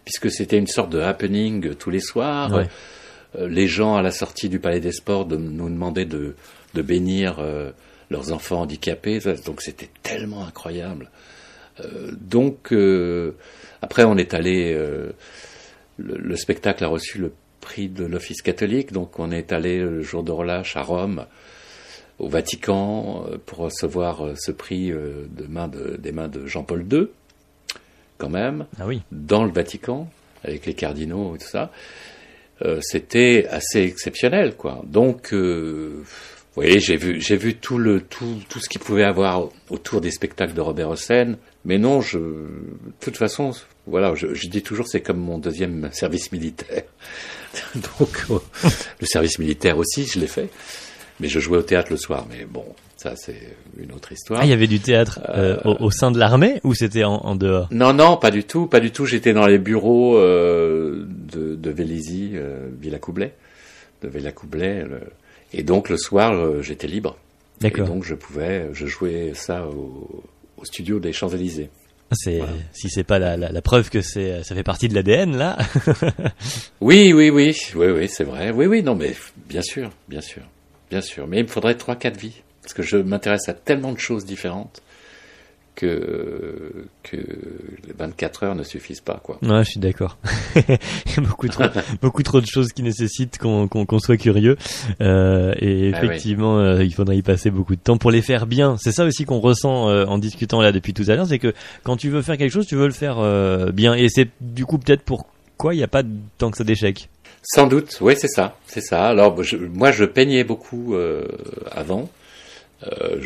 puisque 0.05 0.29
c'était 0.31 0.57
une 0.57 0.67
sorte 0.67 0.89
de 0.89 0.99
happening 0.99 1.75
tous 1.75 1.89
les 1.89 2.01
soirs. 2.01 2.51
Ouais. 2.53 2.67
Euh, 3.37 3.47
les 3.47 3.67
gens 3.67 3.95
à 3.95 4.01
la 4.01 4.11
sortie 4.11 4.49
du 4.49 4.59
Palais 4.59 4.81
des 4.81 4.91
Sports 4.91 5.25
de, 5.25 5.37
nous 5.37 5.69
demandaient 5.69 6.05
de, 6.05 6.35
de 6.73 6.81
bénir 6.81 7.37
euh, 7.39 7.71
leurs 8.09 8.31
enfants 8.33 8.61
handicapés, 8.61 9.19
donc 9.45 9.61
c'était 9.61 9.89
tellement 10.03 10.45
incroyable. 10.45 11.09
Euh, 11.79 12.11
donc 12.19 12.71
euh, 12.73 13.31
après 13.83 14.03
on 14.03 14.17
est 14.17 14.33
allé, 14.33 14.73
euh, 14.73 15.11
le, 15.97 16.17
le, 16.17 16.35
spectacle 16.35 16.83
a 16.83 16.87
reçu 16.87 17.17
le 17.19 17.33
prix 17.61 17.89
de 17.89 18.05
l'Office 18.05 18.41
catholique, 18.41 18.91
donc 18.91 19.19
on 19.19 19.31
est 19.31 19.51
allé 19.51 19.79
le 19.79 20.01
jour 20.01 20.23
de 20.23 20.31
relâche 20.31 20.75
à 20.75 20.81
Rome, 20.81 21.25
au 22.19 22.27
Vatican, 22.27 23.25
euh, 23.29 23.37
pour 23.45 23.59
recevoir 23.59 24.25
euh, 24.25 24.33
ce 24.35 24.51
prix 24.51 24.89
de 24.89 25.47
main 25.47 25.67
de, 25.67 25.97
des 25.97 26.11
mains 26.11 26.27
de 26.27 26.45
Jean-Paul 26.45 26.85
II, 26.91 27.07
quand 28.17 28.29
même, 28.29 28.65
ah 28.79 28.87
oui. 28.87 29.01
dans 29.11 29.43
le 29.43 29.51
Vatican, 29.51 30.09
avec 30.43 30.65
les 30.65 30.73
cardinaux 30.73 31.35
et 31.35 31.39
tout 31.39 31.47
ça. 31.47 31.71
Euh, 32.61 32.79
C'était 32.81 33.47
assez 33.49 33.81
exceptionnel, 33.81 34.55
quoi. 34.55 34.81
Donc 34.85 35.33
euh, 35.33 36.03
oui, 36.55 36.79
j'ai 36.79 36.95
vu, 36.95 37.19
j'ai 37.19 37.35
vu 37.35 37.55
tout 37.55 37.77
le 37.77 38.01
tout 38.01 38.39
tout 38.47 38.59
ce 38.59 38.69
qu'il 38.69 38.79
pouvait 38.79 39.03
avoir 39.03 39.49
autour 39.69 40.01
des 40.01 40.11
spectacles 40.11 40.53
de 40.53 40.61
Robert 40.61 40.89
Hossein, 40.89 41.37
mais 41.65 41.77
non, 41.77 42.01
je, 42.01 42.19
de 42.19 42.93
toute 43.01 43.17
façon, 43.17 43.51
voilà, 43.85 44.15
je, 44.15 44.33
je 44.33 44.47
dis 44.47 44.61
toujours, 44.61 44.87
c'est 44.87 45.01
comme 45.01 45.19
mon 45.19 45.37
deuxième 45.37 45.89
service 45.91 46.31
militaire. 46.31 46.83
Donc 47.75 48.25
euh, 48.29 48.39
le 48.99 49.05
service 49.05 49.39
militaire 49.39 49.77
aussi, 49.77 50.05
je 50.05 50.19
l'ai 50.19 50.27
fait, 50.27 50.49
mais 51.19 51.27
je 51.27 51.39
jouais 51.39 51.57
au 51.57 51.63
théâtre 51.63 51.91
le 51.91 51.97
soir. 51.97 52.25
Mais 52.29 52.45
bon, 52.45 52.65
ça 52.95 53.15
c'est 53.15 53.57
une 53.77 53.91
autre 53.91 54.11
histoire. 54.11 54.39
Ah, 54.41 54.45
il 54.45 54.49
y 54.49 54.53
avait 54.53 54.67
du 54.67 54.79
théâtre 54.79 55.19
euh, 55.29 55.57
au, 55.65 55.85
au, 55.85 55.91
sein 55.91 56.11
de 56.11 56.17
l'armée 56.17 56.61
ou 56.63 56.73
c'était 56.73 57.03
en, 57.03 57.15
en, 57.15 57.35
dehors? 57.35 57.67
Non, 57.71 57.93
non, 57.93 58.17
pas 58.17 58.31
du 58.31 58.45
tout, 58.45 58.67
pas 58.67 58.79
du 58.79 58.91
tout. 58.91 59.05
J'étais 59.05 59.33
dans 59.33 59.45
les 59.45 59.59
bureaux 59.59 60.17
euh, 60.17 61.05
de, 61.07 61.55
de 61.55 61.69
Vélizy, 61.69 62.31
euh, 62.35 62.69
Villacoublay, 62.79 63.33
de 64.01 64.07
Villacoublay. 64.07 64.83
Le... 64.83 65.01
Et 65.51 65.63
donc 65.63 65.89
le 65.89 65.97
soir, 65.97 66.33
euh, 66.33 66.61
j'étais 66.61 66.87
libre. 66.87 67.17
D'accord. 67.59 67.85
Et 67.85 67.89
donc 67.89 68.03
je 68.03 68.15
pouvais, 68.15 68.69
je 68.73 68.87
jouais 68.87 69.33
ça 69.35 69.67
au, 69.67 70.23
au 70.57 70.65
studio 70.65 70.99
des 70.99 71.11
Champs 71.11 71.29
Élysées. 71.29 71.69
C'est 72.13 72.37
voilà. 72.37 72.53
si 72.73 72.89
c'est 72.89 73.03
pas 73.03 73.19
la, 73.19 73.37
la, 73.37 73.51
la, 73.51 73.61
preuve 73.61 73.89
que 73.89 74.01
c'est 74.01 74.43
ça 74.43 74.55
fait 74.55 74.63
partie 74.63 74.87
de 74.87 74.95
l'ADN 74.95 75.37
là. 75.37 75.57
oui, 76.81 77.13
oui, 77.13 77.29
oui, 77.29 77.55
oui, 77.75 77.87
oui, 77.87 78.07
c'est 78.07 78.23
vrai. 78.23 78.51
Oui, 78.51 78.65
oui, 78.65 78.83
non, 78.83 78.95
mais 78.95 79.15
bien 79.47 79.61
sûr, 79.61 79.89
bien 80.07 80.21
sûr, 80.21 80.43
bien 80.89 81.01
sûr. 81.01 81.27
Mais 81.27 81.39
il 81.39 81.43
me 81.43 81.49
faudrait 81.49 81.75
trois, 81.75 81.95
quatre 81.95 82.17
vies 82.17 82.41
parce 82.61 82.73
que 82.73 82.83
je 82.83 82.97
m'intéresse 82.97 83.49
à 83.49 83.53
tellement 83.53 83.91
de 83.91 83.99
choses 83.99 84.25
différentes 84.25 84.81
que 85.75 86.85
que 87.01 87.17
les 87.17 87.93
24 87.97 88.43
heures 88.43 88.55
ne 88.55 88.63
suffisent 88.63 89.01
pas 89.01 89.19
quoi. 89.23 89.39
Ouais, 89.41 89.63
je 89.63 89.71
suis 89.71 89.79
d'accord. 89.79 90.17
Il 90.55 90.61
y 90.67 91.17
a 91.17 91.21
beaucoup 91.21 91.47
trop 91.47 91.63
beaucoup 92.01 92.21
trop 92.23 92.41
de 92.41 92.45
choses 92.45 92.71
qui 92.73 92.83
nécessitent 92.83 93.37
qu'on 93.39 93.99
soit 93.99 94.17
curieux 94.17 94.55
euh, 95.01 95.53
et 95.59 95.91
Ah 95.93 95.99
oui. 96.01 96.07
effectivement 96.07 96.59
euh, 96.59 96.83
il 96.83 96.93
faudrait 96.93 97.17
y 97.17 97.21
passer 97.23 97.49
beaucoup 97.49 97.75
de 97.75 97.81
temps 97.81 97.97
pour 97.97 98.11
les 98.11 98.21
faire 98.21 98.45
bien. 98.45 98.77
C'est 98.79 98.91
ça 98.91 99.03
aussi 99.05 99.25
qu'on 99.25 99.39
ressent 99.39 99.89
euh, 99.89 100.05
en 100.05 100.17
discutant 100.19 100.61
là 100.61 100.71
depuis 100.71 100.93
tout 100.93 101.05
à 101.07 101.15
l'heure, 101.15 101.27
c'est 101.27 101.39
que 101.39 101.53
quand 101.83 101.97
tu 101.97 102.09
veux 102.09 102.21
faire 102.21 102.37
quelque 102.37 102.51
chose, 102.53 102.67
tu 102.67 102.75
veux 102.75 102.87
le 102.87 102.93
faire 102.93 103.17
bien 103.73 103.95
et 103.95 104.09
c'est 104.09 104.29
du 104.41 104.65
coup 104.65 104.77
peut-être 104.77 105.01
pourquoi 105.03 105.73
il 105.73 105.77
n'y 105.77 105.83
a 105.83 105.87
pas 105.87 106.03
tant 106.37 106.51
que 106.51 106.57
ça 106.57 106.63
d'échecs. 106.63 107.09
Sans 107.41 107.67
doute, 107.67 107.97
oui, 107.99 108.13
c'est 108.17 108.27
ça, 108.29 108.57
c'est 108.67 108.79
ça. 108.81 109.07
Alors, 109.07 109.41
je- 109.43 109.57
moi, 109.57 109.91
je 109.91 110.05
peignais 110.05 110.43
beaucoup 110.45 110.95
avant. 111.71 112.09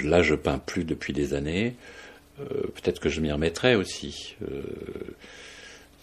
Là, 0.03 0.21
je 0.21 0.33
peins 0.36 0.60
plus 0.60 0.83
depuis 0.86 1.13
des 1.13 1.33
années. 1.33 1.75
Euh, 2.39 2.43
Peut-être 2.76 3.00
que 3.00 3.10
je 3.10 3.19
m'y 3.21 3.32
remettrai 3.32 3.76
aussi. 3.76 4.36
Euh, 4.43 4.62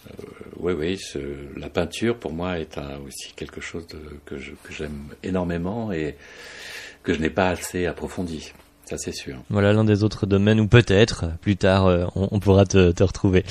euh, 0.09 0.23
oui, 0.59 0.73
oui, 0.73 0.97
ce- 0.97 1.19
la 1.59 1.69
peinture 1.69 2.17
pour 2.17 2.31
moi 2.33 2.59
est 2.59 2.77
un- 2.77 2.97
aussi 3.07 3.33
quelque 3.35 3.61
chose 3.61 3.87
de- 3.87 4.17
que 4.25 4.37
je- 4.37 4.51
que 4.63 4.73
j'aime 4.73 5.07
énormément 5.23 5.91
et 5.91 6.15
que 7.03 7.13
je 7.13 7.19
n'ai 7.19 7.29
pas 7.29 7.49
assez 7.49 7.85
approfondi. 7.85 8.51
Ça, 8.85 8.99
c'est 8.99 9.13
sûr. 9.13 9.37
Voilà 9.49 9.73
l'un 9.73 9.83
des 9.83 10.03
autres 10.03 10.27
domaines 10.27 10.59
où 10.59 10.67
peut-être 10.67 11.25
plus 11.41 11.55
tard 11.57 11.87
euh, 11.87 12.05
on, 12.15 12.27
on 12.31 12.39
pourra 12.39 12.65
te, 12.65 12.91
te 12.91 13.03
retrouver. 13.03 13.43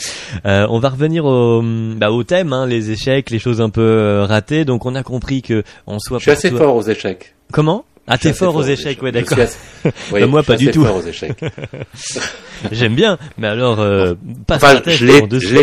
Euh, 0.46 0.64
on 0.70 0.78
va 0.78 0.90
revenir 0.90 1.24
au, 1.24 1.60
bah, 1.96 2.12
au 2.12 2.22
thème, 2.22 2.52
hein, 2.52 2.66
les 2.68 2.92
échecs, 2.92 3.30
les 3.30 3.40
choses 3.40 3.60
un 3.60 3.70
peu 3.70 3.80
euh, 3.80 4.24
ratées. 4.26 4.64
Donc 4.64 4.86
on 4.86 4.94
a 4.94 5.02
compris 5.02 5.42
que 5.42 5.64
en 5.86 5.98
soit 5.98 6.18
Je 6.18 6.22
suis 6.24 6.30
assez 6.30 6.50
fort 6.52 6.76
aux 6.76 6.82
échecs. 6.82 7.34
Comment? 7.52 7.84
Ah 8.06 8.18
t'es 8.18 8.28
assez 8.28 8.38
fort 8.38 8.54
aux 8.56 8.62
échecs, 8.62 9.00
ouais 9.02 9.12
d'accord. 9.12 9.38
assez- 9.38 9.58
oui, 10.12 10.20
Bah, 10.20 10.26
moi, 10.26 10.42
pas 10.42 10.56
du 10.56 10.70
tout. 10.70 10.84
fort 10.84 10.96
aux 10.96 11.02
échecs. 11.06 11.38
J'aime 12.72 12.94
bien, 12.94 13.18
mais 13.38 13.46
alors 13.46 13.80
euh, 13.80 14.14
pas 14.46 14.56
Enfin, 14.56 14.80
je 14.86 15.06
l'étais. 15.06 15.40
Je 15.40 15.54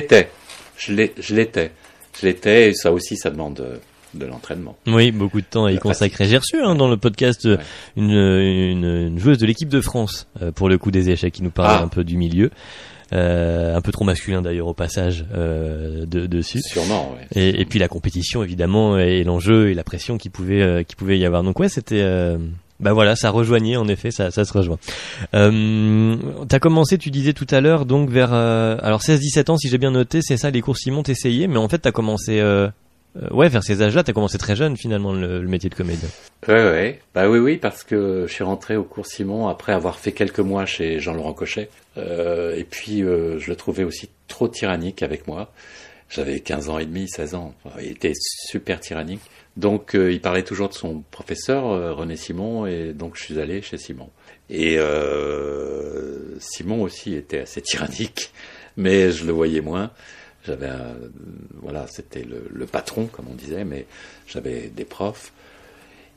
l'étais. 1.35 1.71
Je 2.19 2.25
l'étais, 2.25 2.69
et 2.69 2.73
ça 2.73 2.91
aussi, 2.91 3.15
ça 3.15 3.29
demande 3.29 3.59
euh, 3.61 3.77
de 4.13 4.25
l'entraînement. 4.25 4.75
Oui, 4.87 5.11
beaucoup 5.11 5.39
de 5.39 5.45
temps 5.45 5.65
à 5.65 5.71
y 5.71 5.77
consacrer. 5.77 6.25
J'ai 6.25 6.37
reçu 6.37 6.59
hein, 6.61 6.75
dans 6.75 6.89
le 6.89 6.97
podcast 6.97 7.45
euh, 7.45 7.57
Ouais. 7.57 7.63
une, 7.95 8.11
une, 8.11 8.83
une 9.07 9.19
joueuse 9.19 9.37
de 9.37 9.45
l'équipe 9.45 9.69
de 9.69 9.79
France 9.81 10.27
euh, 10.41 10.51
pour 10.51 10.67
le 10.67 10.77
coup 10.77 10.91
des 10.91 11.09
échecs 11.09 11.33
qui 11.33 11.43
nous 11.43 11.51
parlait 11.51 11.77
Ah. 11.79 11.83
un 11.83 11.87
peu 11.87 12.03
du 12.03 12.17
milieu, 12.17 12.49
euh, 13.13 13.75
un 13.75 13.81
peu 13.81 13.91
trop 13.91 14.05
masculin 14.05 14.41
d'ailleurs 14.41 14.67
au 14.67 14.73
passage 14.73 15.25
euh, 15.33 16.05
de, 16.05 16.25
dessus. 16.27 16.61
Sûrement, 16.61 17.13
ouais. 17.13 17.27
Et, 17.35 17.61
et 17.61 17.65
puis 17.65 17.79
la 17.79 17.87
compétition 17.87 18.43
évidemment 18.43 18.97
et 18.97 19.23
l'enjeu 19.23 19.69
et 19.69 19.73
la 19.73 19.83
pression 19.83 20.17
qui 20.17 20.29
pouvait 20.29 20.61
euh, 20.61 20.83
qui 20.83 20.95
pouvait 20.95 21.19
y 21.19 21.25
avoir. 21.25 21.43
Donc 21.43 21.59
ouais, 21.59 21.69
c'était 21.69 22.01
euh, 22.01 22.37
bah 22.79 22.93
voilà, 22.93 23.15
ça 23.15 23.29
rejoignait 23.29 23.75
en 23.75 23.87
effet, 23.87 24.11
ça 24.11 24.31
ça 24.31 24.43
se 24.43 24.53
rejoint. 24.53 24.79
Euh, 25.35 26.15
T'as 26.49 26.59
commencé, 26.59 26.97
tu 26.97 27.11
disais 27.11 27.33
tout 27.33 27.47
à 27.51 27.61
l'heure, 27.61 27.85
donc 27.85 28.09
vers 28.09 28.33
euh, 28.33 28.77
alors 28.81 29.01
16-17 29.01 29.51
ans 29.51 29.57
si 29.57 29.69
j'ai 29.69 29.77
bien 29.77 29.91
noté, 29.91 30.21
c'est 30.21 30.37
ça 30.37 30.49
les 30.49 30.61
cours 30.61 30.77
Simon 30.77 31.03
t'essayais, 31.03 31.47
mais 31.47 31.57
en 31.57 31.69
fait 31.69 31.79
t'as 31.79 31.91
commencé 31.91 32.39
euh, 32.39 32.69
euh, 33.17 33.27
ouais 33.31 33.49
vers 33.49 33.63
ces 33.63 33.81
âges-là, 33.81 34.03
t'as 34.03 34.13
commencé 34.13 34.37
très 34.37 34.55
jeune 34.55 34.77
finalement 34.77 35.11
le, 35.13 35.41
métier 35.41 35.69
de 35.69 35.75
comédien. 35.75 36.07
Bah 37.13 37.29
oui, 37.29 37.39
oui, 37.39 37.57
parce 37.57 37.83
que 37.83 38.25
je 38.27 38.33
suis 38.33 38.43
rentré 38.43 38.77
au 38.77 38.83
cours 38.83 39.05
Simon 39.05 39.47
après 39.47 39.73
avoir 39.73 39.99
fait 39.99 40.13
quelques 40.13 40.39
mois 40.39 40.65
chez 40.65 40.99
Jean-Laurent 40.99 41.33
Cochet. 41.33 41.69
Euh, 41.97 42.55
et 42.55 42.63
puis, 42.63 43.03
euh, 43.03 43.37
je 43.39 43.49
le 43.49 43.55
trouvais 43.55 43.83
aussi 43.83 44.09
trop 44.27 44.47
tyrannique 44.47 45.03
avec 45.03 45.27
moi. 45.27 45.51
J'avais 46.09 46.39
15 46.39 46.69
ans 46.69 46.79
et 46.79 46.85
demi, 46.85 47.07
16 47.07 47.35
ans. 47.35 47.53
Il 47.81 47.91
était 47.91 48.13
super 48.15 48.79
tyrannique. 48.79 49.21
Donc, 49.57 49.95
euh, 49.95 50.11
il 50.11 50.21
parlait 50.21 50.43
toujours 50.43 50.69
de 50.69 50.73
son 50.73 51.03
professeur, 51.11 51.95
René 51.97 52.15
Simon, 52.15 52.65
et 52.65 52.93
donc 52.93 53.17
je 53.17 53.23
suis 53.23 53.39
allé 53.39 53.61
chez 53.61 53.77
Simon. 53.77 54.09
Et 54.49 54.77
Simon 56.39 56.81
aussi 56.81 57.15
était 57.15 57.39
assez 57.39 57.61
tyrannique, 57.61 58.31
mais 58.77 59.11
je 59.11 59.25
le 59.25 59.31
voyais 59.33 59.61
moins. 59.61 59.91
J'avais 60.45 60.67
un, 60.67 60.95
voilà, 61.61 61.85
c'était 61.87 62.23
le, 62.23 62.47
le 62.49 62.65
patron, 62.65 63.05
comme 63.05 63.27
on 63.29 63.35
disait, 63.35 63.63
mais 63.63 63.85
j'avais 64.27 64.69
des 64.69 64.85
profs. 64.85 65.31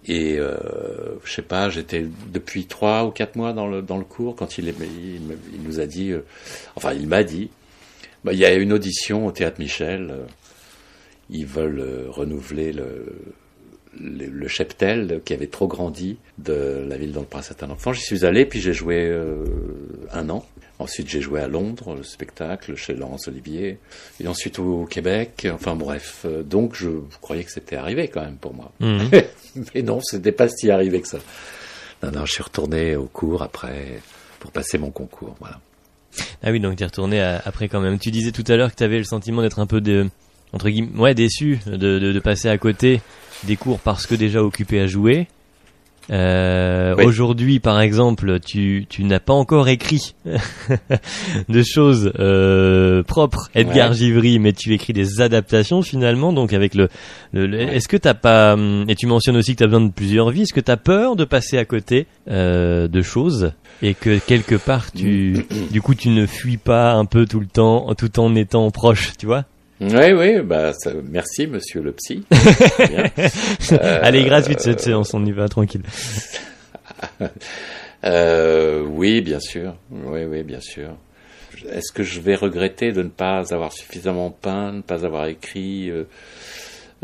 Et 0.07 0.39
euh, 0.39 0.57
je 1.25 1.33
sais 1.33 1.43
pas, 1.43 1.71
j'étais 1.71 2.07
depuis 2.33 2.67
trois 2.67 3.05
ou 3.05 3.11
quatre 3.11 3.37
mois 3.37 3.53
dans 3.55 3.67
le 3.67 3.81
dans 3.81 3.97
le 3.97 4.05
cours 4.05 4.37
quand 4.37 4.59
il, 4.59 4.69
il, 4.69 4.75
il 5.55 5.63
nous 5.63 5.81
a 5.81 5.87
dit, 5.87 6.11
euh, 6.11 6.25
enfin 6.77 6.93
il 6.93 7.07
m'a 7.07 7.23
dit, 7.23 7.51
bah, 8.23 8.33
il 8.35 8.39
y 8.39 8.45
a 8.45 8.55
une 8.55 8.73
audition 8.73 9.27
au 9.27 9.33
théâtre 9.33 9.61
Michel, 9.61 10.11
euh, 10.11 10.27
ils 11.31 11.47
veulent 11.47 11.81
euh, 11.81 12.07
renouveler 12.09 12.73
le, 12.73 13.17
le 14.01 14.27
le 14.27 14.49
cheptel 14.49 15.21
qui 15.25 15.33
avait 15.35 15.47
trop 15.47 15.67
grandi 15.69 16.17
de 16.39 16.85
la 16.89 16.97
ville 16.97 17.13
dont 17.13 17.21
le 17.21 17.27
prince 17.27 17.53
un 17.61 17.71
enfant. 17.71 17.93
J'y 17.93 18.03
suis 18.03 18.25
allé 18.25 18.45
puis 18.47 18.61
j'ai 18.61 18.73
joué 18.73 19.07
euh, 19.09 19.45
un 20.13 20.29
an. 20.31 20.45
Ensuite 20.81 21.09
j'ai 21.09 21.21
joué 21.21 21.41
à 21.41 21.47
Londres 21.49 21.95
le 21.97 22.03
spectacle 22.03 22.75
chez 22.75 22.95
Laurence 22.95 23.29
Olivier 23.29 23.79
et 24.21 24.27
ensuite 24.29 24.59
au 24.59 24.85
Québec. 24.87 25.47
Enfin 25.53 25.77
bref, 25.77 26.23
euh, 26.25 26.43
donc 26.43 26.75
je 26.75 26.89
croyais 27.21 27.45
que 27.45 27.53
c'était 27.53 27.77
arrivé 27.77 28.09
quand 28.09 28.23
même 28.23 28.37
pour 28.37 28.55
moi. 28.55 28.73
Mhm. 28.81 29.09
Mais 29.75 29.83
non, 29.83 30.01
c'était 30.03 30.33
pas 30.33 30.49
si 30.49 30.71
arrivé 30.71 31.01
que 31.01 31.09
ça. 31.09 31.19
Non, 32.03 32.11
non, 32.11 32.27
je 32.27 32.33
suis 32.33 32.43
retourné 32.43 32.97
au 32.97 33.05
cours 33.07 33.43
après 33.43 34.01
pour 34.41 34.51
passer 34.51 34.79
mon 34.79 34.91
concours. 34.91 35.37
Voilà. 35.41 35.61
Ah 36.43 36.51
oui, 36.51 36.61
donc 36.61 36.77
t'es 36.77 36.85
retourné 36.85 37.21
à- 37.21 37.41
après 37.45 37.69
quand 37.69 37.81
même. 37.81 37.99
Tu 37.99 38.11
disais 38.11 38.33
tout 38.33 38.45
à 38.49 38.57
l'heure 38.57 38.71
que 38.71 38.77
t'avais 38.77 38.99
le 38.99 39.05
sentiment 39.05 39.43
d'être 39.43 39.59
un 39.61 39.67
peu 39.67 39.81
de, 39.81 40.09
entre 40.53 40.69
guillemets, 40.69 40.99
ouais, 40.99 41.15
déçu 41.15 41.61
de, 41.67 41.77
de, 41.77 42.13
de 42.13 42.21
passer 42.21 42.49
à 42.49 42.59
côté 42.59 43.01
des 43.47 43.57
cours 43.57 43.79
parce 43.81 44.07
que 44.07 44.15
déjà 44.15 44.43
occupé 44.43 44.81
à 44.81 44.87
jouer. 44.87 45.27
Euh, 46.11 46.95
Oui. 46.99 47.05
Aujourd'hui, 47.07 47.61
par 47.61 47.81
exemple, 47.81 48.39
tu, 48.39 48.85
tu 48.91 49.05
n'as 49.05 49.21
pas 49.21 49.33
encore 49.33 49.69
écrit 49.69 50.15
de 51.49 51.63
choses 51.63 52.13
euh, 52.19 53.03
propres, 53.03 53.49
Edgar 53.55 53.91
Ouais. 53.91 53.97
Givry, 53.97 54.39
mais 54.39 54.53
tu 54.53 54.75
écris 54.75 54.93
des 54.93 55.23
adaptations 55.23 55.81
finalement. 55.81 56.33
Donc 56.35 56.53
avec 56.53 56.75
le, 56.75 56.89
le- 57.33 57.47
le- 57.47 57.57
Ouais. 57.57 57.77
est-ce 57.77 57.89
que 57.89 57.97
t'as 57.97 58.13
pas, 58.15 58.53
hum, 58.53 58.85
et 58.89 58.95
tu 58.97 59.07
mentionnes 59.07 59.37
aussi 59.37 59.55
que 59.55 59.61
t'as 59.61 59.67
besoin 59.67 59.81
de 59.81 59.93
plusieurs 59.93 60.29
vies. 60.31 60.43
Est-ce 60.43 60.53
que 60.53 60.61
t'as 60.61 60.77
peur 60.77 61.17
de 61.17 61.25
passer 61.25 61.57
à 61.57 61.65
côté 61.65 62.07
euh, 62.31 62.87
de 62.87 63.01
choses 63.01 63.53
et 63.83 63.95
que 63.95 64.19
quelque 64.19 64.57
part 64.57 64.93
tu, 64.93 65.47
du 65.71 65.81
coup, 65.81 65.95
tu 65.95 66.11
ne 66.11 66.27
fuis 66.27 66.59
pas 66.59 66.93
un 66.93 67.07
peu 67.07 67.25
tout 67.25 67.41
le 67.41 67.47
temps, 67.47 67.95
tout 67.97 68.21
en 68.21 68.35
étant 68.35 68.71
proche, 68.71 69.13
tu 69.19 69.25
vois? 69.25 69.45
Oui, 69.93 70.13
oui, 70.13 70.41
bah, 70.43 70.73
ça- 70.73 70.93
merci, 71.11 71.47
monsieur 71.47 71.83
le 71.83 71.93
psy. 71.93 72.25
Euh, 73.73 73.99
Allez, 74.03 74.25
gratuite 74.25 74.61
cette 74.61 74.81
séance, 74.81 75.15
on 75.15 75.25
y 75.25 75.33
va 75.33 75.49
tranquille. 75.49 75.83
Euh, 78.05 78.83
oui, 78.87 79.23
bien 79.23 79.41
sûr. 79.41 79.77
Oui, 79.91 80.25
oui, 80.25 80.43
bien 80.43 80.61
sûr. 80.61 80.91
Est-ce 81.71 81.91
que 81.91 82.03
je 82.03 82.21
vais 82.21 82.35
regretter 82.35 82.93
de 82.93 83.03
ne 83.03 83.09
pas 83.09 83.43
avoir 83.55 83.73
suffisamment 83.73 84.31
peint, 84.31 84.73
de 84.73 84.77
ne 84.79 84.83
pas 84.83 85.07
avoir 85.07 85.27
écrit 85.27 85.89
euh, 85.91 86.05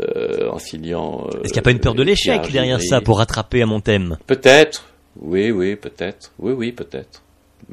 euh, 0.01 0.47
en 0.51 0.59
signant 0.59 1.25
euh, 1.25 1.41
Est-ce 1.43 1.53
qu'il 1.53 1.53
n'y 1.53 1.59
a 1.59 1.61
pas 1.63 1.71
une 1.71 1.79
peur 1.79 1.95
de 1.95 2.03
l'échec 2.03 2.41
derrière 2.51 2.79
ça 2.81 3.01
pour 3.01 3.17
rattraper 3.17 3.63
à 3.63 3.65
mon 3.65 3.79
thème? 3.81 4.17
Peut-être. 4.27 4.85
Oui, 5.19 5.49
oui, 5.49 5.75
peut-être. 5.75 6.31
Oui, 6.37 6.53
oui, 6.53 6.71
peut-être. 6.71 7.23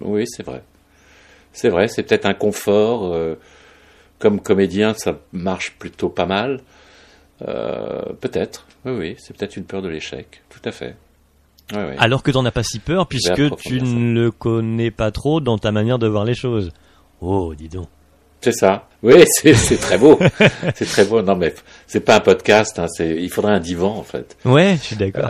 Oui, 0.01 0.25
c'est 0.27 0.43
vrai. 0.43 0.63
C'est 1.53 1.69
vrai, 1.69 1.89
c'est 1.89 2.05
peut-être 2.05 2.25
un 2.27 2.35
confort. 2.35 3.15
Euh, 4.19 4.21
comme 4.21 4.41
comédien, 4.41 4.95
ça 4.95 5.19
marche 5.33 5.73
plutôt 5.79 6.09
pas 6.09 6.27
mal. 6.27 6.61
Euh, 7.47 8.03
peut-être. 8.21 8.67
Oui, 8.85 8.93
oui, 8.93 9.17
c'est 9.19 9.37
peut-être 9.37 9.57
une 9.57 9.65
peur 9.65 9.83
de 9.83 9.89
l'échec. 9.89 10.43
Tout 10.51 10.61
à 10.65 10.73
fait. 10.73 10.97
Oui, 11.73 11.79
oui. 11.91 11.95
Alors 11.99 12.23
que 12.23 12.31
t'en 12.31 12.45
as 12.45 12.51
pas 12.51 12.63
si 12.63 12.79
peur 12.79 13.07
puisque 13.07 13.57
tu 13.57 13.81
ne 13.83 14.13
le 14.13 14.31
connais 14.31 14.91
pas 14.91 15.11
trop 15.11 15.41
dans 15.41 15.59
ta 15.59 15.71
manière 15.71 15.99
de 15.99 16.09
voir 16.09 16.25
les 16.25 16.35
choses. 16.35 16.73
Oh, 17.21 17.55
dis 17.57 17.69
donc. 17.69 17.89
C'est 18.41 18.53
ça. 18.53 18.89
Oui, 19.03 19.25
c'est 19.55 19.77
très 19.79 19.99
beau. 19.99 20.19
c'est 20.75 20.87
très 20.87 21.05
beau. 21.05 21.23
Non, 21.23 21.37
mais 21.37 21.55
c'est 21.87 22.01
pas 22.01 22.17
un 22.17 22.21
podcast. 22.21 22.79
Hein, 22.79 22.87
il 23.01 23.29
faudrait 23.31 23.53
un 23.53 23.61
divan 23.61 23.97
en 23.97 24.03
fait. 24.05 24.37
Ouais, 24.45 24.77
je 24.77 24.83
suis 24.83 24.97
d'accord. 24.97 25.29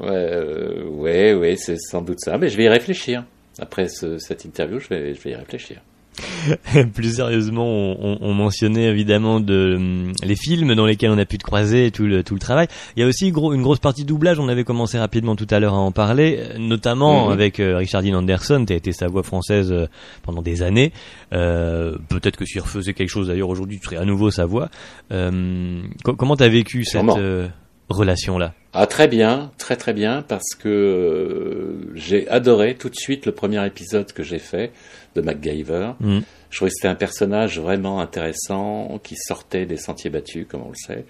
Ouais, 0.00 0.08
euh, 0.10 0.84
ouais, 0.88 1.34
ouais, 1.34 1.56
c'est 1.56 1.78
sans 1.78 2.02
doute 2.02 2.18
ça. 2.20 2.36
Mais 2.38 2.48
je 2.48 2.56
vais 2.56 2.64
y 2.64 2.68
réfléchir. 2.68 3.24
Après 3.60 3.88
ce- 3.88 4.18
cette 4.18 4.44
interview, 4.44 4.78
je 4.78 4.88
vais, 4.88 5.14
je 5.14 5.20
vais 5.20 5.30
y 5.30 5.34
réfléchir. 5.34 5.80
Plus 6.94 7.16
sérieusement, 7.16 7.66
on, 7.66 7.96
on- 8.00 8.18
on 8.20 8.34
mentionnait 8.34 8.84
évidemment 8.84 9.40
de, 9.40 9.74
hum, 9.76 10.12
les 10.24 10.36
films 10.36 10.74
dans 10.74 10.86
lesquels 10.86 11.10
on 11.10 11.18
a 11.18 11.24
pu 11.24 11.38
te 11.38 11.44
croiser 11.44 11.86
et 11.86 11.90
tout 11.90 12.06
le, 12.06 12.22
tout 12.22 12.34
le 12.34 12.40
travail. 12.40 12.66
Il 12.96 13.00
y 13.00 13.02
a 13.02 13.06
aussi 13.06 13.30
gros, 13.30 13.52
une 13.52 13.62
grosse 13.62 13.78
partie 13.78 14.04
doublage, 14.04 14.38
on 14.38 14.48
avait 14.48 14.64
commencé 14.64 14.98
rapidement 14.98 15.36
tout 15.36 15.46
à 15.50 15.60
l'heure 15.60 15.74
à 15.74 15.78
en 15.78 15.92
parler, 15.92 16.38
euh, 16.40 16.58
notamment 16.58 17.26
avec 17.32 17.60
euh, 17.60 17.76
Richard 17.76 18.02
Dean 18.02 18.14
Anderson, 18.14 18.64
tu 18.66 18.72
as 18.72 18.76
été 18.76 18.92
sa 18.92 19.06
voix 19.08 19.22
française 19.22 19.70
euh, 19.72 19.86
pendant 20.22 20.42
des 20.42 20.62
années. 20.62 20.92
Euh, 21.32 21.96
Peut-être 22.08 22.36
que 22.36 22.44
s'il 22.44 22.60
refaisait 22.60 22.94
quelque 22.94 23.08
chose 23.10 23.28
d'ailleurs 23.28 23.48
aujourd'hui, 23.48 23.78
tu 23.78 23.84
serais 23.84 23.96
à 23.96 24.04
nouveau 24.04 24.30
sa 24.30 24.44
voix. 24.46 24.68
Euh, 25.12 25.80
co- 26.04 26.14
comment 26.14 26.36
tu 26.36 26.42
as 26.44 26.48
vécu 26.48 26.84
cette 26.84 26.92
Sûrement. 26.92 27.16
euh, 27.18 27.48
relation-là 27.88 28.54
Ah 28.72 28.86
très 28.86 29.08
bien, 29.08 29.50
très 29.58 29.76
très 29.76 29.92
bien, 29.92 30.22
parce 30.22 30.54
que 30.54 30.68
euh, 30.68 31.92
j'ai 31.94 32.28
adoré 32.28 32.74
tout 32.74 32.88
de 32.88 32.96
suite 32.96 33.26
le 33.26 33.32
premier 33.32 33.64
épisode 33.66 34.12
que 34.12 34.22
j'ai 34.22 34.38
fait 34.38 34.72
de 35.14 35.20
MacGyver. 35.20 35.92
Mhm. 36.00 36.22
Je 36.50 36.56
trouvais 36.56 36.70
que 36.70 36.74
c'était 36.76 36.88
un 36.88 36.94
personnage 36.94 37.58
vraiment 37.60 38.00
intéressant 38.00 38.98
qui 39.02 39.16
sortait 39.16 39.66
des 39.66 39.76
sentiers 39.76 40.10
battus, 40.10 40.46
comme 40.48 40.62
on 40.62 40.70
le 40.70 40.74
sait. 40.74 41.04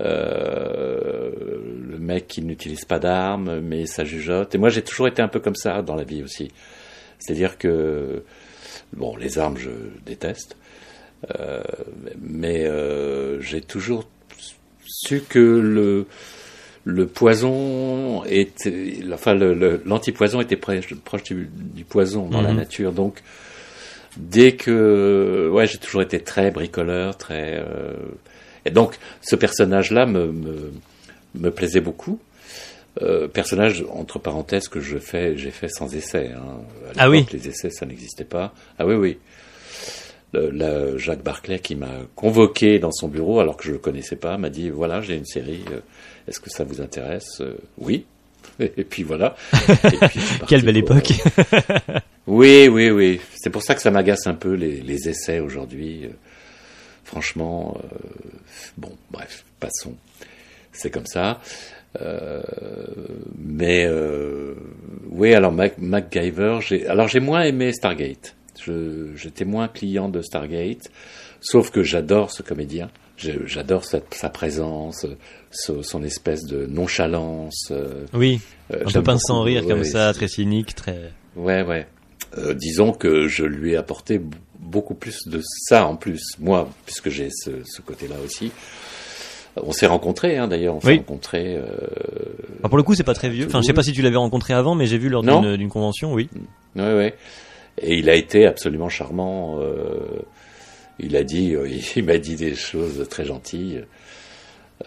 Euh, 0.00 1.30
le 1.88 1.98
mec 1.98 2.28
qui 2.28 2.42
n'utilise 2.42 2.84
pas 2.84 2.98
d'armes, 2.98 3.60
mais 3.60 3.86
ça 3.86 4.04
jugeote. 4.04 4.54
Et 4.54 4.58
moi, 4.58 4.68
j'ai 4.68 4.82
toujours 4.82 5.08
été 5.08 5.22
un 5.22 5.28
peu 5.28 5.40
comme 5.40 5.56
ça 5.56 5.82
dans 5.82 5.96
la 5.96 6.04
vie 6.04 6.22
aussi. 6.22 6.52
C'est-à-dire 7.18 7.58
que 7.58 8.22
bon, 8.92 9.16
les 9.16 9.38
armes, 9.38 9.56
je 9.56 9.70
déteste, 10.06 10.56
euh, 11.38 11.62
mais 12.20 12.66
euh, 12.66 13.40
j'ai 13.40 13.60
toujours 13.60 14.04
su 15.06 15.22
que 15.28 15.38
le 15.38 16.06
le 16.84 17.06
poison 17.06 18.24
était, 18.24 19.00
enfin 19.12 19.34
l'antipoison 19.84 20.40
était 20.40 20.56
proche, 20.56 20.94
proche 21.04 21.22
du, 21.24 21.48
du, 21.52 21.84
poison 21.84 22.28
dans 22.28 22.40
la 22.40 22.50
Mhm. 22.52 22.56
nature. 22.56 22.92
Donc 22.92 23.22
dès 24.16 24.52
que, 24.52 25.50
ouais, 25.52 25.66
j'ai 25.66 25.76
toujours 25.78 26.00
été 26.02 26.20
très 26.20 26.50
bricoleur, 26.50 27.16
très, 27.18 27.58
euh, 27.58 27.92
et 28.64 28.70
donc 28.70 28.96
ce 29.20 29.36
personnage-là 29.36 30.06
me, 30.06 30.32
me 30.32 30.72
me 31.34 31.50
plaisait 31.50 31.80
beaucoup. 31.82 32.18
Euh, 33.02 33.28
personnage 33.28 33.84
entre 33.92 34.18
parenthèses 34.18 34.66
que 34.68 34.80
je 34.80 34.98
fais, 34.98 35.36
j'ai 35.36 35.50
fait 35.50 35.68
sans 35.68 35.94
essai. 35.94 36.30
Hein. 36.34 36.62
À 36.96 37.04
Ah 37.04 37.10
oui. 37.10 37.26
Les 37.32 37.46
essais, 37.48 37.70
ça 37.70 37.84
n'existait 37.86 38.24
pas. 38.24 38.54
Ah 38.78 38.86
oui, 38.86 38.94
oui. 38.94 39.18
La- 40.32 40.96
Jacques 40.98 41.22
Barclay 41.22 41.58
qui 41.58 41.74
m'a 41.74 41.88
convoqué 42.14 42.78
dans 42.78 42.92
son 42.92 43.08
bureau 43.08 43.40
alors 43.40 43.56
que 43.56 43.64
je 43.64 43.72
le 43.72 43.78
connaissais 43.78 44.16
pas 44.16 44.36
m'a 44.36 44.50
dit 44.50 44.68
voilà 44.70 45.00
j'ai 45.00 45.16
une 45.16 45.24
série 45.24 45.64
euh, 45.72 45.80
est-ce 46.28 46.38
que 46.40 46.50
ça 46.50 46.64
vous 46.64 46.80
intéresse 46.82 47.40
Euh, 47.40 47.56
oui. 47.78 48.04
Et 48.60 48.84
puis 48.84 49.02
voilà. 49.04 49.36
Et 49.68 50.06
puis, 50.08 50.20
Quelle 50.48 50.64
belle 50.64 50.82
pour- 50.84 50.96
époque. 50.96 51.12
oui 52.26 52.68
oui 52.68 52.90
oui. 52.90 53.20
C'est 53.36 53.50
pour 53.50 53.62
ça 53.62 53.74
que 53.74 53.80
ça 53.80 53.90
m'agace 53.90 54.26
un 54.26 54.34
peu 54.34 54.52
les, 54.54 54.80
les 54.80 55.08
essais 55.08 55.40
aujourd'hui 55.40 56.04
Euh, 56.04 56.08
franchement 57.04 57.76
euh, 57.84 57.96
bon 58.76 58.90
bref 59.10 59.44
passons. 59.60 59.94
C'est 60.72 60.90
comme 60.90 61.06
ça. 61.06 61.40
Euh, 62.02 62.42
mais 63.38 63.86
euh, 63.86 64.54
oui 65.10 65.32
alors 65.34 65.52
Mac, 65.52 65.78
MacGyver 65.78 66.58
j'ai 66.60 66.86
alors 66.86 67.08
j'ai 67.08 67.20
moins 67.20 67.42
aimé 67.44 67.72
Stargate 67.72 68.34
j'étais 69.14 69.44
moins 69.44 69.68
client 69.68 70.08
de 70.08 70.20
Stargate 70.22 70.90
sauf 71.40 71.70
que 71.70 71.82
j'adore 71.82 72.30
ce 72.30 72.42
comédien 72.42 72.88
j'adore 73.46 73.84
sa, 73.84 73.98
sa 74.12 74.28
présence 74.28 75.04
ce- 75.50 75.82
son 75.82 76.02
espèce 76.04 76.44
de 76.44 76.66
nonchalance 76.66 77.68
euh, 77.72 78.04
Oui, 78.12 78.40
euh, 78.72 78.84
un 78.86 78.90
peu 78.92 79.02
pince 79.02 79.22
sans 79.26 79.42
rire 79.42 79.66
comme 79.66 79.82
ça, 79.84 80.12
très 80.12 80.28
cynique, 80.28 80.74
très. 80.74 81.10
Ouais, 81.34 81.62
ouais. 81.62 81.86
Euh, 82.36 82.54
disons 82.54 82.92
que 82.92 83.26
je 83.26 83.44
lui 83.44 83.72
ai 83.72 83.76
apporté 83.76 84.20
beaucoup 84.60 84.94
plus 84.94 85.26
de 85.26 85.40
ça 85.42 85.86
en 85.86 85.96
plus, 85.96 86.22
moi, 86.38 86.68
puisque 86.86 87.08
j'ai 87.08 87.30
ce, 87.30 87.50
ce 87.64 87.80
côté-là 87.80 88.16
aussi. 88.24 88.52
On 89.60 89.72
s'est 89.72 89.86
rencontrés, 89.86 90.36
hein, 90.36 90.46
d'ailleurs, 90.46 90.76
on 90.76 90.80
s'est 90.80 90.88
Oui. 90.88 90.96
rencontrés. 90.98 91.56
euh, 91.56 91.64
Alors 92.60 92.68
pour 92.68 92.76
le 92.76 92.82
coup, 92.84 92.94
c'est 92.94 93.02
pas 93.02 93.14
très 93.14 93.30
vieux. 93.30 93.46
Enfin, 93.46 93.60
je 93.62 93.66
sais 93.66 93.72
pas 93.72 93.82
si 93.82 93.92
tu 93.92 94.02
l'avais 94.02 94.16
rencontré 94.16 94.52
avant, 94.54 94.74
mais 94.76 94.86
j'ai 94.86 94.98
vu 94.98 95.08
lors 95.08 95.22
d'une 95.24 95.68
convention, 95.70 96.12
oui. 96.12 96.28
ouais, 96.76 96.94
ouais. 96.94 97.14
Et 97.82 97.98
il 97.98 98.08
a 98.10 98.14
été 98.14 98.46
absolument 98.46 98.88
charmant. 98.88 99.58
euh, 99.60 100.20
il 101.00 101.16
a 101.16 101.22
dit, 101.24 101.54
euh, 101.54 101.68
il 101.96 102.04
m'a 102.04 102.18
dit 102.18 102.36
des 102.36 102.54
choses 102.54 103.06
très 103.08 103.24
gentilles. 103.24 103.82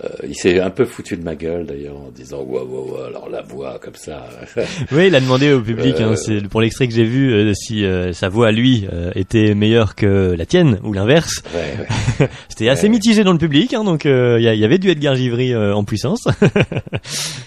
Euh, 0.01 0.07
il 0.25 0.35
s'est 0.35 0.57
un 0.61 0.69
peu 0.69 0.85
foutu 0.85 1.17
de 1.17 1.23
ma 1.23 1.35
gueule 1.35 1.65
d'ailleurs 1.65 1.97
en 1.97 2.11
disant 2.15 2.41
waouh 2.43 2.65
waouh 2.65 2.91
waouh, 2.93 3.03
alors 3.07 3.27
la 3.27 3.41
voix 3.41 3.77
comme 3.77 3.95
ça 3.95 4.25
Oui, 4.93 5.07
il 5.07 5.15
a 5.15 5.19
demandé 5.19 5.51
au 5.51 5.59
public, 5.59 5.95
Euh, 5.99 6.11
hein, 6.11 6.15
c'est 6.15 6.47
pour 6.47 6.61
l'extrait 6.61 6.87
que 6.87 6.93
j'ai 6.93 7.03
vu, 7.03 7.33
euh, 7.33 7.53
si 7.53 7.83
euh, 7.83 8.13
sa 8.13 8.29
voix 8.29 8.47
à 8.47 8.51
lui 8.51 8.87
euh, 8.93 9.11
était 9.15 9.53
meilleure 9.53 9.95
que 9.95 10.33
la 10.37 10.45
tienne 10.45 10.79
ou 10.85 10.93
l'inverse. 10.93 11.43
ouais, 11.53 11.75
ouais. 12.21 12.29
C'était 12.47 12.69
assez 12.69 12.83
Ouais. 12.83 12.89
mitigé 12.89 13.25
dans 13.25 13.33
le 13.33 13.37
public, 13.37 13.73
hein, 13.73 13.83
donc 13.83 14.05
euh, 14.05 14.37
il 14.39 14.43
y, 14.45 14.63
avait 14.63 14.77
du 14.77 14.89
Edgar 14.89 15.15
Givry 15.15 15.53
euh, 15.53 15.75
en 15.75 15.83
puissance. 15.83 16.25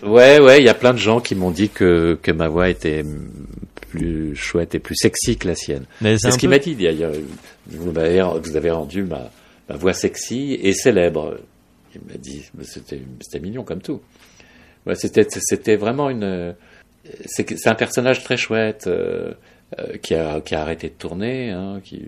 Ouais, 0.02 0.38
ouais, 0.38 0.58
il 0.58 0.66
y 0.66 0.68
a 0.68 0.74
plein 0.74 0.92
de 0.92 0.98
gens 0.98 1.20
qui 1.20 1.34
m'ont 1.34 1.50
dit 1.50 1.70
que, 1.70 2.18
que 2.22 2.30
ma 2.30 2.48
voix 2.48 2.68
était 2.68 3.06
plus 3.98 4.34
chouette 4.36 4.74
et 4.74 4.78
plus 4.78 4.96
sexy 4.96 5.36
que 5.36 5.46
la 5.48 5.54
sienne. 5.54 5.84
C'est 6.00 6.30
ce 6.30 6.38
qu'il 6.38 6.48
m'a 6.48 6.58
dit. 6.58 6.76
A- 6.86 7.10
vous, 7.66 7.96
avez 7.98 8.70
rendu 8.70 9.02
ma, 9.04 9.30
ma 9.68 9.76
voix 9.76 9.92
sexy 9.92 10.58
et 10.62 10.72
célèbre. 10.72 11.38
Il 11.94 12.00
m'a 12.10 12.18
dit, 12.18 12.42
c'était, 12.62 13.00
mignon 13.40 13.62
comme 13.62 13.80
tout. 13.80 14.00
Ouais, 14.86 14.94
c'était, 14.96 15.76
vraiment 15.76 16.10
une. 16.10 16.54
C'est, 17.26 17.66
un 17.68 17.74
personnage 17.74 18.24
très 18.24 18.36
chouette 18.36 18.86
euh, 18.86 19.32
euh, 19.78 19.96
qui, 20.02 20.14
a, 20.14 20.40
qui 20.40 20.54
a 20.54 20.62
arrêté 20.62 20.88
de 20.88 20.94
tourner, 20.94 21.50
hein, 21.50 21.80
qui, 21.84 22.02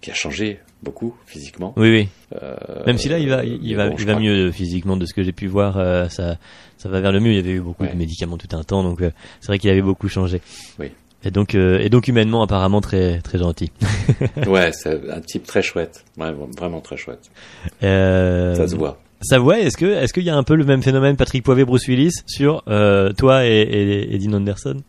qui 0.00 0.10
a 0.10 0.14
changé 0.14 0.58
beaucoup 0.82 1.14
physiquement. 1.26 1.72
Oui, 1.76 1.90
oui. 1.90 2.08
Euh, 2.42 2.56
Même 2.86 2.98
si 2.98 3.08
là, 3.08 3.18
il 3.18 3.28
va, 3.28 3.44
il, 3.44 3.60
mais 3.62 3.74
va, 3.74 3.88
bon, 3.88 3.94
il 3.96 4.00
je 4.00 4.06
va 4.06 4.12
crois 4.12 4.22
mieux 4.22 4.50
physiquement 4.50 4.96
de 4.96 5.04
ce 5.06 5.14
que 5.14 5.22
j'ai 5.22 5.32
pu 5.32 5.46
voir. 5.46 5.76
euh, 5.78 6.08
ça, 6.08 6.38
ça 6.78 6.88
va 6.88 7.00
vers 7.00 7.12
le 7.12 7.20
mieux. 7.20 7.30
Il 7.32 7.36
y 7.36 7.38
avait 7.38 7.52
eu 7.52 7.60
beaucoup 7.60 7.84
Ouais. 7.84 7.92
de 7.92 7.96
médicaments 7.96 8.36
tout 8.38 8.48
un 8.56 8.62
temps, 8.64 8.82
donc 8.82 9.00
euh, 9.02 9.10
c'est 9.40 9.48
vrai 9.48 9.58
qu'il 9.58 9.70
avait 9.70 9.82
beaucoup 9.82 10.08
changé. 10.08 10.40
Oui. 10.78 10.90
Et 11.24 11.30
donc, 11.30 11.54
euh, 11.54 11.78
et 11.80 11.88
donc 11.88 12.08
humainement, 12.08 12.42
apparemment 12.42 12.80
très, 12.80 13.20
très 13.20 13.38
gentil. 13.38 13.70
Ouais, 14.46 14.70
c'est 14.74 15.10
un 15.10 15.20
type 15.20 15.46
très 15.46 15.62
chouette. 15.62 16.04
Ouais, 16.18 16.32
vraiment 16.56 16.80
très 16.80 16.96
chouette. 16.96 17.30
Euh, 17.82 18.54
Ça 18.54 18.68
se 18.68 18.76
voit. 18.76 19.00
Ça 19.22 19.38
voit. 19.38 19.58
Est-ce 19.58 19.76
que, 19.76 19.86
est-ce 19.86 20.12
qu'il 20.12 20.24
y 20.24 20.30
a 20.30 20.36
un 20.36 20.42
peu 20.42 20.54
le 20.54 20.64
même 20.64 20.82
phénomène, 20.82 21.16
Patrick 21.16 21.42
Poivet, 21.42 21.64
Bruce 21.64 21.86
Willis, 21.88 22.12
sur 22.26 22.62
euh, 22.68 23.12
toi 23.12 23.46
et, 23.46 23.60
et, 23.62 24.14
et 24.14 24.18
Dean 24.18 24.34
Anderson? 24.34 24.82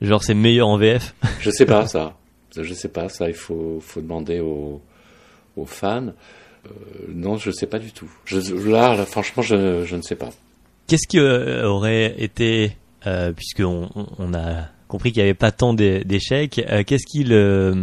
Genre, 0.00 0.22
c'est 0.24 0.34
meilleur 0.34 0.68
en 0.68 0.78
VF 0.78 1.14
Je 1.40 1.50
sais 1.50 1.66
pas 1.66 1.86
ça. 1.86 2.14
Je 2.58 2.74
sais 2.74 2.88
pas 2.88 3.08
ça. 3.08 3.28
Il 3.28 3.34
faut, 3.34 3.78
faut 3.80 4.00
demander 4.00 4.40
aux, 4.40 4.80
aux 5.56 5.66
fans. 5.66 6.08
Euh, 6.66 6.70
non, 7.08 7.36
je 7.36 7.50
sais 7.50 7.66
pas 7.66 7.78
du 7.78 7.92
tout. 7.92 8.10
Je, 8.24 8.38
là, 8.70 8.96
là, 8.96 9.04
franchement, 9.04 9.42
je, 9.42 9.84
je 9.84 9.96
ne 9.96 10.02
sais 10.02 10.16
pas. 10.16 10.30
Qu'est-ce 10.86 11.06
qui 11.08 11.18
euh, 11.18 11.66
aurait 11.66 12.14
été, 12.18 12.76
euh, 13.06 13.32
puisqu'on 13.32 13.88
on, 13.94 14.06
on 14.18 14.34
a 14.34 14.68
compris 14.92 15.10
qu'il 15.12 15.22
n'y 15.22 15.28
avait 15.28 15.34
pas 15.34 15.50
tant 15.50 15.74
d'é- 15.74 16.04
d'échecs, 16.04 16.64
euh, 16.70 16.84
qu'est-ce 16.86 17.06
qui 17.10 17.24
le, 17.24 17.74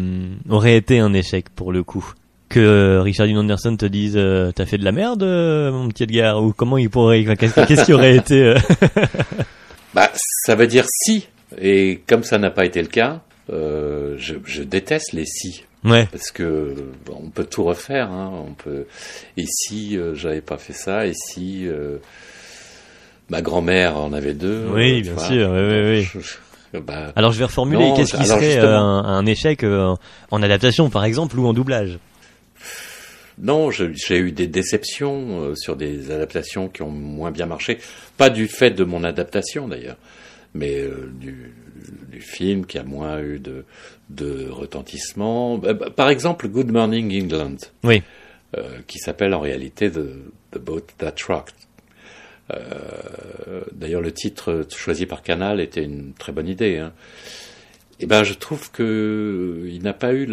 aurait 0.50 0.76
été 0.78 1.00
un 1.00 1.13
échec 1.13 1.50
pour 1.50 1.72
le 1.74 1.84
coup? 1.84 2.13
Que 2.48 2.60
euh, 2.60 3.02
Richard 3.04 3.28
Dean 3.28 3.38
Anderson 3.38 3.76
te 3.78 3.86
dise 3.86 4.15
euh, 4.17 4.52
t'as 4.52 4.65
fait 4.65 4.78
de 4.80 4.84
la 4.86 4.91
merde 4.91 5.22
euh, 5.22 5.72
mon 5.72 5.88
petit 5.89 6.04
Edgar 6.04 6.41
ou 6.43 6.52
comment 6.52 6.78
il 6.80 6.89
pourrait 6.89 7.24
qu'est-ce 7.38 7.60
qu'est-ce 7.67 7.86
qui 7.86 7.93
aurait 7.93 8.15
été 8.15 8.41
euh, 8.41 8.56
Bah, 9.93 10.10
ça 10.45 10.56
veut 10.56 10.67
dire 10.67 10.86
si. 10.88 11.28
Et 11.62 12.02
comme 12.08 12.24
ça 12.24 12.38
n'a 12.38 12.50
pas 12.52 12.65
été 12.65 12.82
le 12.82 12.88
cas, 12.88 13.22
euh, 13.52 14.15
je, 14.17 14.36
je 14.45 14.63
déteste 14.63 15.13
les 15.13 15.26
si. 15.26 15.63
ouais 15.84 16.08
Parce 16.12 16.32
que 16.32 16.76
on 17.12 17.30
peut 17.30 17.45
tout 17.45 17.63
refaire. 17.63 18.12
Hein, 18.12 18.32
on 18.48 18.54
peut. 18.54 18.86
Et 19.38 19.45
si 19.45 19.98
euh, 19.98 20.13
j'avais 20.15 20.41
pas 20.41 20.58
fait 20.58 20.74
ça, 20.74 21.06
et 21.06 21.13
si 21.13 21.67
euh, 21.67 21.98
ma 23.30 23.41
grand-mère 23.41 23.98
en 23.98 24.12
avait 24.13 24.34
deux. 24.34 24.65
Oui, 24.74 25.00
euh, 25.00 25.02
bien 25.02 25.13
vois. 25.13 25.24
sûr, 25.28 25.50
oui, 25.52 25.60
oui, 25.62 25.82
oui. 25.98 26.02
Je- 26.02 26.19
je- 26.19 26.36
bah, 26.73 27.12
alors 27.15 27.32
je 27.32 27.39
vais 27.39 27.45
reformuler 27.45 27.91
qu'est-ce 27.95 28.15
qui 28.15 28.25
serait 28.25 28.51
justement. 28.53 28.67
euh, 28.67 28.77
un, 28.77 29.03
un 29.05 29.25
échec 29.25 29.63
euh, 29.63 29.95
en 30.32 30.41
adaptation 30.43 30.89
par 30.89 31.03
exemple 31.05 31.39
ou 31.39 31.47
en 31.47 31.53
doublage? 31.53 31.97
Non, 33.41 33.71
j'ai 33.71 34.17
eu 34.17 34.32
des 34.34 34.47
déceptions 34.47 35.41
euh, 35.41 35.55
sur 35.55 35.75
des 35.77 36.12
adaptations 36.12 36.67
qui 36.67 36.82
ont 36.82 36.91
moins 36.91 37.32
bien 37.32 37.45
marché. 37.45 37.79
Pas 38.17 38.29
du 38.29 38.47
fait 38.47 38.71
de 38.71 38.84
mon 38.84 39.03
adaptation 39.05 39.67
d'ailleurs, 39.69 39.95
mais 40.53 40.82
euh, 40.82 41.10
du, 41.19 41.53
du 42.12 42.19
film 42.21 42.65
qui 42.65 42.77
a 42.77 42.84
moins 42.84 43.19
eu 43.21 43.39
de, 43.39 43.63
de 44.10 44.49
retentissement. 44.49 45.58
Bah, 45.58 45.73
bah, 45.73 45.89
Par 45.89 46.10
exemple, 46.10 46.49
Good 46.49 46.69
Morning 46.71 47.23
England, 47.23 47.55
oui 47.84 48.03
euh, 48.58 48.79
qui 48.88 48.97
s'appelle 48.97 49.34
en 49.34 49.39
réalité 49.39 49.89
The, 49.89 50.01
The 50.51 50.58
Boat 50.58 50.82
That 50.97 51.15
Rocked. 51.27 51.53
Euh, 52.52 53.62
D'ailleurs, 53.72 54.02
le 54.02 54.12
titre 54.12 54.66
choisi 54.76 55.06
par 55.06 55.22
Canal 55.22 55.60
était 55.60 55.84
une 55.84 56.14
très 56.14 56.32
bonne 56.32 56.48
idée. 56.48 56.78
Hein. 56.78 56.94
Et 58.00 58.06
ben, 58.06 58.24
je 58.24 58.34
trouve 58.34 58.72
que 58.72 58.84
euh, 59.64 59.70
il 59.70 59.84
n'a 59.84 59.94
pas 59.94 60.14
eu 60.14 60.26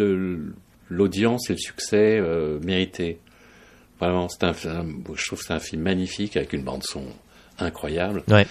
l'audience 0.89 1.49
et 1.49 1.53
le 1.53 1.59
succès 1.59 2.17
euh, 2.19 2.59
mérité. 2.59 3.19
Vraiment, 3.99 4.29
c'est 4.29 4.43
un, 4.43 4.53
je 4.53 5.25
trouve 5.25 5.39
que 5.39 5.45
c'est 5.45 5.53
un 5.53 5.59
film 5.59 5.81
magnifique 5.81 6.37
avec 6.37 6.53
une 6.53 6.63
bande 6.63 6.83
son 6.83 7.03
incroyable. 7.59 8.23
ouais 8.29 8.45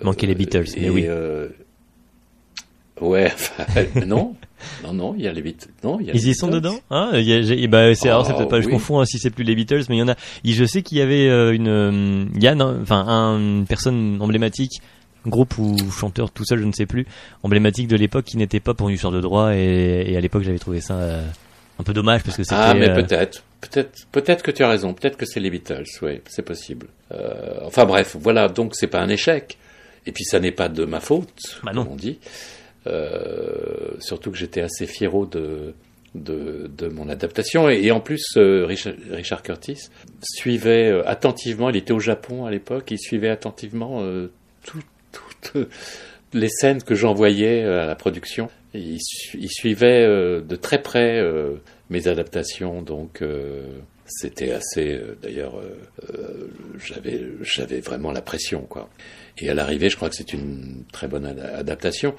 manquer 0.00 0.26
les 0.26 0.34
Beatles 0.34 0.64
mais 0.80 0.88
oui 0.88 1.04
euh, 1.06 1.50
ouais, 3.00 3.32
non, 4.06 4.34
non, 4.84 4.92
non, 4.92 5.14
il 5.16 5.22
y 5.24 5.28
a 5.28 5.32
les 5.32 5.42
Beatles. 5.42 5.68
Non, 5.84 5.98
il 6.00 6.06
y 6.06 6.10
a 6.10 6.14
Ils 6.14 6.28
y 6.28 6.34
sont 6.34 6.48
dedans 6.48 6.78
hein? 6.90 7.10
Il 7.14 7.22
y 7.22 7.32
a- 7.34 7.42
j'ai- 7.42 7.66
bah, 7.66 7.94
c'est, 7.94 8.08
alors 8.08 8.26
c'est 8.26 8.32
Ah, 8.32 8.36
peut-être 8.36 8.50
pas, 8.50 8.60
je 8.60 8.66
oui. 8.66 8.72
confonds 8.72 9.00
hein, 9.00 9.04
si 9.06 9.18
c'est 9.18 9.30
plus 9.30 9.44
les 9.44 9.54
Beatles, 9.54 9.82
mais 9.88 9.96
il 9.96 10.00
y 10.00 10.02
en 10.02 10.08
a. 10.08 10.16
Je 10.44 10.64
sais 10.64 10.82
qu'il 10.82 10.98
y 10.98 11.00
avait 11.00 11.28
euh, 11.28 11.52
une, 11.54 11.68
euh, 11.68 12.24
Yann, 12.40 12.60
hein, 12.60 12.78
enfin 12.82 13.04
un, 13.06 13.38
une 13.38 13.66
personne 13.66 14.18
emblématique, 14.20 14.80
groupe 15.26 15.58
ou 15.58 15.76
chanteur 15.90 16.30
tout 16.30 16.44
seul, 16.44 16.60
je 16.60 16.64
ne 16.64 16.72
sais 16.72 16.86
plus, 16.86 17.06
emblématique 17.42 17.88
de 17.88 17.96
l'époque 17.96 18.24
qui 18.24 18.36
n'était 18.36 18.60
pas 18.60 18.74
pour 18.74 18.88
une 18.88 18.94
histoire 18.94 19.12
de 19.12 19.20
droit 19.20 19.54
et, 19.54 20.04
et 20.08 20.16
à 20.16 20.20
l'époque 20.20 20.42
j'avais 20.42 20.58
trouvé 20.58 20.80
ça 20.80 20.94
euh, 20.94 21.26
un 21.78 21.82
peu 21.82 21.92
dommage 21.92 22.22
parce 22.22 22.36
que 22.36 22.42
c'était. 22.42 22.54
Ah, 22.58 22.74
mais 22.74 22.88
euh, 22.90 22.94
peut-être, 22.94 23.42
peut-être, 23.60 24.06
peut-être 24.12 24.42
que 24.42 24.50
tu 24.50 24.62
as 24.62 24.68
raison. 24.68 24.92
Peut-être 24.94 25.16
que 25.16 25.26
c'est 25.26 25.40
les 25.40 25.50
Beatles. 25.50 25.84
Oui, 26.02 26.20
c'est 26.28 26.42
possible. 26.44 26.86
Euh, 27.12 27.60
enfin 27.64 27.84
bref, 27.86 28.16
voilà. 28.20 28.48
Donc 28.48 28.74
c'est 28.74 28.86
pas 28.86 29.00
un 29.00 29.08
échec. 29.08 29.56
Et 30.06 30.12
puis 30.12 30.24
ça 30.24 30.40
n'est 30.40 30.52
pas 30.52 30.68
de 30.70 30.86
ma 30.86 30.98
faute, 31.00 31.28
Bah 31.62 31.72
non. 31.74 31.84
comme 31.84 31.92
on 31.92 31.96
dit. 31.96 32.18
Euh, 32.86 33.90
surtout 33.98 34.30
que 34.30 34.38
j'étais 34.38 34.62
assez 34.62 34.86
fiero 34.86 35.26
de, 35.26 35.74
de, 36.14 36.70
de 36.76 36.88
mon 36.88 37.08
adaptation. 37.08 37.68
Et, 37.68 37.90
en 37.90 38.00
plus, 38.00 38.24
euh, 38.36 38.64
Richard, 38.66 38.94
Richard 39.10 39.42
Curtis 39.42 39.88
suivait 40.22 40.90
euh, 40.90 41.06
attentivement. 41.06 41.70
Il 41.70 41.76
était 41.76 41.92
au 41.92 42.00
Japon 42.00 42.46
à 42.46 42.50
l'époque. 42.50 42.90
Il 42.90 42.98
suivait 42.98 43.28
attentivement 43.28 44.00
euh, 44.02 44.30
tout, 44.64 44.82
tout, 45.12 45.66
les 46.32 46.48
scènes 46.48 46.82
que 46.82 46.94
j'envoyais 46.94 47.64
à 47.64 47.86
la 47.86 47.96
production, 47.96 48.48
ils, 48.72 48.98
ils 49.34 49.50
suivaient 49.50 50.06
de 50.06 50.56
très 50.56 50.80
près 50.80 51.20
mes 51.88 52.06
adaptations, 52.06 52.82
donc 52.82 53.20
c'était 54.06 54.52
assez. 54.52 55.00
D'ailleurs, 55.20 55.60
j'avais 56.78 57.20
j'avais 57.42 57.80
vraiment 57.80 58.12
la 58.12 58.22
pression, 58.22 58.60
quoi. 58.60 58.88
Et 59.38 59.50
à 59.50 59.54
l'arrivée, 59.54 59.90
je 59.90 59.96
crois 59.96 60.08
que 60.08 60.14
c'est 60.14 60.32
une 60.32 60.84
très 60.92 61.08
bonne 61.08 61.26
adaptation. 61.26 62.14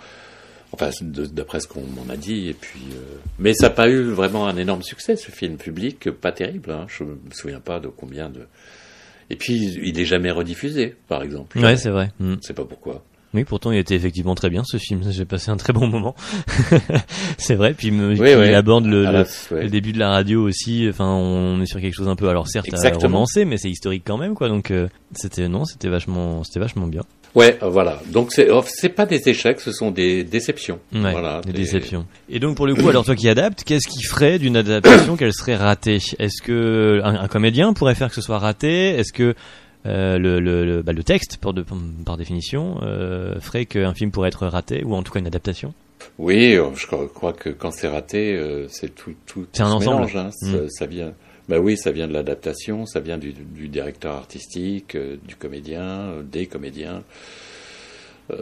Enfin, 0.73 0.89
d'après 1.03 1.59
ce 1.59 1.67
qu'on 1.67 1.81
m'en 1.81 2.09
a 2.09 2.17
dit. 2.17 2.47
Et 2.47 2.53
puis, 2.53 2.81
euh, 2.93 3.17
mais 3.39 3.53
ça 3.53 3.67
n'a 3.67 3.75
pas 3.75 3.89
eu 3.89 4.03
vraiment 4.03 4.47
un 4.47 4.55
énorme 4.55 4.83
succès, 4.83 5.15
ce 5.15 5.31
film 5.31 5.57
public, 5.57 6.09
pas 6.11 6.31
terrible. 6.31 6.71
Hein. 6.71 6.85
Je 6.87 7.03
me 7.03 7.17
souviens 7.31 7.59
pas 7.59 7.79
de 7.79 7.87
combien 7.87 8.29
de. 8.29 8.47
Et 9.29 9.35
puis, 9.35 9.55
il 9.81 9.95
n'est 9.95 10.05
jamais 10.05 10.31
rediffusé, 10.31 10.95
par 11.07 11.23
exemple. 11.23 11.59
Ouais, 11.59 11.77
c'est 11.77 11.89
vrai. 11.89 12.11
Je 12.19 12.25
ne 12.25 12.41
sais 12.41 12.53
pas 12.53 12.65
pourquoi. 12.65 13.03
Oui, 13.33 13.45
pourtant 13.45 13.71
il 13.71 13.77
était 13.77 13.95
effectivement 13.95 14.35
très 14.35 14.49
bien 14.49 14.63
ce 14.65 14.77
film. 14.77 15.01
J'ai 15.09 15.25
passé 15.25 15.51
un 15.51 15.57
très 15.57 15.71
bon 15.73 15.87
moment. 15.87 16.15
c'est 17.37 17.55
vrai. 17.55 17.73
Puis 17.73 17.87
il 17.87 18.55
aborde 18.55 18.85
le, 18.85 19.05
le, 19.51 19.69
début 19.69 19.93
de 19.93 19.99
la 19.99 20.09
radio 20.09 20.43
aussi. 20.43 20.85
Enfin, 20.89 21.07
on 21.07 21.61
est 21.61 21.65
sur 21.65 21.79
quelque 21.79 21.95
chose 21.95 22.09
un 22.09 22.15
peu, 22.15 22.27
alors 22.27 22.47
certes 22.47 22.67
romancé, 23.01 23.45
mais 23.45 23.57
c'est 23.57 23.69
historique 23.69 24.03
quand 24.05 24.17
même, 24.17 24.35
quoi. 24.35 24.49
Donc 24.49 24.71
euh, 24.71 24.87
c'était 25.13 25.47
non, 25.47 25.65
c'était 25.65 25.89
vachement, 25.89 26.43
c'était 26.43 26.59
vachement 26.59 26.87
bien. 26.87 27.03
Ouais, 27.33 27.57
euh, 27.63 27.69
voilà. 27.69 28.01
Donc 28.07 28.33
c'est 28.33 28.49
oh, 28.49 28.63
c'est 28.67 28.89
pas 28.89 29.05
des 29.05 29.21
échecs, 29.29 29.61
ce 29.61 29.71
sont 29.71 29.91
des 29.91 30.23
déceptions. 30.23 30.79
voilà, 30.91 31.41
des, 31.41 31.53
déceptions. 31.53 32.05
Et 32.29 32.39
donc 32.39 32.57
pour 32.57 32.67
le 32.67 32.75
coup, 32.75 32.89
alors 32.89 33.05
toi 33.05 33.15
qui 33.15 33.29
adaptes, 33.29 33.63
qu'est-ce 33.63 33.87
qui 33.87 34.03
ferait 34.03 34.39
d'une 34.39 34.57
adaptation 34.57 35.15
qu'elle 35.15 35.33
serait 35.33 35.55
ratée? 35.55 35.99
Est-ce 36.19 36.41
que 36.41 36.99
un, 37.03 37.27
comédien 37.27 37.73
pourrait 37.73 37.95
faire 37.95 38.09
que 38.09 38.15
ce 38.15 38.21
soit 38.21 38.39
raté? 38.39 38.89
Est-ce 38.89 39.13
que 39.13 39.35
euh, 39.85 40.17
le, 40.17 40.39
le, 40.39 40.81
bah, 40.81 40.93
le, 40.93 41.03
texte, 41.03 41.37
par, 41.37 41.53
de, 41.53 41.65
par 42.05 42.17
définition, 42.17 42.79
euh, 42.83 43.39
ferait 43.39 43.65
qu'un 43.65 43.93
film 43.93 44.11
pourrait 44.11 44.29
être 44.29 44.45
raté, 44.47 44.83
ou 44.83 44.95
en 44.95 45.03
tout 45.03 45.11
cas 45.11 45.19
une 45.19 45.27
adaptation 45.27 45.73
Oui, 46.19 46.55
euh, 46.55 46.69
je 46.75 46.87
crois 46.87 47.33
que 47.33 47.49
quand 47.49 47.71
c'est 47.71 47.87
raté, 47.87 48.35
euh, 48.35 48.67
c'est 48.67 48.93
tout, 48.93 49.13
tout, 49.25 49.47
c'est 49.51 49.63
un 49.63 49.71
ensemble. 49.71 50.05
Mélange, 50.05 50.15
hein, 50.15 50.29
mm. 50.41 50.69
ça, 50.69 50.85
vient. 50.85 51.13
Bah 51.49 51.59
oui, 51.59 51.77
ça 51.77 51.91
vient 51.91 52.07
de 52.07 52.13
l'adaptation, 52.13 52.85
ça 52.85 52.99
vient 52.99 53.17
du, 53.17 53.33
du 53.33 53.67
directeur 53.67 54.13
artistique, 54.13 54.95
du 54.95 55.35
comédien, 55.35 56.21
des 56.31 56.45
comédiens. 56.45 57.03
je, 58.29 58.37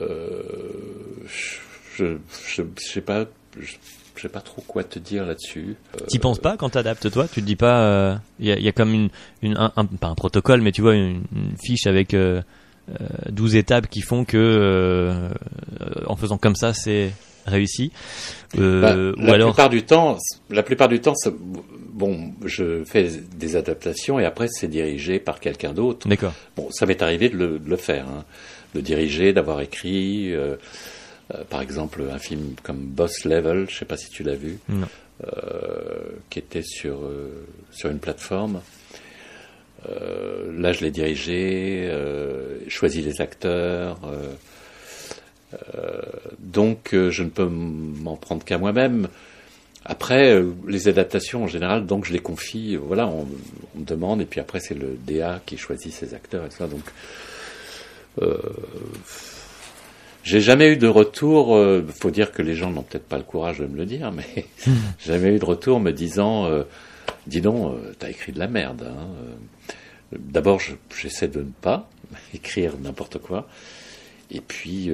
je, 1.98 2.64
sais 2.78 3.02
pas. 3.02 3.26
Je, 3.58 3.76
je 4.20 4.24
sais 4.24 4.30
pas 4.30 4.42
trop 4.42 4.62
quoi 4.68 4.84
te 4.84 5.00
dire 5.00 5.26
là-dessus. 5.26 5.78
Euh... 5.96 6.06
T'y 6.08 6.20
penses 6.20 6.40
pas 6.40 6.58
quand 6.58 6.72
t'adaptes 6.72 7.10
toi? 7.10 7.26
Tu 7.32 7.40
te 7.42 7.46
dis 7.46 7.56
pas, 7.56 8.20
il 8.40 8.52
euh, 8.52 8.60
y, 8.60 8.68
a, 8.68 8.72
comme 8.74 8.94
une, 8.94 9.10
une 9.42 9.56
un, 9.58 9.70
pas 9.70 10.08
un 10.08 10.16
protocole, 10.16 10.62
mais 10.62 10.74
tu 10.74 10.82
vois 10.82 10.94
une, 10.96 11.24
fiche 11.64 11.88
avec 11.88 12.14
euh, 12.14 12.42
12 13.30 13.56
euh, 13.56 13.60
étapes 13.60 13.88
qui 13.88 14.02
font 14.02 14.26
que 14.26 14.38
euh, 14.38 15.30
en 16.06 16.18
faisant 16.18 16.38
comme 16.38 16.56
ça 16.56 16.74
c'est 16.74 17.14
réussi. 17.46 17.94
Bah, 18.56 18.94
la 18.94 19.34
alors... 19.34 19.54
plupart 19.54 19.70
du 19.70 19.84
temps, 19.84 20.18
la 20.50 20.64
plupart 20.64 20.90
du 20.90 21.00
temps, 21.00 21.14
bon, 21.94 22.34
je 22.44 22.84
fais 22.84 23.10
des 23.38 23.56
adaptations 23.56 24.20
et 24.20 24.26
après 24.26 24.50
c'est 24.50 24.68
dirigé 24.68 25.20
par 25.20 25.40
quelqu'un 25.40 25.72
d'autre. 25.72 26.10
D'accord. 26.10 26.34
Bon, 26.58 26.68
ça 26.72 26.86
m'est 26.86 27.02
arrivé 27.02 27.30
de 27.30 27.38
le, 27.38 27.60
de 27.60 27.70
le 27.70 27.78
faire, 27.78 28.06
hein, 28.10 28.26
de 28.76 28.82
diriger, 28.82 29.32
d'avoir 29.32 29.62
écrit. 29.62 30.34
Euh, 31.34 31.44
par 31.50 31.62
exemple, 31.62 32.04
un 32.12 32.20
film 32.20 32.56
comme 32.64 32.80
Boss 32.80 33.26
Level, 33.26 33.66
je 33.68 33.74
ne 33.74 33.80
sais 33.80 33.86
pas 33.86 33.98
si 33.98 34.10
tu 34.10 34.24
l'as 34.24 34.36
vu, 34.36 34.60
euh, 34.70 34.82
qui 36.30 36.40
était 36.40 36.64
sur, 36.64 37.04
euh, 37.04 37.46
sur 37.72 37.90
une 37.90 38.00
plateforme. 38.00 38.62
là, 39.88 40.74
je 40.74 40.82
l'ai 40.82 40.92
dirigé, 40.92 41.90
choisi 42.68 43.02
les 43.02 43.22
acteurs. 43.22 44.00
donc, 46.40 46.90
je 46.94 47.24
ne 47.24 47.30
peux 47.30 47.46
m'en 47.46 48.18
prendre 48.18 48.44
qu'à 48.44 48.58
moi-même. 48.58 49.08
Après, 49.86 50.44
les 50.68 50.88
adaptations 50.90 51.46
en 51.46 51.48
général, 51.48 51.86
donc 51.86 52.06
je 52.06 52.12
les 52.12 52.20
confie, 52.20 52.76
voilà, 52.76 53.08
on, 53.08 53.26
me 53.76 53.86
demande, 53.86 54.22
et 54.22 54.26
puis 54.26 54.42
après 54.42 54.60
c'est 54.60 54.76
le 54.76 54.98
DA 55.08 55.42
qui 55.46 55.58
choisit 55.58 55.94
ses 55.94 56.14
acteurs 56.14 56.46
et 56.46 56.52
ça. 56.52 56.68
Donc, 56.68 56.84
j'ai 60.30 60.42
jamais 60.42 60.72
eu 60.72 60.78
de 60.78 60.88
retour. 60.88 61.56
Euh, 61.56 61.84
faut 61.88 62.12
dire 62.12 62.32
que 62.32 62.44
les 62.44 62.54
gens 62.54 62.70
n'ont 62.70 62.84
peut-être 62.84 63.08
pas 63.08 63.18
le 63.18 63.24
courage 63.24 63.58
de 63.60 63.66
me 63.66 63.76
le 63.76 63.86
dire, 63.86 64.12
mais 64.12 64.46
j'ai 65.00 65.14
jamais 65.14 65.36
eu 65.36 65.40
de 65.40 65.46
retour 65.46 65.80
me 65.80 65.92
disant, 65.92 66.46
euh, 66.46 66.64
dis 67.26 67.42
donc, 67.42 67.74
euh, 67.74 67.94
t'as 67.98 68.10
écrit 68.10 68.32
de 68.32 68.38
la 68.38 68.48
merde. 68.48 68.88
Hein. 68.88 69.08
Euh, 70.14 70.18
d'abord, 70.20 70.62
j'essaie 70.96 71.28
de 71.28 71.40
ne 71.40 71.52
pas 71.62 71.90
écrire 72.36 72.74
n'importe 72.80 73.18
quoi. 73.18 73.48
Et 74.30 74.42
puis, 74.42 74.92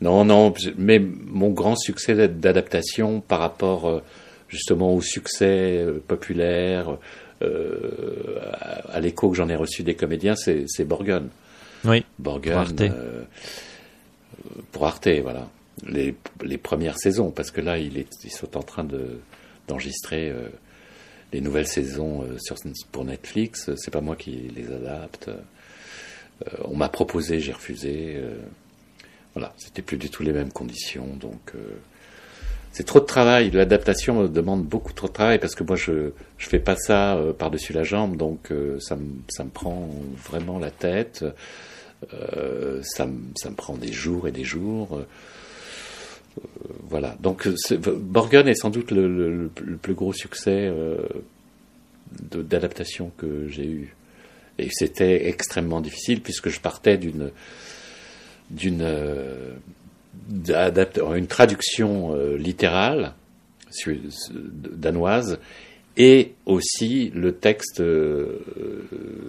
non, 0.00 0.24
non. 0.24 0.54
Mais 0.78 0.98
mon 0.98 1.50
grand 1.50 1.76
succès 1.76 2.28
d'adaptation 2.28 3.20
par 3.20 3.40
rapport 3.40 4.00
justement 4.48 4.94
au 4.94 5.02
succès 5.02 5.84
populaire, 6.06 6.96
à, 7.42 9.00
l'écho 9.00 9.28
que 9.28 9.36
j'en 9.36 9.50
ai 9.50 9.54
reçu 9.54 9.82
des 9.82 9.94
comédiens, 9.94 10.34
c'est 10.34 10.84
Borgen. 10.84 11.28
Oui. 11.84 12.06
Borgen 12.18 12.64
pour 14.72 14.86
Arte, 14.86 15.08
voilà. 15.22 15.48
Les, 15.86 16.14
les, 16.42 16.58
premières 16.58 16.98
saisons, 16.98 17.30
parce 17.30 17.52
que 17.52 17.60
là, 17.60 17.78
ils 17.78 18.06
sont 18.30 18.56
en 18.56 18.62
train 18.62 18.82
de, 18.82 19.20
d'enregistrer 19.68 20.30
euh, 20.30 20.48
les 21.32 21.40
nouvelles 21.40 21.68
saisons 21.68 22.24
euh, 22.24 22.36
pour 22.90 23.04
Netflix. 23.04 23.70
C'est 23.76 23.92
pas 23.92 24.00
moi 24.00 24.16
qui 24.16 24.50
les 24.56 24.72
adapte. 24.72 25.28
Euh, 25.28 26.50
on 26.64 26.76
m'a 26.76 26.88
proposé, 26.88 27.38
j'ai 27.38 27.52
refusé. 27.52 28.20
voilà, 29.34 29.54
c'était 29.56 29.82
plus 29.82 29.98
du 29.98 30.10
tout 30.10 30.22
les 30.22 30.32
mêmes 30.32 30.52
conditions, 30.52 31.06
donc 31.16 31.52
c'est 32.70 32.84
trop 32.84 33.00
de 33.00 33.04
travail. 33.04 33.50
L'adaptation 33.50 34.26
demande 34.26 34.64
beaucoup 34.64 34.92
trop 34.92 35.08
de 35.08 35.12
travail 35.12 35.40
parce 35.40 35.56
que 35.56 35.64
moi 35.64 35.74
je 35.74 36.12
je 36.38 36.48
fais 36.48 36.60
pas 36.60 36.76
ça 36.76 37.20
par-dessus 37.38 37.72
la 37.72 37.82
jambe, 37.82 38.16
donc 38.16 38.52
ça 38.78 38.94
me 38.94 39.16
ça 39.28 39.42
me 39.42 39.50
prend 39.50 39.88
vraiment 40.28 40.60
la 40.60 40.70
tête. 40.70 41.24
Euh, 42.14 42.80
ça, 42.82 43.06
me 43.06 43.54
prend 43.54 43.76
des 43.76 43.92
jours 43.92 44.28
et 44.28 44.32
des 44.32 44.44
jours. 44.44 44.98
Euh, 44.98 45.06
voilà. 46.88 47.16
Donc, 47.20 47.48
Borgen 47.48 48.46
est 48.48 48.54
sans 48.54 48.70
doute 48.70 48.90
le, 48.90 49.50
plus 49.82 49.94
gros 49.94 50.12
succès 50.12 50.68
euh, 50.68 50.98
d'adaptation 52.32 53.12
que 53.18 53.48
j'ai 53.48 53.66
eu. 53.66 53.94
Et 54.58 54.68
c'était 54.72 55.28
extrêmement 55.28 55.80
difficile 55.80 56.20
puisque 56.20 56.48
je 56.48 56.60
partais 56.60 56.98
d'une 56.98 57.30
d'une 58.50 58.84
une 60.30 61.26
traduction 61.28 62.14
littérale 62.34 63.14
danoise 63.86 65.38
et 65.98 66.34
aussi 66.46 67.10
le 67.14 67.32
texte, 67.32 67.80
euh, 67.80 68.40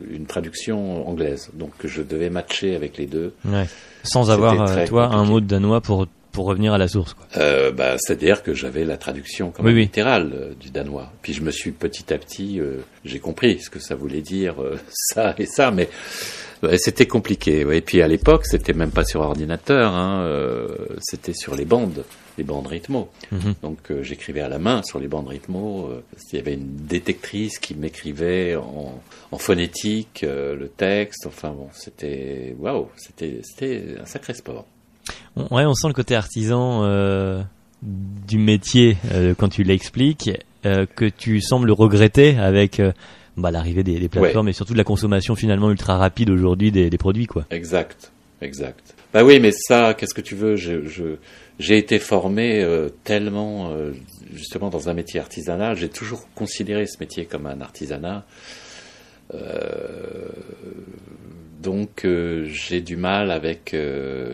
une 0.10 0.28
traduction 0.28 1.10
anglaise. 1.10 1.50
Donc 1.56 1.72
je 1.84 2.04
devais 2.04 2.30
matcher 2.30 2.76
avec 2.76 2.98
les 2.98 3.08
deux. 3.08 3.34
Ouais. 3.44 3.66
Sans 4.04 4.30
avoir, 4.30 4.70
euh, 4.70 4.86
toi, 4.86 5.08
un 5.08 5.26
mot 5.26 5.42
de 5.42 5.48
danois 5.48 5.82
pour, 5.82 6.06
pour 6.32 6.46
revenir 6.46 6.74
à 6.74 6.78
la 6.78 6.88
source. 6.88 7.16
Quoi. 7.16 7.26
Euh, 7.38 7.72
bah, 7.72 7.96
C'est-à-dire 7.98 8.44
que 8.44 8.54
j'avais 8.54 8.86
la 8.86 8.98
traduction 8.98 9.50
comme 9.50 9.68
littérale 9.68 10.32
euh, 10.34 10.54
du 10.60 10.70
danois. 10.70 11.12
Puis 11.24 11.34
je 11.34 11.42
me 11.42 11.50
suis 11.50 11.72
petit 11.72 12.14
à 12.14 12.20
petit, 12.20 12.62
j'ai 13.04 13.20
compris 13.20 13.60
ce 13.60 13.72
que 13.72 13.80
ça 13.80 13.96
voulait 13.96 14.22
dire, 14.22 14.56
ça 14.90 15.34
et 15.40 15.48
ça, 15.48 15.72
mais 15.72 15.90
c'était 16.78 17.08
compliqué. 17.08 17.66
Et 17.72 17.82
puis 17.82 18.04
à 18.04 18.08
l'époque, 18.08 18.46
c'était 18.46 18.74
même 18.74 18.92
pas 18.92 19.06
sur 19.06 19.22
ordinateur, 19.22 19.92
hein, 19.94 20.24
c'était 21.02 21.34
sur 21.34 21.56
les 21.56 21.66
bandes 21.66 22.04
les 22.40 22.44
bandes 22.44 22.66
rythmo. 22.66 23.10
Mhm. 23.32 23.54
Donc 23.62 23.78
euh, 23.92 24.02
j'écrivais 24.02 24.42
à 24.42 24.50
la 24.50 24.58
main 24.58 24.82
sur 24.82 25.00
les 25.00 25.08
bandes 25.08 25.28
rythmo. 25.28 25.90
Euh, 25.92 26.02
il 26.32 26.38
y 26.38 26.40
avait 26.40 26.56
une 26.56 26.76
détectrice 26.88 27.60
qui 27.60 27.76
m'écrivait 27.76 28.56
en, 28.56 29.38
phonétique 29.38 30.24
euh, 30.24 30.56
le 30.56 30.70
texte. 30.70 31.28
Enfin 31.28 31.50
bon, 31.50 31.68
c'était 31.74 32.56
waouh, 32.58 32.88
c'était 32.98 33.42
c'était 33.44 33.96
un 34.02 34.06
sacré 34.06 34.34
sport. 34.34 34.66
Ouais, 35.36 35.66
on 35.66 35.74
sent 35.74 35.88
le 35.88 35.94
côté 35.94 36.16
artisan 36.16 36.84
du 37.82 38.38
métier 38.38 38.98
quand 39.38 39.50
tu 39.50 39.64
l'expliques, 39.64 40.30
que 40.64 41.10
tu 41.10 41.42
sembles 41.42 41.72
regretter 41.72 42.38
avec 42.38 42.80
bah, 43.38 43.50
l'arrivée 43.50 43.84
des, 43.84 44.08
plateformes 44.08 44.50
et 44.50 44.54
surtout 44.54 44.74
de 44.74 44.78
la 44.78 44.84
consommation 44.84 45.36
finalement 45.36 45.72
ultra 45.72 45.98
rapide 45.98 46.30
aujourd'hui 46.30 46.72
des, 46.72 46.92
des, 46.92 46.98
produits, 46.98 47.26
quoi. 47.26 47.46
Exact, 47.50 48.12
exact. 48.42 48.94
Bah 49.14 49.24
oui, 49.24 49.40
mais 49.40 49.52
ça, 49.52 49.96
qu'est-ce 49.96 50.14
que 50.14 50.22
tu 50.22 50.36
veux? 50.36 50.56
Je, 50.56 50.86
je 50.86 51.16
j'ai 51.60 51.78
été 51.78 52.00
formé 52.00 52.64
euh, 52.64 52.88
tellement 53.04 53.72
euh, 53.72 53.92
justement 54.34 54.70
dans 54.70 54.88
un 54.88 54.94
métier 54.94 55.20
artisanal. 55.20 55.76
J'ai 55.76 55.90
toujours 55.90 56.28
considéré 56.34 56.88
ce 56.88 56.98
métier 57.00 57.26
comme 57.26 57.46
un 57.46 57.60
artisanat. 57.60 58.26
Euh, 59.34 60.30
donc 61.62 62.08
j'ai 62.46 62.80
du 62.80 62.96
mal 62.96 63.30
avec 63.30 63.76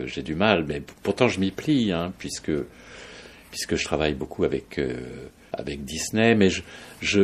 j'ai 0.04 0.22
du 0.22 0.36
mal, 0.36 0.64
mais 0.68 0.80
pourtant 1.02 1.26
je 1.26 1.40
m'y 1.40 1.50
plie, 1.50 1.90
hein, 1.90 2.12
puisque 2.18 2.52
puisque 3.50 3.74
je 3.74 3.84
travaille 3.84 4.14
beaucoup 4.14 4.44
avec 4.44 4.80
avec 5.52 5.84
Disney, 5.84 6.36
mais 6.36 6.50
je, 6.50 6.62
je 7.00 7.22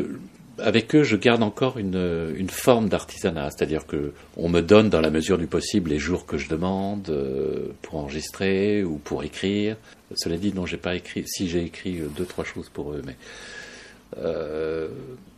avec 0.62 0.94
eux, 0.94 1.02
je 1.02 1.16
garde 1.16 1.42
encore 1.42 1.78
une, 1.78 2.32
une 2.36 2.50
forme 2.50 2.88
d'artisanat, 2.88 3.50
c'est-à-dire 3.50 3.86
que 3.86 4.12
on 4.36 4.48
me 4.48 4.60
donne 4.60 4.88
dans 4.88 5.00
la 5.00 5.10
mesure 5.10 5.38
du 5.38 5.46
possible 5.46 5.90
les 5.90 5.98
jours 5.98 6.24
que 6.24 6.38
je 6.38 6.48
demande 6.48 7.08
euh, 7.10 7.68
pour 7.82 7.96
enregistrer 7.96 8.84
ou 8.84 8.98
pour 8.98 9.24
écrire. 9.24 9.76
Cela 10.14 10.36
dit, 10.36 10.52
non, 10.54 10.66
j'ai 10.66 10.76
pas 10.76 10.94
écrit. 10.94 11.24
Si 11.26 11.48
j'ai 11.48 11.64
écrit 11.64 12.00
euh, 12.00 12.08
deux 12.16 12.24
trois 12.24 12.44
choses 12.44 12.68
pour 12.68 12.92
eux, 12.92 13.02
mais 13.04 13.16
euh, 14.18 14.88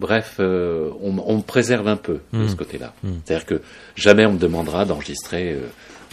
bref, 0.01 0.37
euh, 0.41 0.91
on, 1.01 1.16
on 1.18 1.37
me 1.39 1.43
préserve 1.43 1.89
un 1.89 1.97
peu 1.97 2.20
de 2.33 2.49
ce 2.49 2.57
côté-là. 2.57 2.93
Mm. 3.03 3.12
C'est-à-dire 3.25 3.47
que 3.47 3.61
jamais 3.97 4.27
on 4.27 4.33
me 4.33 4.39
demandera 4.39 4.85
d'enregistrer 4.85 5.57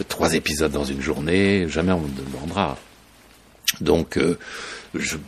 trois 0.08 0.34
épisodes 0.34 0.72
dans 0.72 0.84
une 0.84 1.00
journée, 1.00 1.68
jamais 1.68 1.92
on 1.92 2.00
me 2.00 2.08
demandera. 2.08 2.78
Donc, 3.80 4.18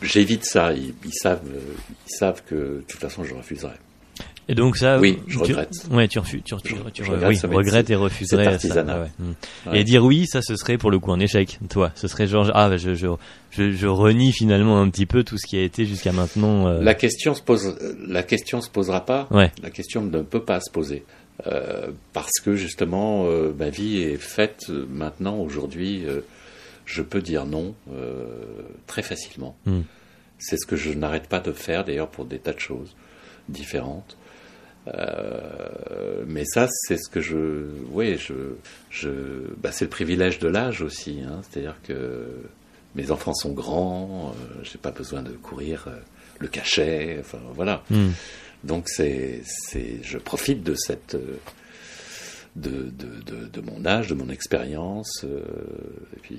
j'évite 0.03 0.45
ça. 0.45 0.73
Ils, 0.73 0.95
ils 1.05 1.13
savent, 1.13 1.41
ils 1.47 2.15
savent 2.17 2.43
que 2.49 2.55
de 2.55 2.85
toute 2.89 3.01
façon, 3.01 3.25
je 3.25 3.35
refuserai. 3.35 3.73
Et 4.47 4.55
donc 4.55 4.77
ça, 4.77 4.99
Oui, 5.01 5.19
je 5.27 5.39
tu- 5.39 5.53
regrette. 5.53 5.73
Ouais, 5.91 6.07
tu 6.07 6.19
refuses, 6.19 6.43
tu, 6.45 6.55
tu, 6.63 6.75
Je- 6.77 6.91
tu- 6.91 7.03
je 7.05 7.11
oui, 7.13 7.17
regrette 7.19 7.45
regrettes 7.51 7.91
et 7.91 7.95
refuserais 7.95 8.59
ça. 8.59 8.85
ouais. 8.85 9.09
Ouais. 9.67 9.81
Et 9.81 9.85
dire 9.85 10.05
oui, 10.05 10.27
ça, 10.27 10.43
ce 10.43 10.55
serait 10.57 10.77
pour 10.77 10.91
le 10.91 10.99
coup 10.99 11.13
un 11.13 11.19
échec. 11.19 11.59
Toi, 11.71 11.93
ce 11.95 12.09
serait 12.09 12.27
genre 12.27 12.51
ah, 12.53 12.69
bah, 12.69 12.77
je, 12.77 12.95
je, 12.95 13.07
je, 13.53 13.71
je 13.73 13.87
renie 13.87 14.33
finalement 14.35 14.79
un 14.83 14.91
petit 14.91 15.07
peu 15.07 15.25
tout 15.25 15.39
ce 15.39 15.47
qui 15.47 15.57
a 15.57 15.63
été 15.63 15.87
jusqu'à 15.87 16.13
maintenant. 16.13 16.67
euh, 16.69 16.83
La 16.83 16.93
question 16.95 17.35
se 17.35 17.41
pose, 17.41 17.75
la 18.07 18.23
question 18.23 18.61
se 18.61 18.69
posera 18.69 19.07
pas. 19.07 19.29
Ouais. 19.31 19.51
La 19.63 19.71
question 19.71 20.03
ne 20.03 20.21
peut 20.21 20.43
pas 20.45 20.61
se 20.61 20.71
poser 20.71 21.05
Euh, 21.47 21.89
parce 22.13 22.39
que 22.45 22.55
justement, 22.55 23.25
euh, 23.27 23.51
ma 23.59 23.71
vie 23.71 23.97
est 24.03 24.19
faite 24.19 24.69
maintenant, 24.91 25.39
aujourd'hui. 25.39 26.05
Je 26.85 27.03
peux 27.03 27.23
dire 27.23 27.47
non 27.47 27.75
euh, 27.93 28.25
très 28.87 29.03
facilement. 29.03 29.57
Mm. 29.67 29.81
C'est 30.39 30.57
ce 30.57 30.67
que 30.67 30.77
je 30.77 30.91
n'arrête 30.93 31.29
pas 31.29 31.41
de 31.41 31.53
faire 31.53 31.85
d'ailleurs 31.85 32.09
pour 32.09 32.25
des 32.25 32.39
tas 32.39 32.53
de 32.53 32.61
choses 32.61 32.95
différentes. 33.49 34.17
Euh, 34.89 36.25
mais 36.27 36.45
ça, 36.45 36.67
c'est 36.69 36.99
ce 36.99 37.09
que 37.09 37.21
je, 37.21 37.67
oui, 37.91 38.19
je, 38.19 38.35
je, 38.91 39.09
bah, 39.57 39.73
c'est 39.73 39.87
le 39.87 39.91
privilège 39.91 40.39
de 40.39 40.49
l'âge 40.49 40.83
aussi. 40.83 41.23
Hein, 41.27 41.41
C'est-à-dire 41.43 41.77
que 41.83 42.27
mes 42.95 43.11
enfants 43.11 43.35
sont 43.35 43.53
grands, 43.53 44.35
euh, 44.35 44.61
j'ai 44.63 44.79
pas 44.79 44.91
besoin 44.91 45.23
de 45.23 45.33
courir 45.33 45.87
euh, 45.89 45.97
le 46.39 46.49
cachet. 46.49 47.17
Enfin, 47.21 47.39
voilà. 47.55 47.83
mm. 47.91 48.11
Donc 48.65 48.89
c'est, 48.89 49.43
c'est, 49.45 50.01
je 50.03 50.19
profite 50.19 50.63
de 50.63 50.75
cette, 50.75 51.15
euh, 51.15 51.39
de, 52.57 52.71
de, 52.71 53.23
de, 53.27 53.47
de 53.53 53.61
mon 53.61 53.85
âge, 53.87 54.09
de 54.09 54.15
mon 54.15 54.29
expérience. 54.29 55.25
euh, 55.25 55.41
et 56.17 56.21
puis 56.23 56.39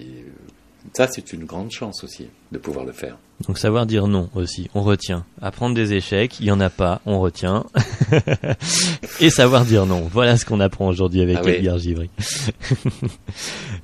ça, 0.94 1.08
c'est 1.08 1.34
une 1.34 1.46
grande 1.46 1.72
chance 1.72 2.04
aussi 2.04 2.28
de 2.52 2.58
pouvoir 2.60 2.86
le 2.86 2.92
faire. 2.92 3.18
Donc 3.48 3.58
savoir 3.58 3.86
dire 3.86 4.08
non 4.08 4.30
aussi, 4.36 4.70
on 4.76 4.82
retient. 4.82 5.26
Apprendre 5.42 5.76
des 5.76 5.94
échecs, 5.94 6.40
il 6.40 6.46
y 6.46 6.52
en 6.52 6.60
a 6.62 6.70
pas, 6.70 7.02
on 7.06 7.20
retient. 7.20 7.66
et 9.20 9.30
savoir 9.30 9.66
dire 9.66 9.86
non. 9.86 10.02
Voilà 10.02 10.38
ce 10.38 10.46
qu'on 10.46 10.60
apprend 10.62 10.88
aujourd'hui 10.88 11.22
avec 11.22 11.38
Ah 11.40 11.42
oui. 11.44 11.52
Edgar 11.54 11.78
Givry. 11.78 12.10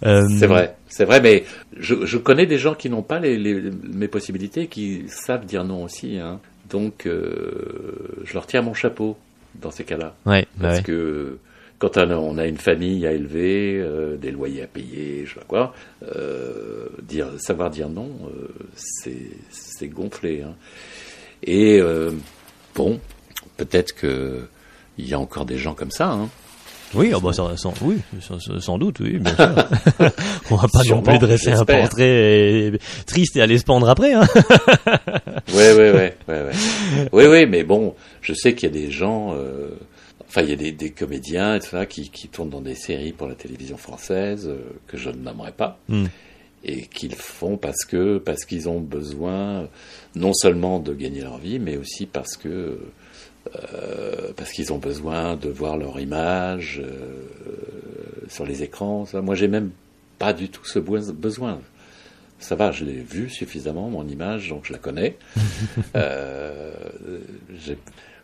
Euh, 0.04 0.28
C'est 0.40 0.48
vrai, 0.48 0.76
c'est 0.90 1.06
vrai, 1.06 1.22
mais 1.22 1.44
je, 1.78 2.08
je 2.08 2.18
connais 2.18 2.48
des 2.48 2.58
gens 2.58 2.74
qui 2.74 2.90
n'ont 2.90 3.04
pas 3.04 3.20
les, 3.20 3.38
les, 3.38 3.70
mes 3.94 4.08
possibilités, 4.08 4.66
qui 4.66 5.04
savent 5.08 5.46
dire 5.46 5.64
non 5.64 5.84
aussi. 5.84 6.18
Hein. 6.18 6.40
Donc, 6.72 7.06
euh, 7.06 8.24
je 8.24 8.34
leur 8.34 8.48
tire 8.48 8.64
mon 8.64 8.74
chapeau 8.74 9.16
dans 9.62 9.70
ces 9.70 9.84
cas-là. 9.84 10.16
Ouais, 10.26 10.48
bah 10.58 10.70
Parce 10.70 10.78
ouais. 10.78 10.84
que 10.84 11.38
quand 11.82 11.98
on 11.98 12.38
a, 12.38 12.46
une 12.46 12.60
famille 12.60 13.08
à 13.08 13.12
élever, 13.12 13.80
euh, 13.80 14.16
des 14.16 14.30
loyers 14.30 14.62
à 14.62 14.68
payer, 14.68 15.24
je 15.26 15.34
sais 15.34 15.40
pas 15.40 15.46
quoi, 15.48 15.74
euh, 16.16 16.86
dire, 17.02 17.28
savoir 17.40 17.72
dire 17.72 17.90
non, 17.90 18.08
euh, 18.28 18.48
c'est, 18.76 19.88
gonflé. 19.88 20.44
Hein. 20.44 20.54
Et 21.42 21.80
euh, 21.82 22.12
bon, 22.76 23.00
peut-être 23.58 23.96
que 23.96 24.42
il 25.00 25.10
y 25.10 25.16
a 25.16 25.20
encore 25.20 25.46
des 25.46 25.58
gens 25.58 25.74
comme 25.74 25.90
ça. 25.90 26.12
Hein. 26.12 26.30
Oui, 26.94 27.14
oh 27.16 27.20
bah, 27.20 27.34
sans, 27.34 27.56
sans- 27.58 27.74
oui, 27.82 27.98
sans, 28.20 28.38
sans 28.60 28.78
doute, 28.78 29.00
oui, 29.00 29.18
bien 29.18 29.34
sûr. 29.34 29.56
On 30.52 30.56
va 30.58 30.68
pas 30.68 30.84
non 30.88 31.02
plus 31.02 31.18
dresser 31.18 31.52
un 31.52 31.66
portrait 31.66 32.74
triste 33.08 33.38
et 33.38 33.42
aller 33.42 33.58
se 33.58 33.64
pendre 33.64 33.90
après. 33.90 34.14
Hein. 34.14 34.28
Ouais, 35.54 35.74
ouais, 35.74 35.92
ouais, 35.92 36.14
ouais. 36.28 36.52
Oui, 37.12 37.26
oui, 37.26 37.46
mais 37.48 37.64
bon, 37.64 37.96
je 38.22 38.34
sais 38.34 38.54
qu'il 38.54 38.70
y 38.70 38.72
a 38.72 38.86
des 38.86 38.92
gens, 38.92 39.34
euh, 39.34 39.70
enfin, 40.32 40.44
il 40.44 40.50
y 40.50 40.54
a 40.54 40.56
des, 40.56 40.72
des 40.72 40.92
comédiens 40.92 41.56
et 41.56 41.60
tout 41.60 41.68
ça 41.68 41.86
qui, 41.86 42.10
qui 42.10 42.30
tournent 42.30 42.50
dans 42.50 42.62
des 42.62 42.76
séries 42.76 43.12
pour 43.12 43.28
la 43.28 43.36
télévision 43.36 43.78
française 43.78 44.48
euh, 44.48 44.62
que 44.88 44.98
je 44.98 45.10
ne 45.10 45.18
nommerai 45.18 45.52
pas 45.52 45.78
Mm. 45.90 46.06
et 46.64 46.82
qu'ils 46.88 47.16
font 47.16 47.58
parce 47.58 47.86
que 47.86 48.18
parce 48.18 48.46
qu'ils 48.46 48.70
ont 48.70 48.80
besoin 48.80 49.68
non 50.16 50.34
seulement 50.34 50.80
de 50.80 50.94
gagner 50.94 51.22
leur 51.22 51.38
vie, 51.38 51.60
mais 51.60 51.78
aussi 51.78 52.06
parce 52.06 52.38
que 52.38 52.80
euh, 53.56 54.32
parce 54.36 54.52
qu'ils 54.52 54.72
ont 54.72 54.78
besoin 54.78 55.36
de 55.36 55.50
voir 55.50 55.78
leur 55.78 56.00
image 56.00 56.82
euh, 56.84 57.26
sur 58.30 58.46
les 58.46 58.64
écrans. 58.64 59.06
Ça. 59.06 59.22
Moi, 59.22 59.36
j'ai 59.36 59.48
même 59.48 59.72
pas 60.20 60.34
du 60.34 60.50
tout 60.50 60.66
ce 60.66 60.78
besoin. 60.78 61.60
Ça 62.40 62.56
va, 62.56 62.72
je 62.72 62.86
l'ai 62.86 63.02
vu 63.02 63.30
suffisamment, 63.30 63.90
mon 63.90 64.08
image, 64.08 64.50
donc 64.50 64.66
je 64.66 64.74
la 64.74 64.80
connais. 64.80 65.18
euh, 65.96 66.72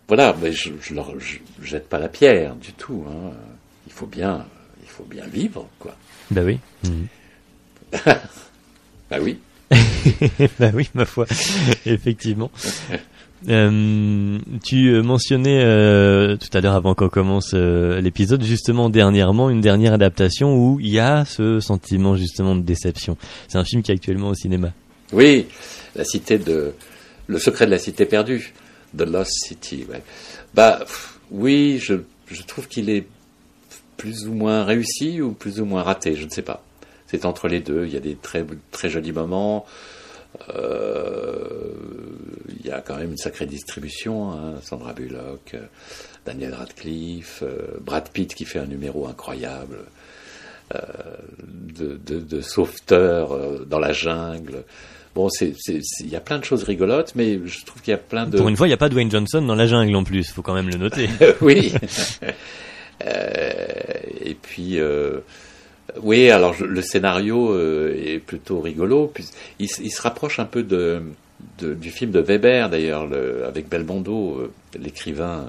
voilà, 0.08 0.36
mais 0.42 0.52
je, 0.52 0.70
je 0.82 0.96
jette 1.62 1.90
pas 1.90 2.00
la 2.00 2.08
pierre 2.08 2.56
du 2.56 2.74
tout. 2.74 3.04
Hein. 3.10 3.32
Il 3.86 3.94
faut 3.94 4.06
bien, 4.06 4.46
il 4.82 4.90
faut 4.90 5.04
bien 5.04 5.26
vivre, 5.26 5.68
quoi. 5.80 5.96
Bah 6.32 6.42
oui. 6.44 6.60
Mhm. 6.84 7.08
Bah 9.10 9.20
oui. 9.22 9.40
bah 10.60 10.72
oui, 10.74 10.90
ma 10.94 11.06
foi, 11.06 11.26
effectivement. 11.86 12.52
Euh, 13.50 14.40
tu 14.64 15.00
mentionnais 15.04 15.62
euh, 15.64 16.38
tout 16.38 16.50
à 16.58 16.60
l'heure 16.60 16.74
avant 16.74 16.96
qu'on 16.96 17.08
commence 17.08 17.52
euh, 17.54 18.02
l'épisode 18.02 18.44
justement 18.44 18.90
dernièrement 18.90 19.52
une 19.52 19.62
dernière 19.62 19.94
adaptation 19.94 20.58
où 20.58 20.80
il 20.80 20.90
y 20.90 21.00
a 21.00 21.24
ce 21.24 21.60
sentiment 21.60 22.16
justement 22.16 22.56
de 22.56 22.62
déception. 22.62 23.16
C'est 23.48 23.60
un 23.60 23.64
film 23.64 23.84
qui 23.84 23.92
est 23.92 23.94
actuellement 23.94 24.30
au 24.30 24.34
cinéma. 24.34 24.74
Oui, 25.14 25.46
la 25.96 26.04
cité 26.04 26.40
de, 26.40 26.74
le 27.28 27.38
secret 27.38 27.68
de 27.68 27.72
la 27.72 27.78
cité 27.78 28.06
perdue, 28.06 28.54
The 28.98 29.04
Lost 29.04 29.32
City. 29.46 29.86
Bah 30.54 30.86
oui, 31.32 31.80
je, 31.80 31.96
trouve 32.46 32.68
qu'il 32.68 32.90
est 32.90 33.06
plus 33.98 34.28
ou 34.28 34.34
moins 34.34 34.64
réussi 34.64 35.22
ou 35.22 35.34
plus 35.34 35.60
ou 35.60 35.66
moins 35.66 35.84
raté, 35.84 36.16
je 36.16 36.26
ne 36.26 36.30
sais 36.30 36.42
pas. 36.42 36.64
C'est 37.08 37.26
entre 37.26 37.48
les 37.48 37.62
deux. 37.62 37.86
Il 37.86 37.94
y 37.94 37.98
a 37.98 38.02
des 38.02 38.18
très 38.18 38.90
jolis 38.90 39.14
moments. 39.14 39.66
Euh, 40.50 41.72
il 42.50 42.66
y 42.66 42.72
a 42.72 42.82
quand 42.82 42.98
même 42.98 43.12
une 43.12 43.18
sacrée 43.18 43.46
distribution. 43.46 44.32
Hein. 44.32 44.56
Sandra 44.62 44.94
Bullock, 44.94 45.54
euh, 45.54 45.66
Daniel 46.26 46.54
Radcliffe, 46.54 47.44
euh, 47.44 47.78
Brad 47.82 48.10
Pitt 48.10 48.34
qui 48.34 48.46
fait 48.46 48.60
un 48.60 48.66
numéro 48.66 49.08
incroyable 49.08 49.86
de, 51.40 51.96
de, 51.96 52.42
sauveteur 52.42 53.66
dans 53.66 53.80
la 53.80 53.94
jungle. 53.94 54.66
Bon, 55.18 55.28
il 55.40 56.10
y 56.12 56.16
a 56.16 56.20
plein 56.22 56.38
de 56.38 56.44
choses 56.46 56.62
rigolotes, 56.64 57.14
mais 57.16 57.40
je 57.44 57.66
trouve 57.66 57.82
qu'il 57.82 57.90
y 57.92 57.96
a 57.96 57.98
plein 57.98 58.28
de. 58.28 58.38
Pour 58.38 58.48
une 58.48 58.56
fois, 58.56 58.68
il 58.68 58.70
n'y 58.70 58.76
a 58.76 58.78
pas 58.78 58.88
Dwayne 58.90 59.10
Johnson 59.10 59.42
dans 59.42 59.56
la 59.56 59.66
jungle 59.66 59.96
en 59.96 60.04
plus, 60.04 60.30
faut 60.32 60.44
quand 60.44 60.54
même 60.54 60.70
le 60.70 60.78
noter. 60.78 61.10
oui. 61.42 61.74
Euh, 63.06 63.68
et 64.26 64.34
puis, 64.34 64.80
euh, 64.80 65.20
oui, 66.02 66.30
alors 66.32 66.54
je- 66.54 66.66
le 66.66 66.82
scénario 66.82 67.52
euh, 67.54 67.94
est 67.96 68.18
plutôt 68.20 68.60
rigolo. 68.60 69.12
puis 69.14 69.24
il, 69.60 69.68
il 69.84 69.92
se 69.92 70.02
rapproche 70.02 70.40
un 70.40 70.46
peu 70.46 70.64
de, 70.64 71.04
de- 71.60 71.76
du 71.76 71.92
film 71.92 72.10
de 72.12 72.20
Weber, 72.20 72.70
d'ailleurs, 72.72 73.06
le- 73.06 73.46
avec 73.46 73.70
Belmondo, 73.70 74.52
l'écrivain, 74.80 75.46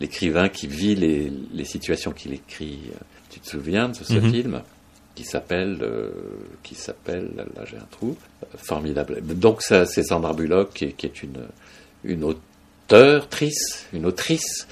l'écrivain 0.00 0.50
qui 0.50 0.66
vit 0.66 0.94
les, 0.94 1.32
les 1.54 1.64
situations 1.64 2.12
qu'il 2.12 2.34
écrit. 2.34 2.80
Tu 3.30 3.40
te 3.40 3.48
souviens 3.48 3.88
de 3.88 3.94
ce 3.94 4.12
Mhm. 4.14 4.30
film? 4.30 4.62
Qui 5.18 5.24
s'appelle, 5.24 5.78
euh, 5.82 6.10
qui 6.62 6.76
s'appelle, 6.76 7.30
là 7.36 7.64
j'ai 7.68 7.76
un 7.76 7.88
trou, 7.90 8.16
euh, 8.44 8.46
formidable. 8.56 9.20
Donc 9.20 9.62
c'est 9.62 9.84
Sandra 10.04 10.32
Bullock 10.32 10.72
qui, 10.72 10.84
est- 10.84 11.22
une, 11.24 11.42
une 12.04 12.22
auteure-trice, 12.22 13.88
une 13.92 14.06
autrice 14.06 14.68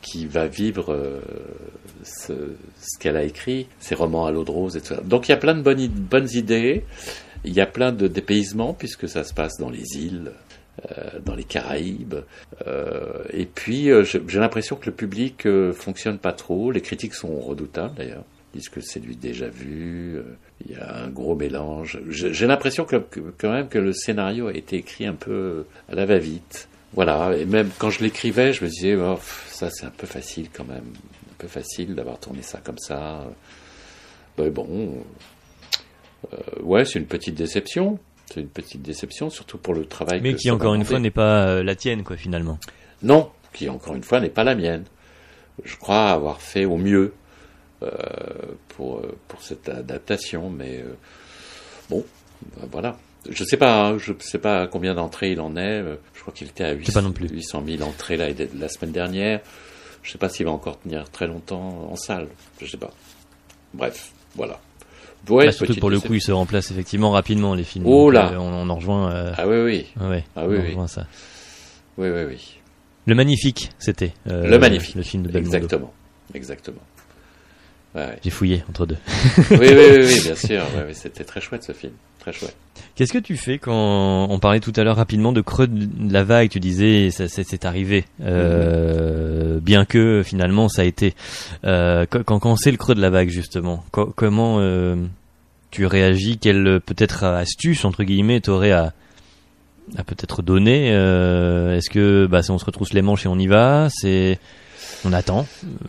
qui 0.00 0.24
va 0.24 0.46
vivre 0.46 0.94
euh, 0.94 1.20
ce, 2.04 2.32
qu'elle 3.00 3.18
a 3.18 3.22
écrit, 3.22 3.66
ses 3.80 3.94
romans 3.94 4.24
à 4.24 4.32
l'eau 4.32 4.44
de 4.44 4.50
rose, 4.50 4.78
etc. 4.78 5.02
Donc 5.04 5.28
il 5.28 5.32
y 5.32 5.34
a 5.34 5.36
plein 5.36 5.54
de 5.54 5.60
bonnes, 5.60 5.86
bonnes 5.88 6.30
idées, 6.32 6.84
il 7.44 7.52
y 7.52 7.60
a 7.60 7.66
plein 7.66 7.92
de 7.92 8.08
dépaysements 8.08 8.72
puisque 8.72 9.06
ça 9.10 9.24
se 9.24 9.34
passe 9.34 9.58
dans 9.58 9.68
les 9.68 9.98
îles, 9.98 10.32
dans 11.26 11.34
les 11.34 11.44
Caraïbes. 11.44 12.14
Et 13.30 13.44
puis 13.44 13.90
j'ai 14.06 14.40
l'impression 14.40 14.76
que 14.76 14.86
le 14.86 14.92
public 14.92 15.46
fonctionne 15.74 16.16
pas 16.18 16.32
trop, 16.32 16.70
les 16.70 16.80
critiques 16.80 17.14
sont 17.14 17.38
redoutables 17.40 17.94
d'ailleurs. 17.96 18.24
Disent 18.54 18.68
que 18.68 18.80
c'est 18.82 19.00
du 19.00 19.14
déjà 19.16 19.48
vu, 19.48 20.16
euh, 20.16 20.22
il 20.66 20.72
y 20.72 20.74
a 20.76 21.04
un 21.04 21.08
gros 21.08 21.34
mélange. 21.34 21.98
J'ai 22.08 22.46
l'impression 22.46 22.84
que, 22.84 22.96
que- 22.96 23.32
quand 23.38 23.50
même 23.50 23.68
que 23.68 23.78
le 23.78 23.92
scénario 23.94 24.48
a 24.48 24.52
été 24.52 24.76
écrit 24.76 25.06
un 25.06 25.14
peu 25.14 25.64
à 25.88 25.94
la 25.94 26.04
va-vite. 26.04 26.68
Voilà, 26.92 27.34
et 27.34 27.46
même 27.46 27.70
quand 27.78 27.88
je 27.88 28.02
l'écrivais, 28.04 28.52
je 28.52 28.62
me 28.62 28.68
disais, 28.68 28.94
oh, 28.96 29.18
ça 29.48 29.70
c'est 29.70 29.86
un 29.86 29.90
peu 29.96 30.06
facile 30.06 30.48
quand 30.52 30.66
même, 30.68 30.84
un 30.84 31.34
peu 31.38 31.48
facile 31.48 31.94
d'avoir 31.94 32.18
tourné 32.20 32.42
ça 32.42 32.60
comme 32.62 32.76
ça. 32.78 33.24
Mais 34.36 34.50
bon, 34.50 35.02
euh, 36.34 36.36
ouais, 36.62 36.84
c'est 36.84 36.98
une 36.98 37.06
petite 37.06 37.34
déception, 37.34 37.98
c'est 38.26 38.40
une 38.40 38.48
petite 38.48 38.82
déception, 38.82 39.30
surtout 39.30 39.56
pour 39.56 39.72
le 39.72 39.86
travail. 39.86 40.20
Mais 40.22 40.32
que 40.34 40.38
qui 40.38 40.50
encore 40.50 40.74
une 40.74 40.84
fois 40.84 40.98
n'est 40.98 41.10
pas 41.10 41.46
euh, 41.48 41.62
la 41.62 41.74
tienne 41.74 42.02
quoi 42.02 42.18
finalement. 42.18 42.58
Non, 43.02 43.30
qui 43.54 43.70
encore 43.70 43.94
une 43.94 44.02
fois 44.04 44.20
n'est 44.20 44.28
pas 44.28 44.44
la 44.44 44.54
mienne. 44.54 44.84
Je 45.64 45.76
crois 45.76 46.10
avoir 46.10 46.42
fait 46.42 46.66
au 46.66 46.76
mieux 46.76 47.14
pour, 48.68 48.98
euh, 48.98 49.16
pour 49.28 49.42
cette 49.42 49.68
adaptation, 49.68 50.50
mais 50.50 50.78
euh, 50.80 50.94
bon, 51.90 52.04
voilà. 52.70 52.96
Je 53.30 53.44
sais 53.44 53.56
pas, 53.56 53.86
hein, 53.90 53.98
je 53.98 54.12
sais 54.18 54.38
pas 54.38 54.66
combien 54.66 54.94
d'entrées 54.94 55.30
il 55.32 55.40
en 55.40 55.56
est. 55.56 55.80
euh, 55.80 55.96
Je 56.14 56.20
crois 56.22 56.34
qu'il 56.34 56.48
était 56.48 56.64
à 56.64 56.70
sais 56.70 56.76
800, 56.76 56.92
pas 56.92 57.02
non 57.02 57.12
plus. 57.12 57.28
800 57.28 57.62
000 57.66 57.82
entrées 57.88 58.16
la 58.16 58.68
semaine 58.68 58.92
dernière. 58.92 59.40
Je 60.02 60.10
sais 60.10 60.18
pas 60.18 60.28
s'il 60.28 60.46
va 60.46 60.52
encore 60.52 60.80
tenir 60.80 61.08
très 61.10 61.28
longtemps 61.28 61.88
en 61.90 61.94
salle. 61.94 62.26
Je 62.60 62.66
sais 62.66 62.76
pas. 62.76 62.90
Bref, 63.74 64.10
voilà. 64.34 64.58
Ouais, 65.28 65.46
Bah, 65.46 65.52
surtout 65.52 65.76
pour 65.76 65.90
le 65.90 66.00
coup, 66.00 66.14
ils 66.14 66.20
se 66.20 66.32
remplacent 66.32 66.72
effectivement 66.72 67.12
rapidement 67.12 67.54
les 67.54 67.62
films. 67.62 67.86
Oh 67.86 68.10
Donc, 68.12 68.20
euh, 68.32 68.36
on, 68.36 68.52
on 68.52 68.68
en 68.68 68.74
rejoint. 68.74 69.12
euh, 69.12 69.32
Ah 69.38 69.46
oui, 69.46 69.60
oui, 69.62 69.86
ouais, 70.04 70.24
Ah 70.34 70.48
oui, 70.48 70.56
on 70.58 70.60
oui. 70.62 70.66
rejoint 70.70 70.88
ça. 70.88 71.06
oui, 71.98 72.08
oui, 72.10 72.24
oui. 72.26 72.58
Le 73.06 73.14
magnifique, 73.14 73.70
c'était. 73.78 74.14
euh, 74.26 74.48
Le 74.48 74.58
magnifique. 74.58 74.96
Le 74.96 75.02
film 75.02 75.22
de 75.22 75.28
Belmondo. 75.30 75.54
Exactement, 75.56 75.92
exactement. 76.34 76.80
Ouais, 77.94 78.00
ouais. 78.06 78.18
J'ai 78.24 78.30
fouillé 78.30 78.62
entre 78.70 78.86
deux. 78.86 78.96
oui, 79.50 79.56
oui, 79.60 79.68
oui, 79.70 80.06
oui, 80.06 80.20
bien 80.22 80.34
sûr. 80.46 80.62
Ouais, 80.74 80.92
C'était 80.94 81.24
très 81.24 81.40
chouette 81.40 81.62
ce 81.62 81.72
film, 81.72 81.92
très 82.20 82.32
chouette. 82.32 82.56
Qu'est-ce 82.94 83.12
que 83.12 83.18
tu 83.18 83.36
fais 83.36 83.58
quand 83.58 84.26
on 84.30 84.38
parlait 84.38 84.60
tout 84.60 84.72
à 84.76 84.84
l'heure 84.84 84.96
rapidement 84.96 85.32
de 85.32 85.40
creux 85.40 85.66
de 85.66 86.12
la 86.12 86.24
vague 86.24 86.48
Tu 86.50 86.60
disais 86.60 87.10
ça 87.10 87.26
c'est 87.28 87.42
c'est 87.44 87.64
arrivé, 87.64 88.04
euh, 88.22 89.58
bien 89.60 89.84
que 89.86 90.22
finalement 90.24 90.68
ça 90.68 90.82
a 90.82 90.84
été 90.84 91.14
euh, 91.64 92.04
quand 92.10 92.38
quand 92.38 92.56
c'est 92.56 92.70
le 92.70 92.76
creux 92.76 92.94
de 92.94 93.00
la 93.00 93.10
vague 93.10 93.28
justement. 93.30 93.82
co- 93.92 94.12
comment 94.14 94.56
euh, 94.60 94.96
tu 95.70 95.86
réagis? 95.86 96.36
Quelle 96.38 96.80
peut-être 96.84 97.24
astuce 97.24 97.84
entre 97.86 98.04
guillemets 98.04 98.40
t'aurais 98.40 98.72
à 98.72 98.92
à 99.96 100.04
peut-être 100.04 100.42
donner 100.42 100.88
Est-ce 100.88 101.90
que 101.90 102.26
bah 102.26 102.42
si 102.42 102.50
on 102.50 102.58
se 102.58 102.64
retrousse 102.64 102.92
les 102.92 103.02
manches 103.02 103.24
et 103.24 103.28
on 103.28 103.38
y 103.38 103.46
va 103.46 103.88
C'est 103.90 104.38
on 105.04 105.12
attend. 105.12 105.46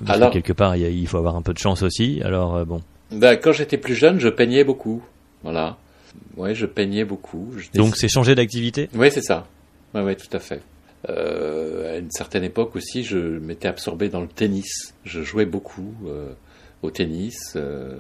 Alors- 0.08 0.30
que 0.30 0.34
quelque 0.34 0.54
part 0.54 0.76
il 0.76 1.08
faut 1.08 1.18
avoir 1.18 1.36
un 1.36 1.42
peu 1.42 1.54
de 1.54 1.60
chance 1.60 1.82
aussi. 1.84 2.22
Alors 2.24 2.56
euh, 2.56 2.66
bon. 2.66 2.82
Ben, 3.12 3.38
quand 3.38 3.52
j'étais 3.52 3.78
plus 3.78 3.96
jeune, 3.96 4.20
je 4.20 4.28
peignais 4.30 4.64
beaucoup. 4.64 5.04
Voilà. 5.44 5.78
Ouais, 6.38 6.56
je 6.56 6.66
peignais 6.66 7.06
beaucoup. 7.06 7.54
Je 7.58 7.68
Donc 7.78 7.96
c'est 7.96 8.08
changer 8.08 8.36
d'activité? 8.36 8.90
Oui, 8.96 9.10
c'est 9.12 9.22
ça. 9.22 9.48
Oui, 9.94 10.02
ouais, 10.02 10.16
tout 10.16 10.36
à 10.36 10.40
fait. 10.40 10.62
Euh, 11.10 11.96
à 11.96 11.98
une 11.98 12.10
certaine 12.12 12.44
époque 12.44 12.76
aussi, 12.76 13.04
je 13.04 13.18
m'étais 13.18 13.68
absorbé 13.68 14.10
dans 14.10 14.22
le 14.22 14.28
tennis. 14.28 14.94
Je 15.04 15.22
jouais 15.22 15.46
beaucoup 15.46 15.94
euh, 16.08 16.32
au 16.82 16.92
tennis. 16.92 17.54
euh, 17.56 17.98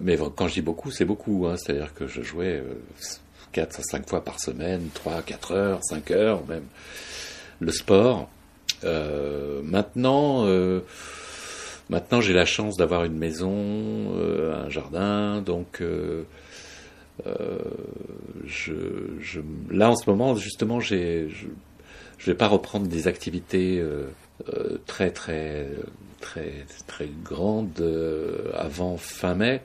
mais 0.00 0.16
quand 0.36 0.46
je 0.48 0.54
dis 0.54 0.62
beaucoup, 0.62 0.90
c'est 0.90 1.04
beaucoup. 1.04 1.46
Hein, 1.46 1.56
C'est-à-dire 1.56 1.92
que 1.94 2.06
je 2.06 2.22
jouais 2.22 2.58
euh, 2.60 2.74
4 3.52 3.80
à 3.80 3.82
5 3.82 4.08
fois 4.08 4.22
par 4.24 4.38
semaine, 4.40 4.88
3 4.94 5.14
à 5.14 5.22
4 5.22 5.52
heures, 5.52 5.80
5 5.82 6.10
heures 6.12 6.46
même. 6.46 6.64
Le 7.60 7.72
sport. 7.72 8.28
Euh, 8.84 9.60
maintenant, 9.62 10.46
euh, 10.46 10.80
maintenant 11.88 12.20
j'ai 12.20 12.32
la 12.32 12.44
chance 12.44 12.76
d'avoir 12.76 13.04
une 13.04 13.16
maison, 13.16 13.52
euh, 13.52 14.64
un 14.66 14.68
jardin, 14.70 15.40
donc... 15.40 15.82
là 19.70 19.90
en 19.90 19.96
ce 19.96 20.08
moment 20.10 20.34
justement 20.36 20.80
je, 20.80 21.28
je 22.18 22.26
vais 22.26 22.34
pas 22.36 22.48
reprendre 22.48 22.86
des 22.86 23.06
activités 23.08 23.82
très 24.86 25.10
très 25.10 25.68
très 26.20 26.52
très 26.86 27.08
grandes 27.22 27.82
avant 28.54 28.96
fin 28.96 29.34
mai. 29.34 29.62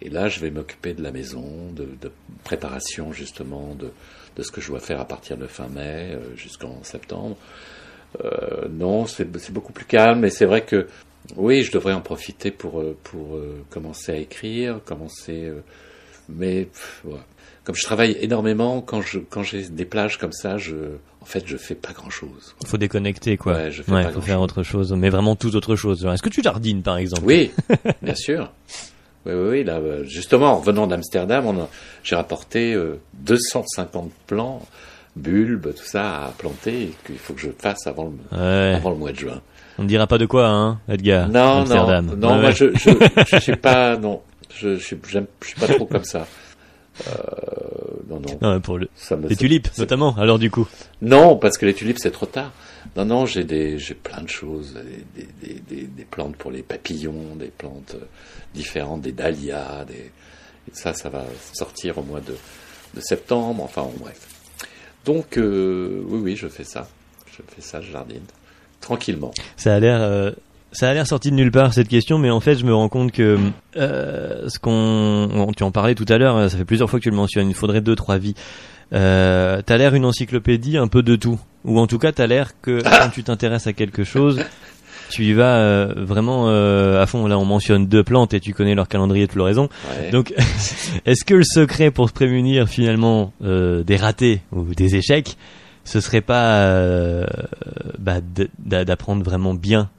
Et 0.00 0.10
là 0.10 0.28
je 0.28 0.40
vais 0.40 0.50
m'occuper 0.50 0.94
de 0.94 1.02
la 1.02 1.12
maison 1.12 1.72
de, 1.72 1.88
préparation 2.44 3.12
justement 3.12 3.74
de, 3.74 4.42
ce 4.42 4.50
que 4.52 4.60
je 4.60 4.68
dois 4.68 4.80
faire 4.80 5.00
à 5.00 5.06
partir 5.06 5.36
de 5.36 5.46
fin 5.46 5.68
mai 5.68 6.18
jusqu'en 6.36 6.82
septembre 6.82 7.36
Euh, 8.24 8.68
non 8.70 9.06
c'est 9.06 9.24
beaucoup 9.52 9.72
plus 9.72 9.86
calme 9.86 10.24
et 10.24 10.30
c'est 10.30 10.44
vrai 10.44 10.62
que 10.62 10.86
oui 11.36 11.62
je 11.62 11.72
devrais 11.72 11.94
en 11.94 12.02
profiter 12.02 12.50
pour 12.50 12.80
euh, 12.80 12.94
pour 13.04 13.36
euh, 13.36 13.64
commencer 13.70 14.12
à 14.12 14.16
écrire 14.16 14.80
commencer 14.84 15.44
euh, 15.46 15.62
mais 16.28 16.64
pff, 16.64 17.02
ouais. 17.04 17.18
comme 17.64 17.74
je 17.74 17.82
travaille 17.82 18.16
énormément, 18.20 18.80
quand 18.80 19.02
je 19.02 19.18
quand 19.18 19.42
j'ai 19.42 19.62
des 19.68 19.84
plages 19.84 20.18
comme 20.18 20.32
ça, 20.32 20.56
je 20.58 20.74
en 21.20 21.24
fait 21.24 21.42
je 21.46 21.56
fais 21.56 21.74
pas 21.74 21.92
grand 21.92 22.10
chose. 22.10 22.54
faut 22.66 22.78
déconnecter 22.78 23.36
quoi. 23.36 23.54
Ouais, 23.54 23.70
je 23.70 23.82
fais 23.82 23.92
Ouais, 23.92 24.04
pas 24.04 24.12
faut 24.12 24.20
faire 24.20 24.40
autre 24.40 24.62
chose, 24.62 24.92
mais 24.92 25.10
vraiment 25.10 25.36
toute 25.36 25.54
autre 25.54 25.76
chose. 25.76 26.04
Est-ce 26.04 26.22
que 26.22 26.28
tu 26.28 26.42
jardines 26.42 26.82
par 26.82 26.96
exemple? 26.96 27.22
Oui, 27.24 27.50
bien 28.02 28.14
sûr. 28.14 28.52
Oui, 29.24 29.32
oui, 29.34 29.48
oui. 29.50 29.64
Là, 29.64 29.80
justement, 30.04 30.52
en 30.52 30.56
revenant 30.58 30.86
d'Amsterdam, 30.88 31.66
j'ai 32.02 32.16
rapporté 32.16 32.74
euh, 32.74 33.00
250 33.14 34.10
plants, 34.26 34.62
bulbes, 35.16 35.74
tout 35.74 35.84
ça 35.84 36.24
à 36.26 36.28
planter, 36.30 36.82
et 36.82 36.94
qu'il 37.06 37.18
faut 37.18 37.34
que 37.34 37.40
je 37.40 37.50
fasse 37.58 37.86
avant 37.86 38.04
le, 38.04 38.38
Ouais. 38.38 38.74
avant 38.74 38.90
le 38.90 38.96
mois 38.96 39.12
de 39.12 39.18
juin. 39.18 39.40
On 39.78 39.82
ne 39.84 39.88
dira 39.88 40.06
pas 40.06 40.18
de 40.18 40.26
quoi, 40.26 40.48
hein, 40.48 40.80
Edgar. 40.88 41.28
Non, 41.28 41.60
Amsterdam. 41.60 42.06
non, 42.06 42.16
non. 42.16 42.34
Ouais, 42.36 42.40
moi, 42.42 42.50
je, 42.52 42.66
je, 42.76 42.90
je 43.30 43.36
suis 43.38 43.56
pas, 43.56 43.96
non, 43.96 44.20
je, 44.54 44.76
je, 44.76 44.94
je 45.06 45.46
suis 45.46 45.60
pas 45.60 45.66
trop 45.68 45.86
comme 45.86 46.04
ça. 46.04 46.26
Euh, 47.08 47.12
non, 48.10 48.20
non. 48.20 48.38
Non, 48.42 48.60
pour 48.60 48.78
le... 48.78 48.88
Ça 48.94 49.16
me, 49.16 49.26
les 49.28 49.36
tulipes, 49.36 49.68
notamment. 49.78 50.14
Alors 50.18 50.38
du 50.38 50.50
coup, 50.50 50.68
Non, 51.00 51.36
parce 51.36 51.56
que 51.56 51.64
les 51.64 51.72
tulipes 51.74 51.98
c'est 51.98 52.10
trop 52.10 52.26
tard. 52.26 52.52
Non, 52.96 53.04
non, 53.06 53.26
j'ai 53.26 53.44
des, 53.44 53.78
j'ai 53.78 53.94
plein 53.94 54.20
de 54.22 54.28
choses, 54.28 54.74
des, 55.16 55.26
des, 55.42 55.60
des, 55.60 55.82
des, 55.86 56.04
plantes 56.04 56.36
pour 56.36 56.50
les 56.50 56.62
papillons, 56.62 57.34
des 57.36 57.46
plantes 57.46 57.94
euh, 57.94 58.04
différentes, 58.54 59.00
des 59.00 59.12
dahlias, 59.12 59.84
des, 59.86 59.94
et 60.68 60.74
ça, 60.74 60.92
ça 60.92 61.08
va 61.08 61.24
sortir 61.54 61.96
au 61.98 62.02
mois 62.02 62.20
de, 62.20 62.36
de 62.94 63.00
septembre. 63.00 63.62
Enfin, 63.64 63.86
bref. 63.98 64.18
Donc, 65.04 65.36
euh, 65.36 66.02
oui, 66.06 66.20
oui, 66.22 66.36
je 66.36 66.48
fais 66.48 66.64
ça. 66.64 66.86
Je 67.26 67.42
fais 67.54 67.60
ça, 67.62 67.80
je 67.80 67.90
jardine 67.92 68.22
tranquillement. 68.80 69.30
ça 69.56 69.74
a 69.76 69.80
l'air, 69.80 70.00
euh, 70.00 70.32
ça 70.72 70.90
a 70.90 70.94
l'air 70.94 71.06
sorti 71.06 71.30
de 71.30 71.36
nulle 71.36 71.52
part 71.52 71.72
cette 71.72 71.86
question, 71.88 72.18
mais 72.18 72.30
en 72.30 72.40
fait, 72.40 72.56
je 72.56 72.64
me 72.64 72.74
rends 72.74 72.88
compte 72.88 73.12
que 73.12 73.38
euh, 73.76 74.48
ce 74.48 74.58
qu'on, 74.58 74.70
on- 75.32 75.52
tu 75.52 75.62
en 75.62 75.70
parlais 75.70 75.94
tout 75.94 76.06
à 76.08 76.18
l'heure, 76.18 76.50
ça 76.50 76.56
fait 76.58 76.64
plusieurs 76.64 76.90
fois 76.90 76.98
que 76.98 77.04
tu 77.04 77.10
le 77.10 77.16
mentionnes. 77.16 77.48
Il 77.48 77.54
faudrait 77.54 77.80
deux, 77.80 77.94
trois 77.94 78.18
vies. 78.18 78.34
Euh, 78.92 79.62
t'as 79.64 79.76
l'air 79.78 79.94
une 79.94 80.04
encyclopédie 80.04 80.76
un 80.76 80.88
peu 80.88 81.02
de 81.02 81.16
tout, 81.16 81.38
ou 81.64 81.78
en 81.78 81.86
tout 81.86 81.98
cas, 81.98 82.12
t'as 82.12 82.26
l'air 82.26 82.60
que 82.60 82.82
quand 82.82 83.08
tu 83.10 83.22
t'intéresses 83.24 83.66
à 83.66 83.72
quelque 83.72 84.04
chose. 84.04 84.40
Tu 85.12 85.24
y 85.24 85.32
vas 85.34 85.58
euh, 85.58 85.92
vraiment 85.94 86.48
euh, 86.48 87.02
à 87.02 87.06
fond. 87.06 87.26
Là, 87.26 87.38
on 87.38 87.44
mentionne 87.44 87.86
deux 87.86 88.02
plantes 88.02 88.32
et 88.32 88.40
tu 88.40 88.54
connais 88.54 88.74
leur 88.74 88.88
calendrier 88.88 89.26
de 89.26 89.32
floraison. 89.32 89.68
Ouais. 89.90 90.10
Donc, 90.10 90.32
est-ce 91.06 91.24
que 91.26 91.34
le 91.34 91.44
secret 91.44 91.90
pour 91.90 92.08
se 92.08 92.14
prémunir 92.14 92.66
finalement 92.66 93.30
euh, 93.44 93.82
des 93.82 93.96
ratés 93.96 94.40
ou 94.52 94.74
des 94.74 94.96
échecs, 94.96 95.36
ce 95.84 96.00
serait 96.00 96.22
pas 96.22 96.74
bah, 97.98 98.20
d'apprendre 98.58 99.22
vraiment 99.22 99.52
bien 99.52 99.90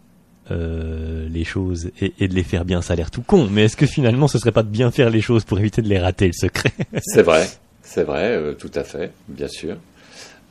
les 0.49 1.43
choses 1.43 1.91
et, 2.01 2.13
et 2.19 2.27
de 2.27 2.33
les 2.33 2.43
faire 2.43 2.65
bien? 2.65 2.81
Ça 2.81 2.93
a 2.93 2.95
l'air 2.95 3.11
tout 3.11 3.21
con, 3.21 3.47
mais 3.51 3.65
est-ce 3.65 3.77
que 3.77 3.85
finalement 3.85 4.27
ce 4.27 4.39
serait 4.39 4.51
pas 4.51 4.63
de 4.63 4.69
bien 4.69 4.89
faire 4.89 5.11
les 5.11 5.21
choses 5.21 5.43
pour 5.43 5.59
éviter 5.59 5.83
de 5.83 5.89
les 5.89 5.99
rater 5.99 6.25
le 6.25 6.33
secret? 6.33 6.71
C'est 7.03 7.21
vrai, 7.21 7.47
c'est 7.83 8.03
vrai, 8.03 8.55
tout 8.57 8.71
à 8.73 8.83
fait, 8.83 9.11
bien 9.27 9.47
sûr. 9.47 9.75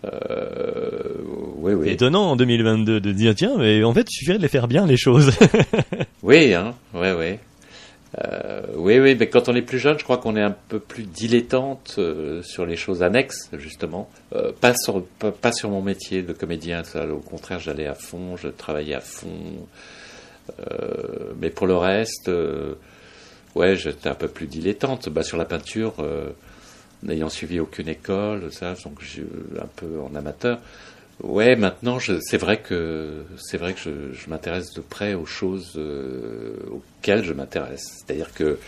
Euh, 0.05 1.00
oui, 1.57 1.74
oui. 1.74 1.90
Étonnant 1.90 2.30
en 2.30 2.36
2022 2.36 3.00
de 3.00 3.12
dire 3.12 3.34
tiens, 3.34 3.55
mais 3.59 3.84
en 3.84 3.94
fait 3.94 4.07
il 4.11 4.14
suffirait 4.14 4.38
de 4.38 4.42
les 4.42 4.48
faire 4.48 4.68
bien 4.68 4.86
les 4.86 4.96
choses. 4.96 5.32
Oui, 6.22 6.55
hein, 6.55 6.74
ouais, 6.94 7.12
ouais. 7.12 7.40
Euh, 8.20 8.62
oui, 8.76 9.00
oui, 9.00 9.16
mais 9.18 9.28
quand 9.28 9.48
on 9.48 9.57
est 9.57 9.62
plus 9.62 9.78
jeune, 9.78 9.98
je 9.98 10.05
crois 10.05 10.18
qu'on 10.18 10.36
est 10.36 10.42
un 10.42 10.55
peu 10.68 10.78
plus 10.78 11.05
dilettante 11.05 11.96
euh, 11.98 12.42
sur 12.42 12.66
les 12.66 12.76
choses 12.76 13.03
annexes, 13.03 13.48
justement. 13.55 14.09
Euh, 14.34 14.53
pas, 14.61 14.74
sur, 14.76 15.05
pas, 15.18 15.32
pas 15.32 15.53
sur 15.53 15.70
mon 15.70 15.82
métier 15.82 16.22
de 16.22 16.32
comédien, 16.32 16.84
ça, 16.84 17.07
au 17.07 17.18
contraire, 17.18 17.59
j'allais 17.59 17.86
à 17.86 17.94
fond, 17.94 18.36
je 18.36 18.48
travaillais 18.48 18.94
à 18.94 19.00
fond. 19.00 19.28
Mais 21.40 21.50
pour 21.50 21.66
le 21.66 21.76
reste, 21.76 22.30
ouais, 23.55 23.76
j'étais 23.76 24.09
un 24.09 24.14
peu 24.14 24.28
plus 24.28 24.46
dilettante. 24.46 25.09
Bah, 25.09 25.22
sur 25.22 25.38
la 25.38 25.44
peinture, 25.44 25.94
n'ayant 27.03 27.28
suivi 27.28 27.61
aucune 27.61 27.88
école, 27.88 28.53
ça, 28.53 28.74
donc 28.84 29.00
je, 29.00 29.22
un 29.61 29.66
peu 29.76 30.00
en 30.00 30.14
amateur. 30.14 30.59
Ouais, 31.22 31.55
maintenant, 31.57 31.98
c'est 32.00 32.36
vrai 32.38 32.59
que 32.59 33.24
c'est 33.38 33.57
vrai 33.59 33.74
que 33.74 33.80
je, 33.80 34.12
je 34.12 34.30
m'intéresse 34.30 34.72
de 34.74 34.80
près 34.80 35.14
aux 35.14 35.26
choses 35.26 35.74
euh, 35.76 36.55
auxquelles 36.70 37.22
je 37.24 37.32
m'intéresse. 37.32 37.84
C'est-à-dire 37.98 38.32
que, 38.34 38.59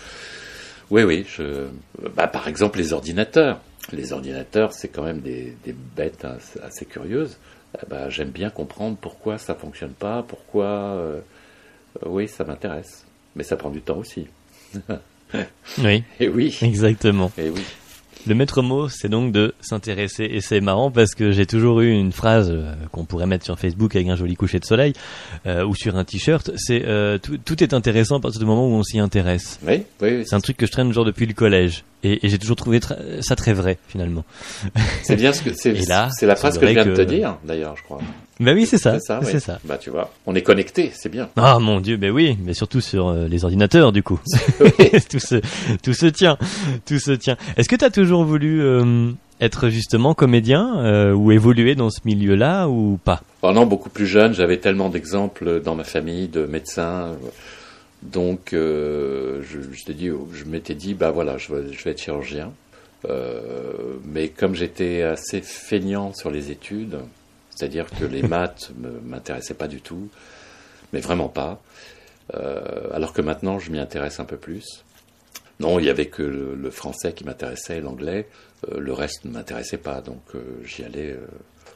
oui, 0.91 1.03
oui, 1.03 1.25
je, 1.27 1.67
bah, 2.15 2.29
par 2.29 2.47
exemple, 2.47 2.79
les 2.79 2.93
ordinateurs. 2.93 3.61
Les 3.93 4.13
ordinateurs, 4.13 4.73
c'est 4.73 4.89
quand 4.89 5.03
même 5.03 5.21
des, 5.21 5.57
des 5.65 5.73
bêtes 5.73 6.25
assez, 6.25 6.61
assez 6.61 6.85
curieuses. 6.87 7.39
Eh 7.83 7.87
bah, 7.89 8.09
j'aime 8.09 8.31
bien 8.31 8.51
comprendre 8.51 8.97
pourquoi 9.01 9.37
ça 9.39 9.55
fonctionne 9.55 9.93
pas, 9.93 10.23
pourquoi. 10.23 10.65
euh, 10.67 11.21
oui, 12.07 12.29
ça 12.29 12.45
m'intéresse, 12.45 13.05
mais 13.35 13.43
ça 13.43 13.57
prend 13.57 13.71
du 13.71 13.81
temps 13.81 13.99
aussi. 13.99 14.27
oui, 15.79 16.05
Et 16.21 16.29
oui, 16.29 16.57
exactement. 16.63 17.33
et 17.39 17.51
oui. 17.51 17.63
Le 18.27 18.35
maître 18.35 18.63
mot, 18.63 18.89
c'est 18.89 19.09
donc 19.09 19.33
de 19.33 19.55
s'intéresser. 19.61 20.25
Et 20.25 20.41
c'est 20.41 20.61
marrant 20.61 20.91
parce 20.91 21.15
que 21.15 21.31
j'ai 21.31 21.45
toujours 21.45 21.81
eu 21.81 21.91
une 21.91 22.13
phrase 22.13 22.51
euh, 22.51 22.73
qu'on 22.91 23.05
pourrait 23.05 23.27
mettre 23.27 23.45
sur 23.45 23.59
Facebook 23.59 23.95
avec 23.95 24.09
un 24.09 24.17
joli 24.17 24.35
coucher 24.35 24.59
de 24.61 24.65
soleil 24.65 24.95
euh, 25.47 25.65
ou 25.67 25.75
sur 25.75 25.97
un 25.97 26.05
t-shirt. 26.05 26.51
C'est 26.57 26.87
euh, 26.87 27.19
tout, 27.19 27.37
tout 27.37 27.63
est 27.63 27.75
intéressant 27.75 28.17
à 28.17 28.21
partir 28.21 28.41
du 28.41 28.47
moment 28.47 28.67
où 28.67 28.73
on 28.73 28.83
s'y 28.83 28.99
intéresse. 28.99 29.59
Oui, 29.67 29.83
oui, 30.01 30.17
oui. 30.17 30.23
C'est 30.27 30.37
un 30.37 30.41
truc 30.41 30.57
que 30.57 30.65
je 30.65 30.73
traîne 30.73 30.91
genre 30.93 31.05
depuis 31.05 31.27
le 31.27 31.35
collège. 31.35 31.85
Et, 32.05 32.25
et 32.25 32.29
j'ai 32.29 32.39
toujours 32.39 32.57
trouvé 32.57 32.79
ça 33.23 33.35
très 33.35 33.53
vrai 33.53 33.79
finalement. 33.89 34.25
C'est 35.03 35.17
bien 35.17 35.33
ce 35.33 35.43
que 35.43 35.53
c'est. 35.55 35.75
C'est 36.13 36.27
la 36.27 36.37
phrase 36.37 36.59
que 36.59 36.67
je 36.67 36.73
viens 36.73 36.85
de 36.85 36.95
te 36.95 37.03
que- 37.03 37.09
dire, 37.09 37.37
d'ailleurs, 37.45 37.75
je 37.77 37.83
crois. 37.83 37.99
Bah 38.41 38.53
oui, 38.53 38.67
c'est 38.67 38.79
ça. 38.79 38.95
C'est 38.95 39.07
ça, 39.07 39.21
C'est 39.23 39.35
oui. 39.35 39.41
ça. 39.41 39.59
Bah 39.65 39.79
tu 39.79 39.91
vois, 39.91 40.11
on 40.27 40.35
est 40.35 40.43
connecté, 40.43 40.91
c'est 40.95 41.09
bien. 41.09 41.29
Ah 41.37 41.59
mon 41.61 41.81
dieu, 41.81 41.97
ben 41.97 42.11
oui, 42.11 42.37
mais 42.45 42.53
surtout 42.53 42.81
sur 42.81 43.09
euh, 43.09 43.29
les 43.29 43.45
ordinateurs 43.45 43.93
du 43.93 44.03
coup. 44.03 44.19
tout 45.11 45.21
se 45.21 45.41
tout 45.83 45.95
se 45.95 46.07
tient, 46.07 46.37
tout 46.85 46.99
se 46.99 47.13
tient. 47.13 47.37
Est-ce 47.57 47.69
que 47.69 47.77
tu 47.77 47.85
as 47.85 47.91
toujours 47.91 48.25
voulu 48.25 48.61
euh, 48.61 49.11
être 49.41 49.69
justement 49.69 50.15
comédien 50.15 50.79
euh, 50.79 51.13
ou 51.13 51.31
évoluer 51.31 51.75
dans 51.77 51.91
ce 51.91 52.01
milieu-là 52.05 52.69
ou 52.69 52.99
pas? 53.05 53.23
Pendant 53.41 53.67
beaucoup 53.67 53.89
plus 53.91 54.07
jeune, 54.07 54.35
j'avais 54.35 54.59
tellement 54.59 54.89
d'exemples 54.89 55.61
dans 55.63 55.77
ma 55.77 55.85
famille 55.85 56.27
de 56.29 56.45
médecins. 56.45 57.13
Donc, 58.05 58.53
euh, 58.53 59.43
je, 59.43 59.61
je 59.73 59.85
t'ai 59.85 59.95
dit, 59.95 60.11
je 60.33 60.45
m'étais 60.45 60.75
dit, 60.75 60.95
bah 60.95 61.11
voilà, 61.11 61.39
je 61.39 61.53
vais, 61.55 61.73
je 61.73 61.83
vais 61.85 61.91
être 61.93 62.01
chirurgien. 62.01 62.53
Euh, 63.07 63.97
mais 64.05 64.29
comme 64.29 64.55
j'étais 64.55 65.03
assez 65.03 65.41
feignant 65.41 66.13
sur 66.13 66.31
les 66.31 66.51
études, 66.51 66.99
c'est-à-dire 67.51 67.87
que 67.91 68.05
les 68.05 68.23
maths 68.29 68.73
m'intéressaient 69.05 69.55
pas 69.55 69.69
du 69.69 69.81
tout, 69.81 70.09
mais 70.93 71.01
vraiment 71.01 71.29
pas. 71.29 71.63
euh, 72.35 72.89
alors 72.93 73.13
que 73.13 73.23
maintenant, 73.23 73.59
je 73.59 73.71
m'y 73.71 73.79
intéresse 73.79 74.21
un 74.21 74.25
peu 74.25 74.37
plus. 74.37 74.85
Non, 75.61 75.79
il 75.79 75.87
y 75.87 75.91
avait 75.91 76.07
que 76.07 76.23
le, 76.23 76.55
le 76.55 76.71
français 76.71 77.13
qui 77.15 77.25
m'intéressait, 77.25 77.81
l'anglais. 77.81 78.27
Le 78.77 78.93
reste 78.93 79.25
ne 79.25 79.31
m'intéressait 79.31 79.77
pas, 79.79 80.01
donc 80.01 80.23
j'y 80.65 80.85
allais 80.85 81.17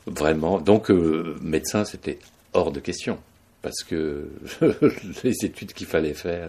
vraiment. 0.06 0.58
Donc, 0.58 0.88
médecin, 0.88 1.84
c'était 1.84 2.18
hors 2.54 2.72
de 2.72 2.80
question, 2.80 3.18
parce 3.62 3.82
que 3.82 4.28
les 5.24 5.34
études 5.44 5.72
qu'il 5.72 5.86
fallait 5.86 6.14
faire. 6.14 6.48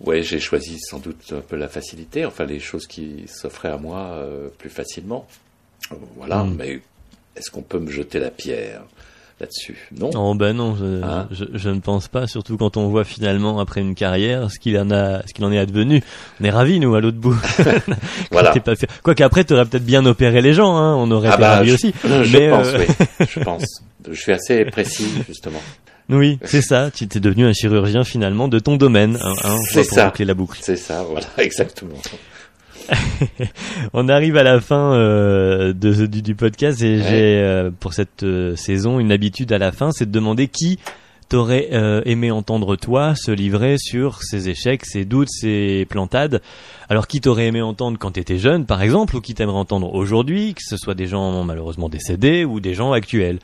Ouais, 0.00 0.22
j'ai 0.22 0.40
choisi 0.40 0.78
sans 0.80 0.98
doute 0.98 1.32
un 1.32 1.40
peu 1.40 1.54
la 1.56 1.68
facilité, 1.68 2.24
enfin 2.24 2.44
les 2.44 2.58
choses 2.58 2.86
qui 2.88 3.24
s'offraient 3.28 3.68
à 3.70 3.76
moi 3.76 3.98
euh, 4.14 4.48
plus 4.58 4.70
facilement. 4.70 5.26
Voilà, 6.16 6.42
Mm. 6.44 6.54
mais 6.56 6.80
est-ce 7.36 7.50
qu'on 7.50 7.62
peut 7.62 7.78
me 7.78 7.90
jeter 7.90 8.18
la 8.18 8.30
pierre 8.30 8.82
là-dessus? 9.40 9.88
Non. 9.96 10.10
Oh 10.14 10.34
ben 10.34 10.54
non, 10.56 10.74
je, 10.74 11.02
Hein? 11.04 11.28
je, 11.30 11.44
je 11.54 11.68
ne 11.68 11.78
pense 11.78 12.08
pas. 12.08 12.26
Surtout 12.26 12.56
quand 12.56 12.76
on 12.76 12.88
voit 12.88 13.04
finalement 13.04 13.60
après 13.60 13.80
une 13.80 13.94
carrière 13.94 14.50
ce 14.50 14.58
qu'il 14.58 14.76
en 14.78 14.90
a, 14.90 15.22
ce 15.26 15.32
qu'il 15.34 15.44
en 15.44 15.52
est 15.52 15.58
advenu. 15.58 16.02
On 16.40 16.44
est 16.44 16.50
ravis 16.50 16.80
nous 16.80 16.94
à 16.96 17.00
l'autre 17.00 17.18
bout. 17.18 17.36
Voilà. 18.32 18.50
T'es 18.52 18.60
pas 18.60 18.74
fait- 18.74 18.88
Quoi 19.04 19.14
qu'après 19.14 19.44
t'aurais 19.44 19.66
peut-être 19.66 19.84
bien 19.84 20.04
opéré 20.06 20.40
les 20.40 20.52
gens, 20.54 20.76
hein. 20.76 20.96
On 20.96 21.10
aurait 21.12 21.28
Ah 21.28 21.34
été 21.34 21.40
bah, 21.42 21.56
ravis 21.56 21.68
je, 21.70 21.74
aussi. 21.74 21.94
je 22.04 22.36
Mais, 22.38 22.50
pense, 22.50 22.66
euh, 22.68 22.78
oui, 23.20 23.26
je 23.28 23.40
pense. 23.40 23.82
Je 24.10 24.14
suis 24.20 24.32
assez 24.32 24.64
précis, 24.64 25.06
justement. 25.28 25.60
Oui, 26.08 26.38
c'est 26.44 26.62
ça. 26.62 26.90
Tu 26.90 27.06
t'es 27.08 27.20
devenu 27.20 27.44
un 27.46 27.52
chirurgien 27.52 28.04
finalement 28.04 28.48
de 28.48 28.58
ton 28.58 28.76
domaine. 28.76 29.18
Hein, 29.22 29.32
hein, 29.44 29.56
C'est 29.70 29.86
pour 29.86 29.96
ça. 29.96 30.06
boucler 30.06 30.24
la 30.24 30.34
boucle. 30.34 30.58
C'est 30.62 30.76
ça, 30.76 31.02
voilà, 31.04 31.26
exactement. 31.38 31.94
On 33.92 34.08
arrive 34.08 34.36
à 34.36 34.42
la 34.42 34.60
fin 34.60 34.94
euh, 34.94 35.72
de, 35.72 36.06
du, 36.06 36.22
du 36.22 36.34
podcast 36.34 36.82
et 36.82 36.96
Ouais. 36.96 37.02
j'ai 37.08 37.36
euh, 37.40 37.70
pour 37.78 37.94
cette 37.94 38.22
euh, 38.22 38.56
saison 38.56 38.98
une 38.98 39.12
habitude 39.12 39.52
à 39.52 39.58
la 39.58 39.72
fin, 39.72 39.90
c'est 39.92 40.06
de 40.06 40.10
demander 40.10 40.48
qui 40.48 40.78
t'aurais 41.28 41.68
euh, 41.72 42.02
aimé 42.04 42.30
entendre 42.30 42.76
toi 42.76 43.14
se 43.14 43.30
livrer 43.30 43.76
sur 43.78 44.22
ses 44.22 44.48
échecs, 44.50 44.84
ses 44.84 45.04
doutes, 45.04 45.30
ses 45.30 45.86
plantades. 45.88 46.42
Alors 46.88 47.06
qui 47.06 47.20
t'aurais 47.20 47.46
aimé 47.46 47.62
entendre 47.62 47.98
quand 47.98 48.10
t'étais 48.12 48.36
jeune, 48.38 48.66
par 48.66 48.82
exemple, 48.82 49.16
ou 49.16 49.20
qui 49.20 49.32
t'aimerait 49.34 49.56
entendre 49.56 49.94
aujourd'hui, 49.94 50.52
que 50.54 50.62
ce 50.62 50.76
soit 50.76 50.94
des 50.94 51.06
gens 51.06 51.44
malheureusement 51.44 51.88
décédés 51.88 52.44
ou 52.44 52.60
des 52.60 52.74
gens 52.74 52.92
actuels? 52.92 53.38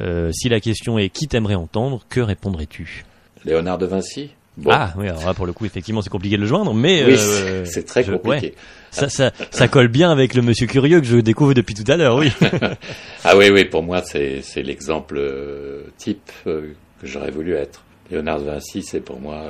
Euh, 0.00 0.30
si 0.32 0.48
la 0.48 0.60
question 0.60 0.98
est 0.98 1.08
qui 1.08 1.26
t'aimerais 1.26 1.54
entendre, 1.56 2.02
que 2.08 2.20
répondrais-tu? 2.20 3.04
Léonard 3.44 3.78
de 3.78 3.86
Vinci? 3.86 4.30
Bon, 4.56 4.70
Ah 4.72 4.92
oui, 4.98 5.08
alors 5.08 5.24
là 5.26 5.32
pour 5.32 5.46
le 5.46 5.52
coup 5.52 5.64
effectivement 5.64 6.02
c'est 6.02 6.10
compliqué 6.10 6.36
de 6.36 6.42
le 6.42 6.46
joindre, 6.46 6.74
mais 6.74 7.04
oui, 7.04 7.16
euh, 7.18 7.64
c'est 7.64 7.84
très 7.86 8.02
je- 8.04 8.12
compliqué. 8.12 8.48
ouais. 8.48 8.54
Ça, 8.90 9.08
ça, 9.08 9.30
ça 9.50 9.68
colle 9.68 9.88
bien 9.88 10.10
avec 10.10 10.34
le 10.34 10.42
monsieur 10.42 10.66
curieux 10.66 11.00
que 11.00 11.06
je 11.06 11.16
découvre 11.18 11.54
depuis 11.54 11.74
tout 11.74 11.90
à 11.90 11.96
l'heure, 11.96 12.16
oui. 12.16 12.30
Ah 13.24 13.36
oui, 13.36 13.48
oui, 13.50 13.64
pour 13.64 13.82
moi, 13.82 14.02
c'est 14.02 14.42
l'exemple 14.56 15.16
euh, 15.18 15.84
type 15.98 16.30
que 16.44 16.74
j'aurais 17.02 17.30
voulu 17.30 17.54
être. 17.54 17.82
Léonard 18.10 18.40
de 18.40 18.44
Vinci, 18.46 18.82
c'est 18.82 19.00
pour 19.00 19.20
moi 19.20 19.44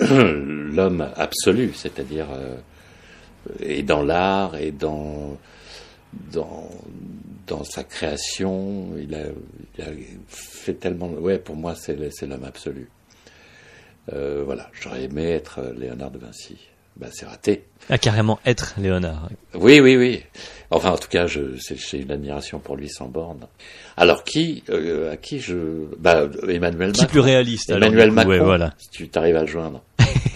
euh, 0.00 0.32
l'homme 0.74 1.06
absolu, 1.16 1.72
c'est-à-dire 1.74 2.26
et 3.60 3.82
dans 3.82 4.02
l'art 4.02 4.56
et 4.56 4.70
dans 4.72 5.36
dans 6.32 6.68
dans 7.46 7.64
sa 7.64 7.84
création, 7.84 8.88
il 8.98 9.14
a, 9.14 9.20
il 9.78 9.84
a 9.84 9.88
fait 10.28 10.74
tellement. 10.74 11.08
Ouais, 11.08 11.38
pour 11.38 11.56
moi, 11.56 11.74
c'est 11.74 11.96
l'homme 11.96 12.44
absolu. 12.44 12.88
Euh, 14.12 14.42
voilà, 14.44 14.68
j'aurais 14.80 15.04
aimé 15.04 15.30
être 15.30 15.60
Léonard 15.78 16.10
de 16.10 16.18
Vinci. 16.18 16.56
Ben, 16.96 17.08
c'est 17.10 17.24
raté. 17.24 17.64
À 17.88 17.96
carrément 17.96 18.38
être 18.44 18.74
Léonard. 18.76 19.28
Oui, 19.54 19.80
oui, 19.80 19.96
oui. 19.96 20.22
Enfin, 20.70 20.90
en 20.90 20.98
tout 20.98 21.08
cas, 21.08 21.26
j'ai 21.26 21.98
une 21.98 22.10
admiration 22.10 22.58
pour 22.58 22.76
lui 22.76 22.88
sans 22.90 23.08
borne. 23.08 23.46
Alors, 23.96 24.24
qui, 24.24 24.62
euh, 24.68 25.12
à 25.12 25.16
qui 25.16 25.40
je, 25.40 25.54
bah, 25.98 26.26
Emmanuel 26.48 26.92
Qui 26.92 27.00
Macron. 27.02 27.06
plus 27.12 27.20
réaliste 27.20 27.70
Emmanuel 27.70 28.10
Macron. 28.10 28.30
ouais, 28.32 28.38
voilà. 28.40 28.74
Si 28.78 28.90
tu 28.90 29.08
t'arrives 29.08 29.36
à 29.36 29.40
le 29.42 29.46
joindre. 29.46 29.82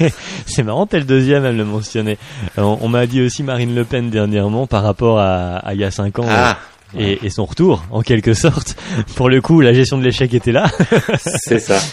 C'est 0.47 0.63
marrant, 0.63 0.87
t'es 0.87 0.99
le 0.99 1.05
deuxième 1.05 1.45
à 1.45 1.53
me 1.53 1.59
le 1.59 1.65
mentionner. 1.67 2.17
Euh, 2.59 2.63
On, 2.63 2.79
on 2.83 2.89
m'a 2.89 3.07
dit 3.07 3.21
aussi 3.21 3.43
Marine 3.43 3.75
Le 3.75 3.85
Pen 3.85 4.09
dernièrement 4.09 4.67
par 4.67 4.83
rapport 4.83 5.19
à, 5.19 5.57
à 5.59 5.75
il 5.75 5.81
y 5.81 5.85
a 5.85 5.91
cinq 5.91 6.19
ans 6.19 6.27
Ah, 6.27 6.53
euh, 6.53 6.55
et, 6.99 7.19
et 7.25 7.31
son 7.31 7.45
retour, 7.45 7.85
en 7.91 8.03
quelque 8.03 8.35
sorte. 8.35 8.77
Pour 9.17 9.29
le 9.29 9.41
coup, 9.41 9.61
la 9.61 9.73
gestion 9.73 9.99
de 9.99 10.05
l'échec 10.05 10.33
était 10.35 10.53
là. 10.53 10.67
c'est 11.19 11.59
ça. 11.61 11.79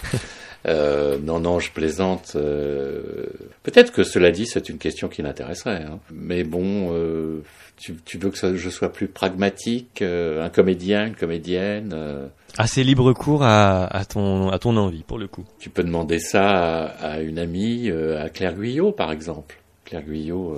Euh, 0.65 1.17
non, 1.21 1.41
non, 1.41 1.59
je 1.59 1.69
plaisante. 1.71 2.37
euh, 2.37 3.25
Peut-être 3.63 3.91
que 3.91 4.03
cela 4.05 4.31
dit, 4.31 4.45
c'est 4.45 4.69
une 4.69 4.77
question 4.77 5.09
qui 5.09 5.21
l'intéresserait. 5.21 5.83
hein. 5.83 5.99
Mais 6.09 6.45
bon, 6.45 6.93
euh, 6.93 7.43
tu, 7.75 7.95
tu 8.05 8.17
veux 8.17 8.29
que 8.29 8.37
ça- 8.37 8.55
je 8.55 8.69
sois 8.69 8.93
plus 8.93 9.09
pragmatique, 9.09 10.01
euh, 10.01 10.41
un 10.41 10.47
comédien, 10.47 11.07
une 11.07 11.15
comédienne. 11.15 11.91
euh, 11.93 12.27
Assez 12.57 12.85
libre 12.85 13.11
cours 13.11 13.43
à, 13.43 13.87
à 13.93 14.05
ton 14.05 14.51
à 14.51 14.57
ton 14.57 14.77
envie, 14.77 15.03
pour 15.03 15.17
le 15.19 15.27
coup. 15.27 15.43
Tu 15.59 15.69
peux 15.69 15.83
demander 15.83 16.19
ça 16.19 16.47
à, 16.49 16.83
à 17.15 17.19
une 17.19 17.39
amie, 17.39 17.89
euh, 17.89 18.23
à 18.23 18.29
Claire 18.29 18.53
Guyot 18.53 18.93
par 18.93 19.11
exemple. 19.11 19.59
Claire 19.83 20.03
Guyot, 20.03 20.55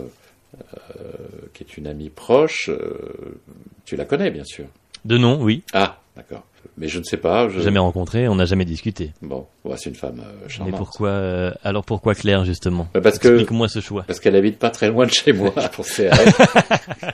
qui 1.53 1.63
est 1.63 1.77
une 1.77 1.87
amie 1.87 2.09
proche, 2.09 2.69
euh, 2.69 3.39
tu 3.85 3.95
la 3.95 4.05
connais 4.05 4.29
bien 4.31 4.43
sûr. 4.43 4.65
De 5.05 5.17
nom, 5.17 5.41
oui. 5.41 5.63
Ah, 5.73 5.99
d'accord. 6.15 6.43
Mais 6.77 6.87
je 6.87 6.99
ne 6.99 7.03
sais 7.03 7.17
pas. 7.17 7.47
Je... 7.47 7.59
Jamais 7.61 7.79
rencontré, 7.79 8.27
on 8.27 8.35
n'a 8.35 8.45
jamais 8.45 8.65
discuté. 8.65 9.11
Bon, 9.21 9.45
ouais, 9.63 9.75
c'est 9.77 9.89
une 9.89 9.95
femme 9.95 10.19
euh, 10.25 10.31
Mais 10.43 10.49
charmante. 10.49 10.75
pourquoi 10.77 11.09
euh, 11.09 11.51
Alors 11.63 11.85
pourquoi 11.85 12.15
Claire 12.15 12.43
justement 12.43 12.87
Bah, 12.93 13.01
parce 13.01 13.19
que 13.19 13.27
Explique-moi 13.29 13.67
ce 13.69 13.79
choix. 13.79 14.03
parce 14.07 14.19
qu'elle 14.19 14.35
habite 14.35 14.57
pas 14.59 14.71
très 14.71 14.89
loin 14.89 15.05
de 15.05 15.11
chez 15.11 15.31
moi. 15.31 15.53
Je 15.61 15.67
pensais 15.67 16.09
à 16.09 16.15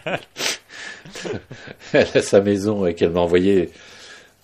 elle. 0.06 0.20
elle 1.94 2.08
a 2.16 2.22
sa 2.22 2.42
maison 2.42 2.86
et 2.86 2.96
qu'elle 2.96 3.12
m'a 3.12 3.20
envoyé 3.20 3.70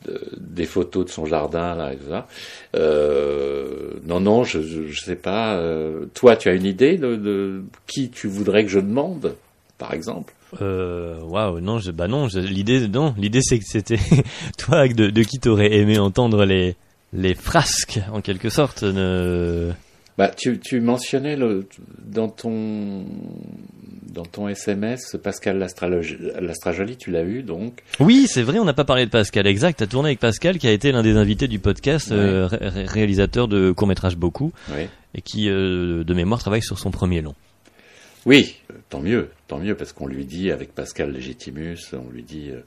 de- 0.06 0.22
des 0.38 0.66
photos 0.66 1.06
de 1.06 1.10
son 1.10 1.26
jardin 1.26 1.76
là 1.76 1.94
et 1.94 1.98
tout 1.98 2.10
ça. 2.10 2.28
Euh, 2.76 3.94
non, 4.06 4.20
non, 4.20 4.44
je, 4.44 4.62
je, 4.62 4.88
je 4.88 5.02
sais 5.02 5.16
pas. 5.16 5.58
euh, 5.58 6.06
toi, 6.14 6.36
tu 6.36 6.50
as 6.50 6.54
une 6.54 6.66
idée 6.66 6.98
de, 6.98 7.16
de 7.16 7.64
qui 7.88 8.10
tu 8.10 8.28
voudrais 8.28 8.64
que 8.64 8.70
je 8.70 8.80
demande, 8.80 9.36
par 9.78 9.94
exemple? 9.94 10.34
Euh, 10.62 11.20
waouh, 11.24 11.60
non, 11.60 11.80
je, 11.80 11.92
bah 11.92 12.08
non, 12.08 12.28
l'idée, 12.34 12.88
non, 12.88 13.14
l'idée 13.18 13.42
c'est 13.42 13.60
que 13.60 13.66
c'était 13.66 14.00
toi 14.58 14.88
de, 14.88 15.10
de 15.10 15.24
qui 15.24 15.40
t'aurais 15.40 15.74
aimé 15.74 16.00
entendre 16.00 16.46
les 16.46 16.76
les 17.14 17.36
frasques 17.36 18.00
en 18.14 18.22
quelque 18.22 18.50
sorte. 18.50 18.84
Ne... 18.84 19.72
Bah, 20.18 20.30
tu, 20.36 20.60
tu 20.60 20.80
mentionnais 20.82 21.36
le, 21.36 21.68
dans 22.06 22.28
ton 22.28 23.06
dans 24.12 24.26
ton 24.26 24.48
SMS 24.48 25.18
Pascal 25.22 25.58
Lastrajoli, 25.60 26.98
tu 26.98 27.12
l'as 27.12 27.24
eu 27.24 27.44
donc. 27.44 27.82
Oui, 28.00 28.26
c'est 28.28 28.44
vrai, 28.44 28.60
on 28.60 28.66
n'a 28.66 28.74
pas 28.74 28.84
parlé 28.86 29.06
de 29.06 29.12
Pascal. 29.12 29.48
Exact, 29.48 29.78
t'as 29.80 29.88
tourné 29.88 30.10
avec 30.10 30.20
Pascal 30.20 30.58
qui 30.58 30.68
a 30.68 30.72
été 30.72 30.92
l'un 30.92 31.04
des 31.04 31.16
invités 31.18 31.48
du 31.48 31.60
podcast, 31.60 32.12
euh, 32.12 32.48
ré- 32.48 32.58
ré- 32.70 32.86
réalisateur 32.86 33.48
de 33.48 33.72
court 33.72 33.88
métrage 33.88 34.16
beaucoup 34.18 34.52
Oui. 34.76 34.88
et 35.16 35.22
qui 35.22 35.50
euh, 35.50 36.04
de 36.04 36.14
mémoire 36.14 36.40
travaille 36.40 36.64
sur 36.64 36.80
son 36.80 36.92
premier 36.92 37.22
long. 37.22 37.36
Oui, 38.26 38.56
euh, 38.72 38.76
tant 38.90 39.00
mieux, 39.00 39.30
tant 39.48 39.58
mieux, 39.60 39.76
parce 39.76 39.94
qu'on 39.94 40.08
lui 40.08 40.26
dit 40.26 40.52
avec 40.52 40.74
Pascal 40.74 41.12
Legitimus, 41.12 41.78
on 41.94 42.10
lui 42.12 42.24
dit 42.24 42.50
euh, 42.52 42.60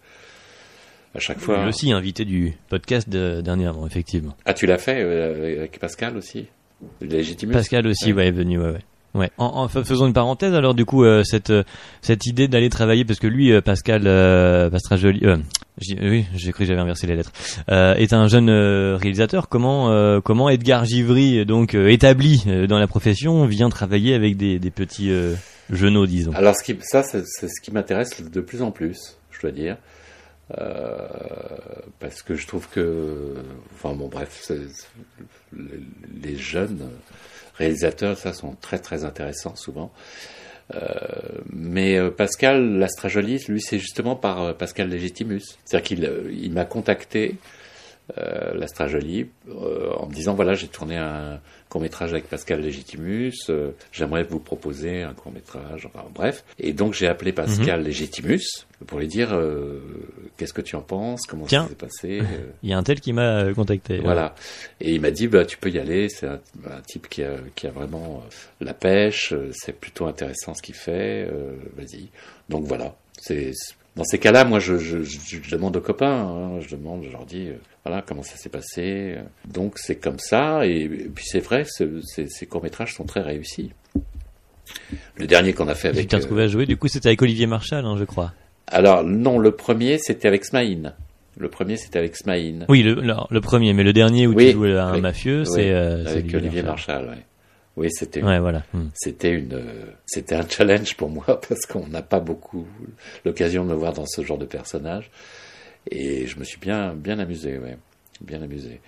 à 1.14 1.18
chaque 1.18 1.38
fois. 1.40 1.62
Lui 1.62 1.68
aussi 1.68 1.92
invité 1.92 2.24
du 2.24 2.54
podcast 2.68 3.08
de, 3.08 3.40
dernièrement, 3.40 3.86
effectivement. 3.86 4.36
Ah, 4.44 4.54
tu 4.54 4.66
l'as 4.66 4.78
fait 4.78 5.02
avec 5.58 5.78
Pascal 5.78 6.16
aussi? 6.16 6.46
Legitimus 7.02 7.52
Pascal 7.52 7.86
aussi, 7.86 8.12
ouais, 8.12 8.28
est 8.28 8.30
venu, 8.30 8.58
ouais, 8.58 8.70
ouais. 8.70 8.80
Ouais. 9.12 9.30
En, 9.38 9.46
en 9.46 9.68
fa- 9.68 9.82
faisons 9.82 10.06
une 10.06 10.12
parenthèse 10.12 10.54
alors 10.54 10.74
du 10.74 10.84
coup 10.84 11.02
euh, 11.04 11.24
cette 11.24 11.50
euh, 11.50 11.64
cette 12.00 12.26
idée 12.26 12.46
d'aller 12.46 12.68
travailler 12.70 13.04
parce 13.04 13.18
que 13.18 13.26
lui 13.26 13.50
euh, 13.52 13.60
Pascal 13.60 14.02
euh, 14.06 14.70
Pastrajoli 14.70 15.20
euh, 15.24 15.36
j'ai- 15.78 15.98
oui 16.00 16.26
j'ai 16.36 16.52
cru 16.52 16.62
que 16.64 16.68
j'avais 16.68 16.80
inversé 16.80 17.08
les 17.08 17.16
lettres 17.16 17.32
euh, 17.70 17.94
est 17.94 18.12
un 18.12 18.28
jeune 18.28 18.48
euh, 18.48 18.96
réalisateur 18.96 19.48
comment 19.48 19.90
euh, 19.90 20.20
comment 20.20 20.48
Edgar 20.48 20.84
Givry 20.84 21.44
donc 21.44 21.74
euh, 21.74 21.88
établi 21.88 22.44
euh, 22.46 22.68
dans 22.68 22.78
la 22.78 22.86
profession 22.86 23.46
vient 23.46 23.68
travailler 23.68 24.14
avec 24.14 24.36
des 24.36 24.60
des 24.60 24.70
petits 24.70 25.10
euh, 25.10 25.34
genoux 25.70 26.06
disons? 26.06 26.32
Alors, 26.34 26.54
ce 26.56 26.62
qui, 26.64 26.76
ça, 26.82 27.02
c'est 27.04 27.24
ce 27.24 27.60
qui 27.62 27.70
m'intéresse 27.72 28.22
de 28.22 28.40
plus 28.40 28.60
en 28.60 28.72
plus, 28.72 29.16
je 29.30 29.40
dois 29.40 29.52
dire. 29.52 29.76
Euh, 30.58 31.06
parce 32.00 32.22
que 32.22 32.34
je 32.34 32.44
trouve 32.48 32.68
que. 32.68 33.34
Enfin, 33.76 33.94
bon, 33.94 34.08
bref, 34.08 34.50
les 35.52 36.36
jeunes 36.36 36.88
réalisateurs, 37.60 38.18
ça, 38.18 38.32
sont 38.32 38.56
très, 38.60 38.78
très 38.78 39.04
intéressants 39.04 39.56
souvent. 39.56 39.92
mais 41.52 41.98
Pascal 42.10 42.78
Lastrajolie, 42.78 43.44
lui, 43.48 43.60
c'est 43.60 43.78
justement 43.78 44.16
par 44.16 44.56
Pascal 44.56 44.88
Legitimus. 44.88 45.42
C'est-à-dire 45.64 45.86
qu'il 45.86 46.12
il 46.32 46.52
m'a 46.52 46.64
contacté 46.64 47.36
euh, 48.18 48.54
l'Astrajolie 48.54 49.28
euh, 49.48 49.92
en 49.92 50.08
me 50.08 50.12
disant 50.12 50.34
voilà 50.34 50.54
j'ai 50.54 50.66
tourné 50.66 50.96
un 50.96 51.38
court 51.70 51.80
métrage 51.80 52.12
avec 52.12 52.28
Pascal 52.28 52.60
Legitimus, 52.60 53.32
euh, 53.48 53.70
j'aimerais 53.92 54.24
vous 54.24 54.40
proposer 54.40 55.02
un 55.02 55.14
court 55.14 55.32
métrage, 55.32 55.86
enfin 55.86 56.04
bref. 56.14 56.44
Et 56.58 56.74
donc 56.74 56.92
j'ai 56.92 57.06
appelé 57.06 57.32
Pascal 57.32 57.82
Legitimus 57.82 58.66
pour 58.86 58.98
lui 58.98 59.08
dire 59.08 59.28
qu'est-ce 60.36 60.52
que 60.52 60.60
tu 60.60 60.76
en 60.76 60.82
penses, 60.82 61.22
comment 61.28 61.46
ça 61.46 61.66
s'est 61.68 61.74
passé. 61.74 62.22
Il 62.62 62.70
y 62.70 62.72
a 62.72 62.78
un 62.78 62.82
tel 62.82 63.00
qui 63.00 63.12
m'a 63.12 63.52
contacté. 63.54 63.98
Voilà. 63.98 64.34
Et 64.80 64.92
il 64.92 65.00
m'a 65.00 65.10
dit 65.10 65.28
bah 65.28 65.44
tu 65.44 65.56
peux 65.58 65.70
y 65.70 65.78
aller, 65.78 66.08
c'est 66.08 66.26
un, 66.26 66.40
type 66.86 67.08
qui 67.08 67.22
a, 67.22 67.36
qui 67.54 67.66
a 67.66 67.70
vraiment 67.70 68.22
la 68.60 68.74
pêche, 68.74 69.34
c'est 69.52 69.78
plutôt 69.78 70.06
intéressant 70.06 70.54
ce 70.54 70.62
qu'il 70.62 70.74
fait, 70.74 71.28
vas-y. 71.76 72.08
Donc 72.48 72.64
voilà, 72.66 72.96
c'est 73.18 73.52
dans 73.96 74.04
ces 74.04 74.18
cas-là, 74.18 74.44
moi, 74.44 74.60
je, 74.60 74.78
je, 74.78 75.02
je, 75.02 75.50
demande 75.50 75.76
aux 75.76 75.80
copains, 75.80 76.22
hein, 76.22 76.60
je 76.60 76.74
demande, 76.76 77.02
je 77.04 77.10
leur 77.10 77.26
dis, 77.26 77.48
euh, 77.48 77.54
voilà, 77.84 78.02
comment 78.02 78.22
ça 78.22 78.36
s'est 78.36 78.48
passé. 78.48 79.16
Donc, 79.46 79.78
c'est 79.78 79.96
comme 79.96 80.18
ça, 80.18 80.64
et, 80.64 80.88
puis 81.14 81.24
c'est 81.26 81.40
vrai, 81.40 81.64
ces 81.66 82.46
courts-métrages 82.46 82.94
sont 82.94 83.04
très 83.04 83.20
réussis. 83.20 83.72
Le 85.16 85.26
dernier 85.26 85.52
qu'on 85.52 85.68
a 85.68 85.74
fait 85.74 85.88
avec... 85.88 86.08
Tu 86.08 86.16
t'es 86.16 86.20
trouvé 86.20 86.44
à 86.44 86.46
jouer, 86.46 86.66
du 86.66 86.76
coup, 86.76 86.88
c'était 86.88 87.08
avec 87.08 87.20
Olivier 87.22 87.46
Marchal, 87.46 87.84
hein, 87.84 87.96
je 87.98 88.04
crois. 88.04 88.32
Alors, 88.68 89.02
non, 89.02 89.38
le 89.38 89.50
premier, 89.50 89.98
c'était 89.98 90.28
avec 90.28 90.44
Smaïn. 90.44 90.94
Le 91.36 91.48
premier, 91.48 91.76
c'était 91.76 91.98
avec 91.98 92.16
Smaïn. 92.16 92.66
Oui, 92.68 92.82
le, 92.82 92.94
le, 92.94 93.40
premier, 93.40 93.72
mais 93.72 93.82
le 93.82 93.92
dernier 93.92 94.26
où 94.26 94.34
tu 94.34 94.52
jouais 94.52 94.78
un 94.78 94.98
mafieux, 94.98 95.44
c'est 95.44 95.70
euh, 95.70 96.06
avec 96.06 96.32
Olivier, 96.34 96.62
Marchal. 96.62 97.06
Marchal 97.06 97.24
oui, 97.80 97.88
c'était 97.90 98.22
ouais, 98.22 98.38
voilà. 98.38 98.62
Hmm. 98.74 98.88
c'était 98.94 99.30
une 99.30 99.58
c'était 100.04 100.34
un 100.34 100.46
challenge 100.46 100.96
pour 100.96 101.08
moi 101.08 101.24
parce 101.48 101.64
qu'on 101.64 101.86
n'a 101.86 102.02
pas 102.02 102.20
beaucoup 102.20 102.66
l'occasion 103.24 103.64
de 103.64 103.70
me 103.70 103.74
voir 103.74 103.94
dans 103.94 104.04
ce 104.06 104.22
genre 104.22 104.36
de 104.36 104.44
personnage 104.44 105.10
et 105.90 106.26
je 106.26 106.38
me 106.38 106.44
suis 106.44 106.60
bien 106.60 106.92
bien 106.94 107.18
amusé, 107.18 107.58
ouais, 107.58 107.78
bien 108.20 108.42
amusé. 108.42 108.80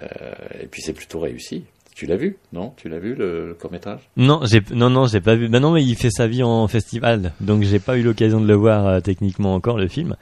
Euh, 0.00 0.32
et 0.62 0.66
puis 0.66 0.80
c'est 0.80 0.94
plutôt 0.94 1.20
réussi. 1.20 1.64
Tu 1.94 2.06
l'as 2.06 2.16
vu, 2.16 2.38
non? 2.54 2.72
Tu 2.78 2.88
l'as 2.88 2.98
vu 2.98 3.14
le, 3.14 3.54
court 3.60 3.70
métrage 3.70 4.00
Non, 4.16 4.40
j'ai 4.44 4.62
non 4.72 4.88
non 4.88 5.06
j'ai 5.06 5.20
pas 5.20 5.34
vu. 5.34 5.50
Ben 5.50 5.60
non, 5.60 5.72
mais 5.72 5.84
il 5.84 5.94
fait 5.94 6.10
sa 6.10 6.26
vie 6.26 6.42
en 6.42 6.66
festival, 6.68 7.32
donc 7.40 7.64
j'ai 7.64 7.80
pas 7.80 7.98
eu 7.98 8.02
l'occasion 8.02 8.40
de 8.40 8.46
le 8.46 8.54
voir 8.54 8.86
euh, 8.86 9.00
techniquement 9.00 9.54
encore 9.54 9.76
le 9.76 9.88
film. 9.88 10.16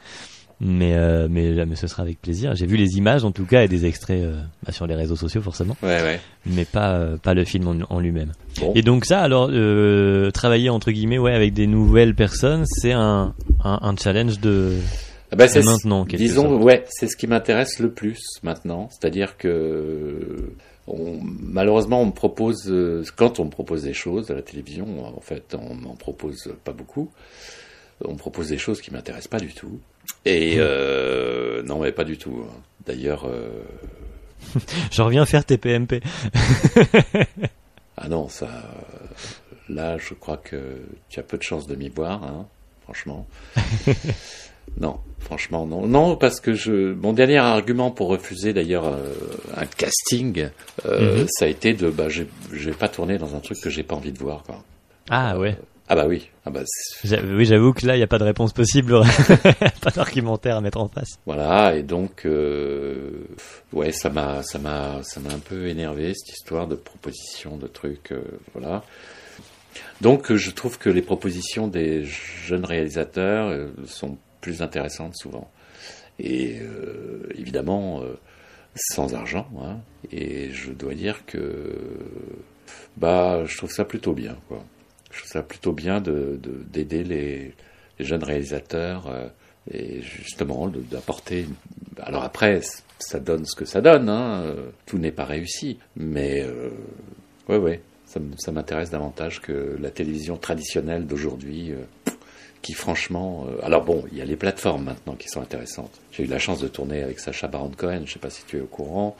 Mais, 0.63 0.95
euh, 0.95 1.27
mais, 1.31 1.65
mais 1.65 1.75
ce 1.75 1.87
sera 1.87 2.03
avec 2.03 2.21
plaisir. 2.21 2.55
J'ai 2.55 2.67
vu 2.67 2.77
les 2.77 2.99
images 2.99 3.25
en 3.25 3.33
tout 3.33 3.47
cas 3.47 3.63
et 3.63 3.69
des 3.69 3.87
extraits 3.87 4.23
euh, 4.23 4.43
bah, 4.63 4.73
sur 4.73 4.87
les 4.87 4.95
réseaux 4.95 5.17
sociaux 5.17 5.41
forcément. 5.41 5.75
Ouais, 5.83 6.03
ouais. 6.03 6.21
Mais 6.45 6.67
pas, 6.67 6.93
euh, 6.93 7.17
pas 7.17 7.33
le 7.33 7.47
film 7.47 7.67
en, 7.67 7.95
en 7.95 7.99
lui-même. 7.99 8.33
Et 8.75 8.83
donc 8.83 9.07
ça, 9.07 9.23
alors, 9.23 9.49
euh, 9.51 10.31
travailler 10.31 10.69
entre 10.69 10.91
guillemets 10.91 11.19
ouais, 11.19 11.33
avec 11.35 11.55
des 11.55 11.67
nouvelles 11.67 12.15
personnes, 12.15 12.65
c'est 12.67 12.93
un, 12.93 13.35
un, 13.65 13.79
un, 13.81 13.97
challenge 13.97 14.39
de... 14.41 14.75
Ah 15.33 15.37
bah 15.37 15.47
maintenant, 15.65 16.05
disons, 16.05 16.61
ouais, 16.61 16.85
c'est 16.89 17.07
ce 17.07 17.17
qui 17.17 17.29
m'intéresse 17.29 17.79
le 17.79 17.93
plus 17.93 18.21
maintenant. 18.43 18.89
C'est-à-dire 18.91 19.39
que 19.39 20.53
on, 20.89 21.21
malheureusement, 21.23 22.03
on 22.03 22.07
me 22.07 22.13
propose, 22.13 22.71
quand 23.17 23.39
on 23.39 23.45
me 23.45 23.51
propose 23.51 23.85
des 23.85 23.93
choses 23.95 24.31
à 24.33 24.35
la 24.35 24.43
télévision, 24.43 24.87
en 25.07 25.21
fait, 25.21 25.57
on 25.57 25.75
m'en 25.75 25.95
propose 25.95 26.53
pas 26.65 26.73
beaucoup. 26.73 27.11
On 28.05 28.13
me 28.13 28.19
propose 28.19 28.49
des 28.49 28.59
choses 28.59 28.81
qui 28.81 28.93
m'intéressent 28.93 29.29
pas 29.29 29.41
du 29.41 29.53
tout. 29.53 29.81
Et 30.25 30.57
euh, 30.59 31.63
non, 31.63 31.81
mais 31.81 31.93
pas 31.93 32.05
du 32.05 32.17
tout. 32.17 32.45
D'ailleurs. 32.87 33.27
Euh... 33.27 33.63
Je 34.91 35.03
reviens 35.03 35.27
faire 35.27 35.45
tes 35.45 35.59
PMP. 35.59 36.03
ah 37.97 38.09
non, 38.09 38.29
ça. 38.29 38.49
Là, 39.69 39.99
je 39.99 40.15
crois 40.15 40.37
que 40.37 40.57
tu 41.09 41.21
as 41.21 41.23
peu 41.23 41.37
de 41.37 41.43
chances 41.43 41.67
de 41.69 41.77
m'y 41.77 41.91
voir, 41.91 42.25
hein, 42.25 42.47
franchement. 42.83 43.27
non, 44.81 44.99
franchement, 45.21 45.65
non. 45.65 45.87
Non, 45.87 46.17
parce 46.17 46.41
que 46.41 46.55
je. 46.55 46.93
Mon 46.95 47.13
dernier 47.13 47.39
argument 47.39 47.93
pour 47.93 48.09
refuser 48.09 48.53
d'ailleurs 48.53 48.87
euh, 48.87 49.15
un 49.57 49.67
casting, 49.67 50.49
euh, 50.87 51.21
mhm. 51.21 51.27
ça 51.31 51.45
a 51.45 51.49
été 51.49 51.73
de. 51.73 51.89
Bah, 51.89 52.09
je 52.09 52.25
vais 52.51 52.73
pas 52.73 52.89
tourner 52.89 53.17
dans 53.17 53.37
un 53.37 53.41
truc 53.41 53.61
que 53.61 53.71
j'ai 53.71 53.85
pas 53.85 53.95
envie 53.95 54.13
de 54.13 54.19
voir, 54.19 54.43
quoi. 54.43 54.65
Ah 55.09 55.39
ouais. 55.39 55.57
Ah 55.93 55.97
bah 55.97 56.07
oui. 56.07 56.31
Ah 56.45 56.51
bah 56.51 56.61
oui, 57.25 57.45
j'avoue 57.45 57.73
que 57.73 57.85
là, 57.85 57.97
il 57.97 57.99
n'y 57.99 58.05
a 58.05 58.07
pas 58.07 58.21
de 58.21 58.25
réponse 58.25 58.53
possible, 58.53 59.01
pas 59.83 59.91
d'argumentaire 59.91 60.57
à 60.57 60.61
mettre 60.61 60.79
en 60.79 60.87
face. 60.87 61.19
Voilà, 61.27 61.75
et 61.75 61.83
donc, 61.83 62.27
euh, 62.27 63.27
ouais, 63.73 63.91
ça 63.91 64.09
m'a, 64.09 64.45
ça 64.45 64.61
m'a, 64.61 65.03
ça 65.03 65.19
m'a 65.19 65.31
un 65.31 65.41
peu 65.41 65.67
énervé 65.67 66.15
cette 66.15 66.37
histoire 66.37 66.69
de 66.69 66.77
proposition 66.77 67.57
de 67.57 67.67
trucs, 67.67 68.13
euh, 68.13 68.23
voilà. 68.55 68.85
Donc, 70.01 70.33
je 70.33 70.51
trouve 70.53 70.79
que 70.79 70.89
les 70.89 71.03
propositions 71.03 71.67
des 71.67 72.05
jeunes 72.05 72.65
réalisateurs 72.65 73.49
euh, 73.49 73.67
sont 73.87 74.17
plus 74.41 74.63
intéressantes 74.63 75.17
souvent, 75.17 75.51
et 76.21 76.61
évidemment 77.35 78.01
sans 78.77 79.13
argent. 79.15 79.49
Hein, 79.61 79.79
et 80.13 80.51
je 80.53 80.71
dois 80.71 80.95
dire 80.95 81.27
que, 81.27 81.75
bah, 82.97 83.43
je 83.45 83.57
trouve 83.57 83.73
ça 83.73 83.85
plutôt 83.85 84.13
bien, 84.13 84.37
quoi 84.47 84.65
je 85.11 85.19
trouve 85.19 85.31
ça 85.31 85.43
plutôt 85.43 85.73
bien 85.73 86.01
de, 86.01 86.39
d'aider 86.73 87.05
les, 87.05 87.55
les, 87.99 88.05
jeunes 88.05 88.25
réalisateurs 88.25 89.09
euh, 89.09 89.29
et 89.71 90.03
justement 90.03 90.69
d'apporter. 90.69 91.47
Alors 92.03 92.25
après, 92.25 92.61
ça 93.01 93.19
donne 93.21 93.45
ce 93.45 93.55
que 93.55 93.65
ça 93.65 93.81
donne. 93.81 94.09
Hein, 94.09 94.43
euh, 94.45 94.71
tout 94.87 94.99
n'est 94.99 95.13
pas 95.13 95.25
réussi, 95.25 95.79
mais 95.97 96.43
euh, 96.43 96.71
ouais, 97.49 97.57
ouais, 97.57 97.81
ça, 98.07 98.53
m'intéresse 98.53 98.91
davantage 98.91 99.41
que 99.41 99.77
la 99.81 99.91
télévision 99.91 100.37
traditionnelle 100.37 101.07
d'aujourd'hui. 101.07 101.73
Euh, 101.73 101.85
qui 102.63 102.75
franchement, 102.75 103.47
alors 103.63 103.87
bon, 103.87 104.05
il 104.13 104.19
y 104.19 104.21
a 104.21 104.27
les 104.27 104.37
plateformes 104.37 104.85
maintenant 104.85 105.15
qui 105.15 105.31
sont 105.31 105.41
intéressantes. 105.41 105.99
J'ai 106.13 106.25
eu 106.25 106.27
la 106.27 106.39
chance 106.39 106.61
de 106.61 106.69
tourner 106.69 107.03
avec 107.03 107.19
Sacha 107.19 107.49
Baron 107.49 107.71
Cohen, 107.75 108.03
je 108.05 108.13
sais 108.13 108.19
pas 108.19 108.29
si 108.29 108.45
tu 108.45 108.59
es 108.59 108.61
au 108.61 108.67
courant. 108.67 109.17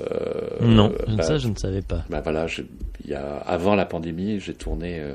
Euh, 0.00 0.58
non, 0.60 0.92
bah, 1.08 1.22
ça 1.22 1.38
je 1.38 1.48
ne 1.48 1.56
savais 1.56 1.82
pas. 1.82 2.04
Bah 2.08 2.20
voilà, 2.20 2.46
y 3.06 3.14
a, 3.14 3.38
avant 3.38 3.74
la 3.74 3.86
pandémie, 3.86 4.38
j'ai 4.40 4.54
tourné 4.54 5.00
euh, 5.00 5.14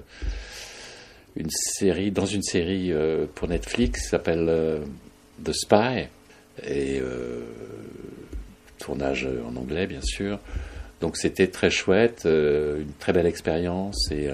une 1.36 1.50
série, 1.50 2.12
dans 2.12 2.26
une 2.26 2.44
série 2.44 2.92
euh, 2.92 3.26
pour 3.34 3.48
Netflix 3.48 4.02
qui 4.02 4.08
s'appelle 4.10 4.82
The 5.44 5.54
Spy, 5.54 6.08
et 6.68 7.02
tournage 8.80 9.28
en 9.48 9.56
anglais 9.56 9.88
bien 9.88 10.02
sûr. 10.02 10.40
Donc 11.02 11.18
c'était 11.18 11.48
très 11.48 11.70
chouette, 11.70 12.22
une 12.26 12.94
très 13.00 13.14
belle 13.14 13.28
expérience, 13.28 14.12
et 14.12 14.30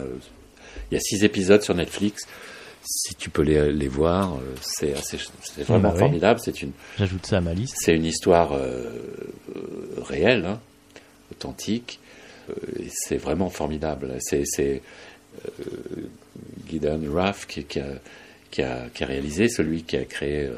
il 0.92 0.94
y 0.94 0.98
a 0.98 1.00
six 1.00 1.24
épisodes 1.24 1.62
sur 1.62 1.76
Netflix 1.76 2.28
si 2.84 3.16
tu 3.16 3.30
peux 3.30 3.44
les, 3.44 3.72
les 3.72 3.88
voir, 3.88 4.36
euh, 4.36 4.56
c'est 4.62 4.94
vraiment 5.64 5.92
bah 5.92 6.00
formidable. 6.00 6.40
C'est 6.44 6.62
une. 6.62 6.72
J'ajoute 6.98 7.26
ça 7.26 7.38
à 7.38 7.42
ma 7.42 7.54
liste. 7.54 7.76
C'est 7.78 7.96
une 7.96 8.06
histoire 8.06 8.54
euh, 8.54 8.86
euh, 9.56 10.02
réelle, 10.02 10.46
hein, 10.46 10.60
authentique, 11.32 12.00
et 12.80 12.88
c'est 12.90 13.18
vraiment 13.18 13.50
formidable. 13.50 14.16
C'est 14.20 14.44
euh, 14.60 15.64
Gideon 16.68 17.02
Raff 17.14 17.46
qui, 17.46 17.64
qui, 17.66 17.80
a, 17.80 17.86
qui, 18.50 18.64
a, 18.64 18.90
qui, 18.94 19.04
a, 19.04 19.08
réalisé, 19.08 19.48
celui 19.48 19.84
qui 19.84 19.98
a 19.98 20.06
créé 20.06 20.50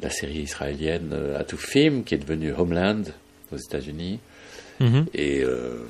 la 0.00 0.10
série 0.10 0.40
israélienne 0.40 1.14
Film, 1.56 2.04
qui 2.04 2.14
est 2.14 2.18
devenue 2.18 2.52
Homeland 2.52 3.02
aux 3.52 3.56
États-Unis. 3.56 4.20
Mm-hmm. 4.80 5.06
Et 5.14 5.44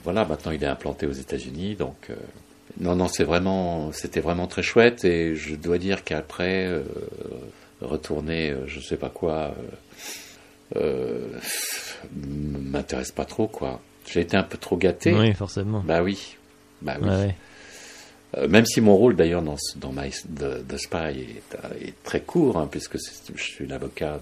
voilà, 0.04 0.24
maintenant 0.24 0.52
il 0.52 0.62
est 0.62 0.68
implanté 0.68 1.06
aux 1.06 1.12
États-Unis, 1.12 1.74
donc 1.74 2.10
non, 2.80 2.94
non, 2.94 3.08
c'est 3.08 3.24
vraiment, 3.24 3.90
c'était 3.92 4.20
vraiment 4.20 4.46
très 4.46 4.62
chouette 4.62 5.04
et 5.04 5.34
je 5.34 5.56
dois 5.56 5.78
dire 5.78 6.04
qu'après, 6.04 6.66
euh, 6.66 6.82
retourner, 7.80 8.50
euh, 8.50 8.66
je 8.66 8.80
sais 8.80 8.96
pas 8.96 9.08
quoi, 9.08 9.54
euh, 10.76 10.76
euh, 10.76 11.38
m'intéresse 12.14 13.10
pas 13.10 13.24
trop, 13.24 13.48
quoi. 13.48 13.80
J'ai 14.06 14.20
été 14.20 14.36
un 14.36 14.42
peu 14.42 14.58
trop 14.58 14.76
gâté. 14.76 15.12
Oui, 15.12 15.34
forcément. 15.34 15.82
Bah 15.84 16.02
oui, 16.02 16.36
bah 16.80 16.96
oui. 17.00 18.48
même 18.48 18.64
si 18.64 18.80
mon 18.80 18.96
rôle 18.96 19.16
d'ailleurs 19.16 19.42
dans, 19.42 19.56
dans 19.76 19.92
My, 19.92 20.10
The, 20.10 20.76
Spy 20.76 20.96
est, 20.96 21.86
est, 21.86 22.02
très 22.04 22.20
court, 22.20 22.58
hein, 22.58 22.68
puisque 22.70 22.96
je 23.34 23.42
suis 23.42 23.66
l'avocat 23.66 24.20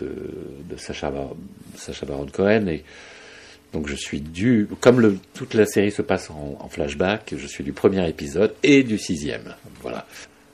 de, 0.00 0.06
de, 0.06 0.14
de 0.70 0.76
Sacha, 0.76 1.12
Sacha 1.76 2.04
Baron 2.04 2.26
Cohen 2.26 2.66
et 2.68 2.84
donc 3.72 3.88
je 3.88 3.94
suis 3.94 4.20
du, 4.20 4.68
comme 4.80 5.00
le, 5.00 5.18
toute 5.34 5.54
la 5.54 5.64
série 5.64 5.90
se 5.90 6.02
passe 6.02 6.30
en, 6.30 6.68
flashback, 6.68 7.34
je 7.36 7.46
suis 7.46 7.64
du 7.64 7.72
premier 7.72 8.06
épisode 8.08 8.54
et 8.62 8.82
du 8.82 8.98
sixième. 8.98 9.54
Voilà. 9.80 10.06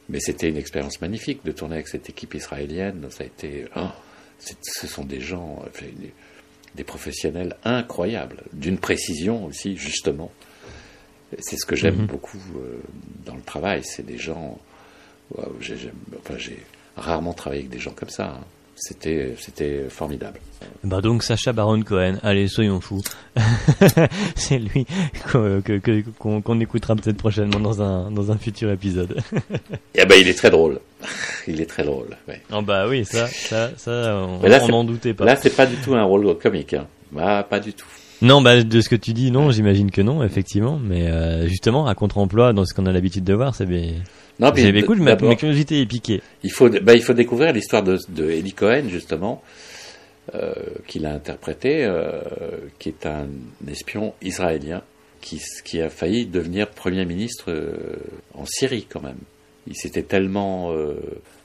Mais 0.08 0.20
c'était 0.20 0.48
une 0.48 0.56
expérience 0.56 1.00
magnifique 1.00 1.44
de 1.44 1.52
tourner 1.52 1.76
avec 1.76 1.88
cette 1.88 2.08
équipe 2.08 2.34
israélienne. 2.34 3.06
Ça 3.10 3.24
a 3.24 3.26
été, 3.26 3.66
hein, 3.74 3.92
ce 4.38 4.86
sont 4.86 5.04
des 5.04 5.20
gens, 5.20 5.64
des, 6.74 6.84
professionnels 6.84 7.56
incroyables, 7.64 8.44
d'une 8.52 8.78
précision 8.78 9.44
aussi 9.44 9.76
justement. 9.76 10.30
C'est 11.40 11.56
ce 11.56 11.66
que 11.66 11.76
j'aime 11.76 11.96
mhm. 12.02 12.06
beaucoup 12.06 12.40
euh, 12.56 12.78
dans 13.26 13.34
le 13.34 13.42
travail. 13.42 13.82
C'est 13.84 14.06
des 14.06 14.16
gens. 14.16 14.58
j'ai 15.60 15.76
rarement 16.96 17.34
travaillé 17.34 17.62
avec 17.62 17.70
des 17.70 17.80
gens 17.80 17.92
comme 17.92 18.08
ça. 18.08 18.38
Hein. 18.40 18.44
C'était 18.78 19.34
c'était 19.38 19.86
formidable. 19.88 20.40
Bah 20.84 21.00
donc 21.00 21.22
Sacha 21.22 21.52
Baron 21.52 21.82
Cohen, 21.82 22.18
allez 22.22 22.48
soyons 22.48 22.80
fous. 22.80 23.02
c'est 24.34 24.58
lui 24.58 24.86
qu'on 25.30 26.40
qu'on 26.42 26.60
écoutera 26.60 26.96
peut-être 26.96 27.16
prochainement 27.16 27.60
dans 27.60 27.82
un 27.82 28.10
dans 28.10 28.30
un 28.30 28.38
futur 28.38 28.70
épisode. 28.70 29.20
Ben 29.94 30.16
il 30.18 30.28
est 30.28 30.34
très 30.34 30.50
drôle. 30.50 30.80
Il 31.46 31.60
est 31.60 31.66
très 31.66 31.84
drôle. 31.84 32.16
ouais. 32.26 32.40
oh 32.52 32.62
bah 32.62 32.86
oui, 32.88 33.04
ça 33.04 33.26
ça 33.26 33.70
ça 33.76 34.26
on 34.26 34.68
n'en 34.68 34.84
doutait 34.84 35.12
pas. 35.14 35.24
Là 35.24 35.36
c'est 35.36 35.54
pas 35.54 35.66
du 35.66 35.76
tout 35.76 35.94
un 35.94 36.04
rôle 36.04 36.36
comique. 36.38 36.74
Hein. 36.74 36.86
Bah, 37.12 37.46
pas 37.48 37.60
du 37.60 37.72
tout. 37.72 37.86
Non, 38.20 38.42
bah 38.42 38.62
de 38.62 38.80
ce 38.80 38.88
que 38.88 38.96
tu 38.96 39.12
dis, 39.12 39.30
non, 39.30 39.50
j'imagine 39.50 39.90
que 39.90 40.02
non, 40.02 40.24
effectivement. 40.24 40.78
Mais 40.82 41.08
euh, 41.08 41.46
justement, 41.46 41.86
à 41.86 41.94
contre-emploi, 41.94 42.52
dans 42.52 42.64
ce 42.64 42.74
qu'on 42.74 42.86
a 42.86 42.92
l'habitude 42.92 43.24
de 43.24 43.34
voir, 43.34 43.54
c'est 43.54 43.66
bien. 43.66 43.92
Non, 44.40 44.52
puis 44.52 44.82
cool, 44.84 45.00
ma, 45.00 45.16
curiosité 45.16 45.80
est 45.80 45.86
piquée. 45.86 46.22
il 46.44 46.52
faut 46.52 46.68
bah, 46.68 46.94
il 46.94 47.02
faut 47.02 47.12
découvrir 47.12 47.52
l'histoire 47.52 47.82
de, 47.82 47.98
de 48.08 48.30
Eddie 48.30 48.52
Cohen 48.52 48.84
justement 48.88 49.42
euh, 50.34 50.52
qu'il 50.86 51.06
a 51.06 51.12
interprété, 51.12 51.84
euh, 51.84 52.20
qui 52.78 52.90
est 52.90 53.06
un 53.06 53.28
espion 53.66 54.14
israélien 54.22 54.82
qui 55.20 55.40
qui 55.64 55.80
a 55.80 55.88
failli 55.88 56.26
devenir 56.26 56.68
premier 56.68 57.04
ministre 57.04 57.50
euh, 57.50 57.96
en 58.34 58.44
Syrie 58.44 58.86
quand 58.88 59.02
même. 59.02 59.18
Il 59.66 59.74
s'était 59.74 60.02
tellement 60.02 60.72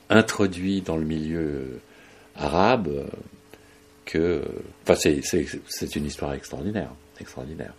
introduit 0.10 0.82
dans 0.82 0.96
le 0.96 1.04
milieu 1.04 1.82
arabe 2.38 3.06
que 4.06 4.42
enfin 4.84 4.96
c'est 4.96 5.96
une 5.96 6.06
histoire 6.06 6.34
extraordinaire, 6.34 6.92
extraordinaire. 7.20 7.74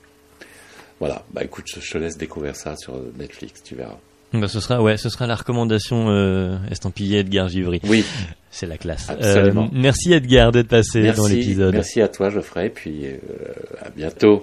Voilà, 1.01 1.25
bah 1.33 1.45
écoute, 1.45 1.65
je 1.67 1.81
je 1.81 1.93
te 1.93 1.99
laisse 1.99 2.19
découvrir 2.19 2.57
ça 2.57 2.77
sur 2.77 3.01
Netflix, 3.17 3.63
tu 3.63 3.75
verras. 3.75 3.99
Bah, 4.41 4.49
ce 4.49 4.61
sera, 4.61 4.83
ouais, 4.83 4.97
ce 4.97 5.09
sera 5.09 5.27
la 5.27 5.37
recommandation 5.37 6.09
euh, 6.09 6.57
estampillée 6.71 7.21
Edgar 7.21 7.49
Givry. 7.49 7.81
Oui, 7.85 8.05
C'est 8.51 8.67
la 8.67 8.77
classe. 8.79 9.09
Absolument. 9.11 9.65
Euh, 9.65 9.69
merci 9.73 10.13
Edgar 10.13 10.53
d'être 10.53 10.69
passé 10.69 11.13
dans 11.13 11.27
l'épisode. 11.27 11.75
merci 11.75 12.01
à 12.01 12.09
toi 12.09 12.31
Geoffrey, 12.31 12.71
puis 12.71 13.07
euh, 13.07 13.17
à 13.81 13.91
bientôt. 13.91 14.43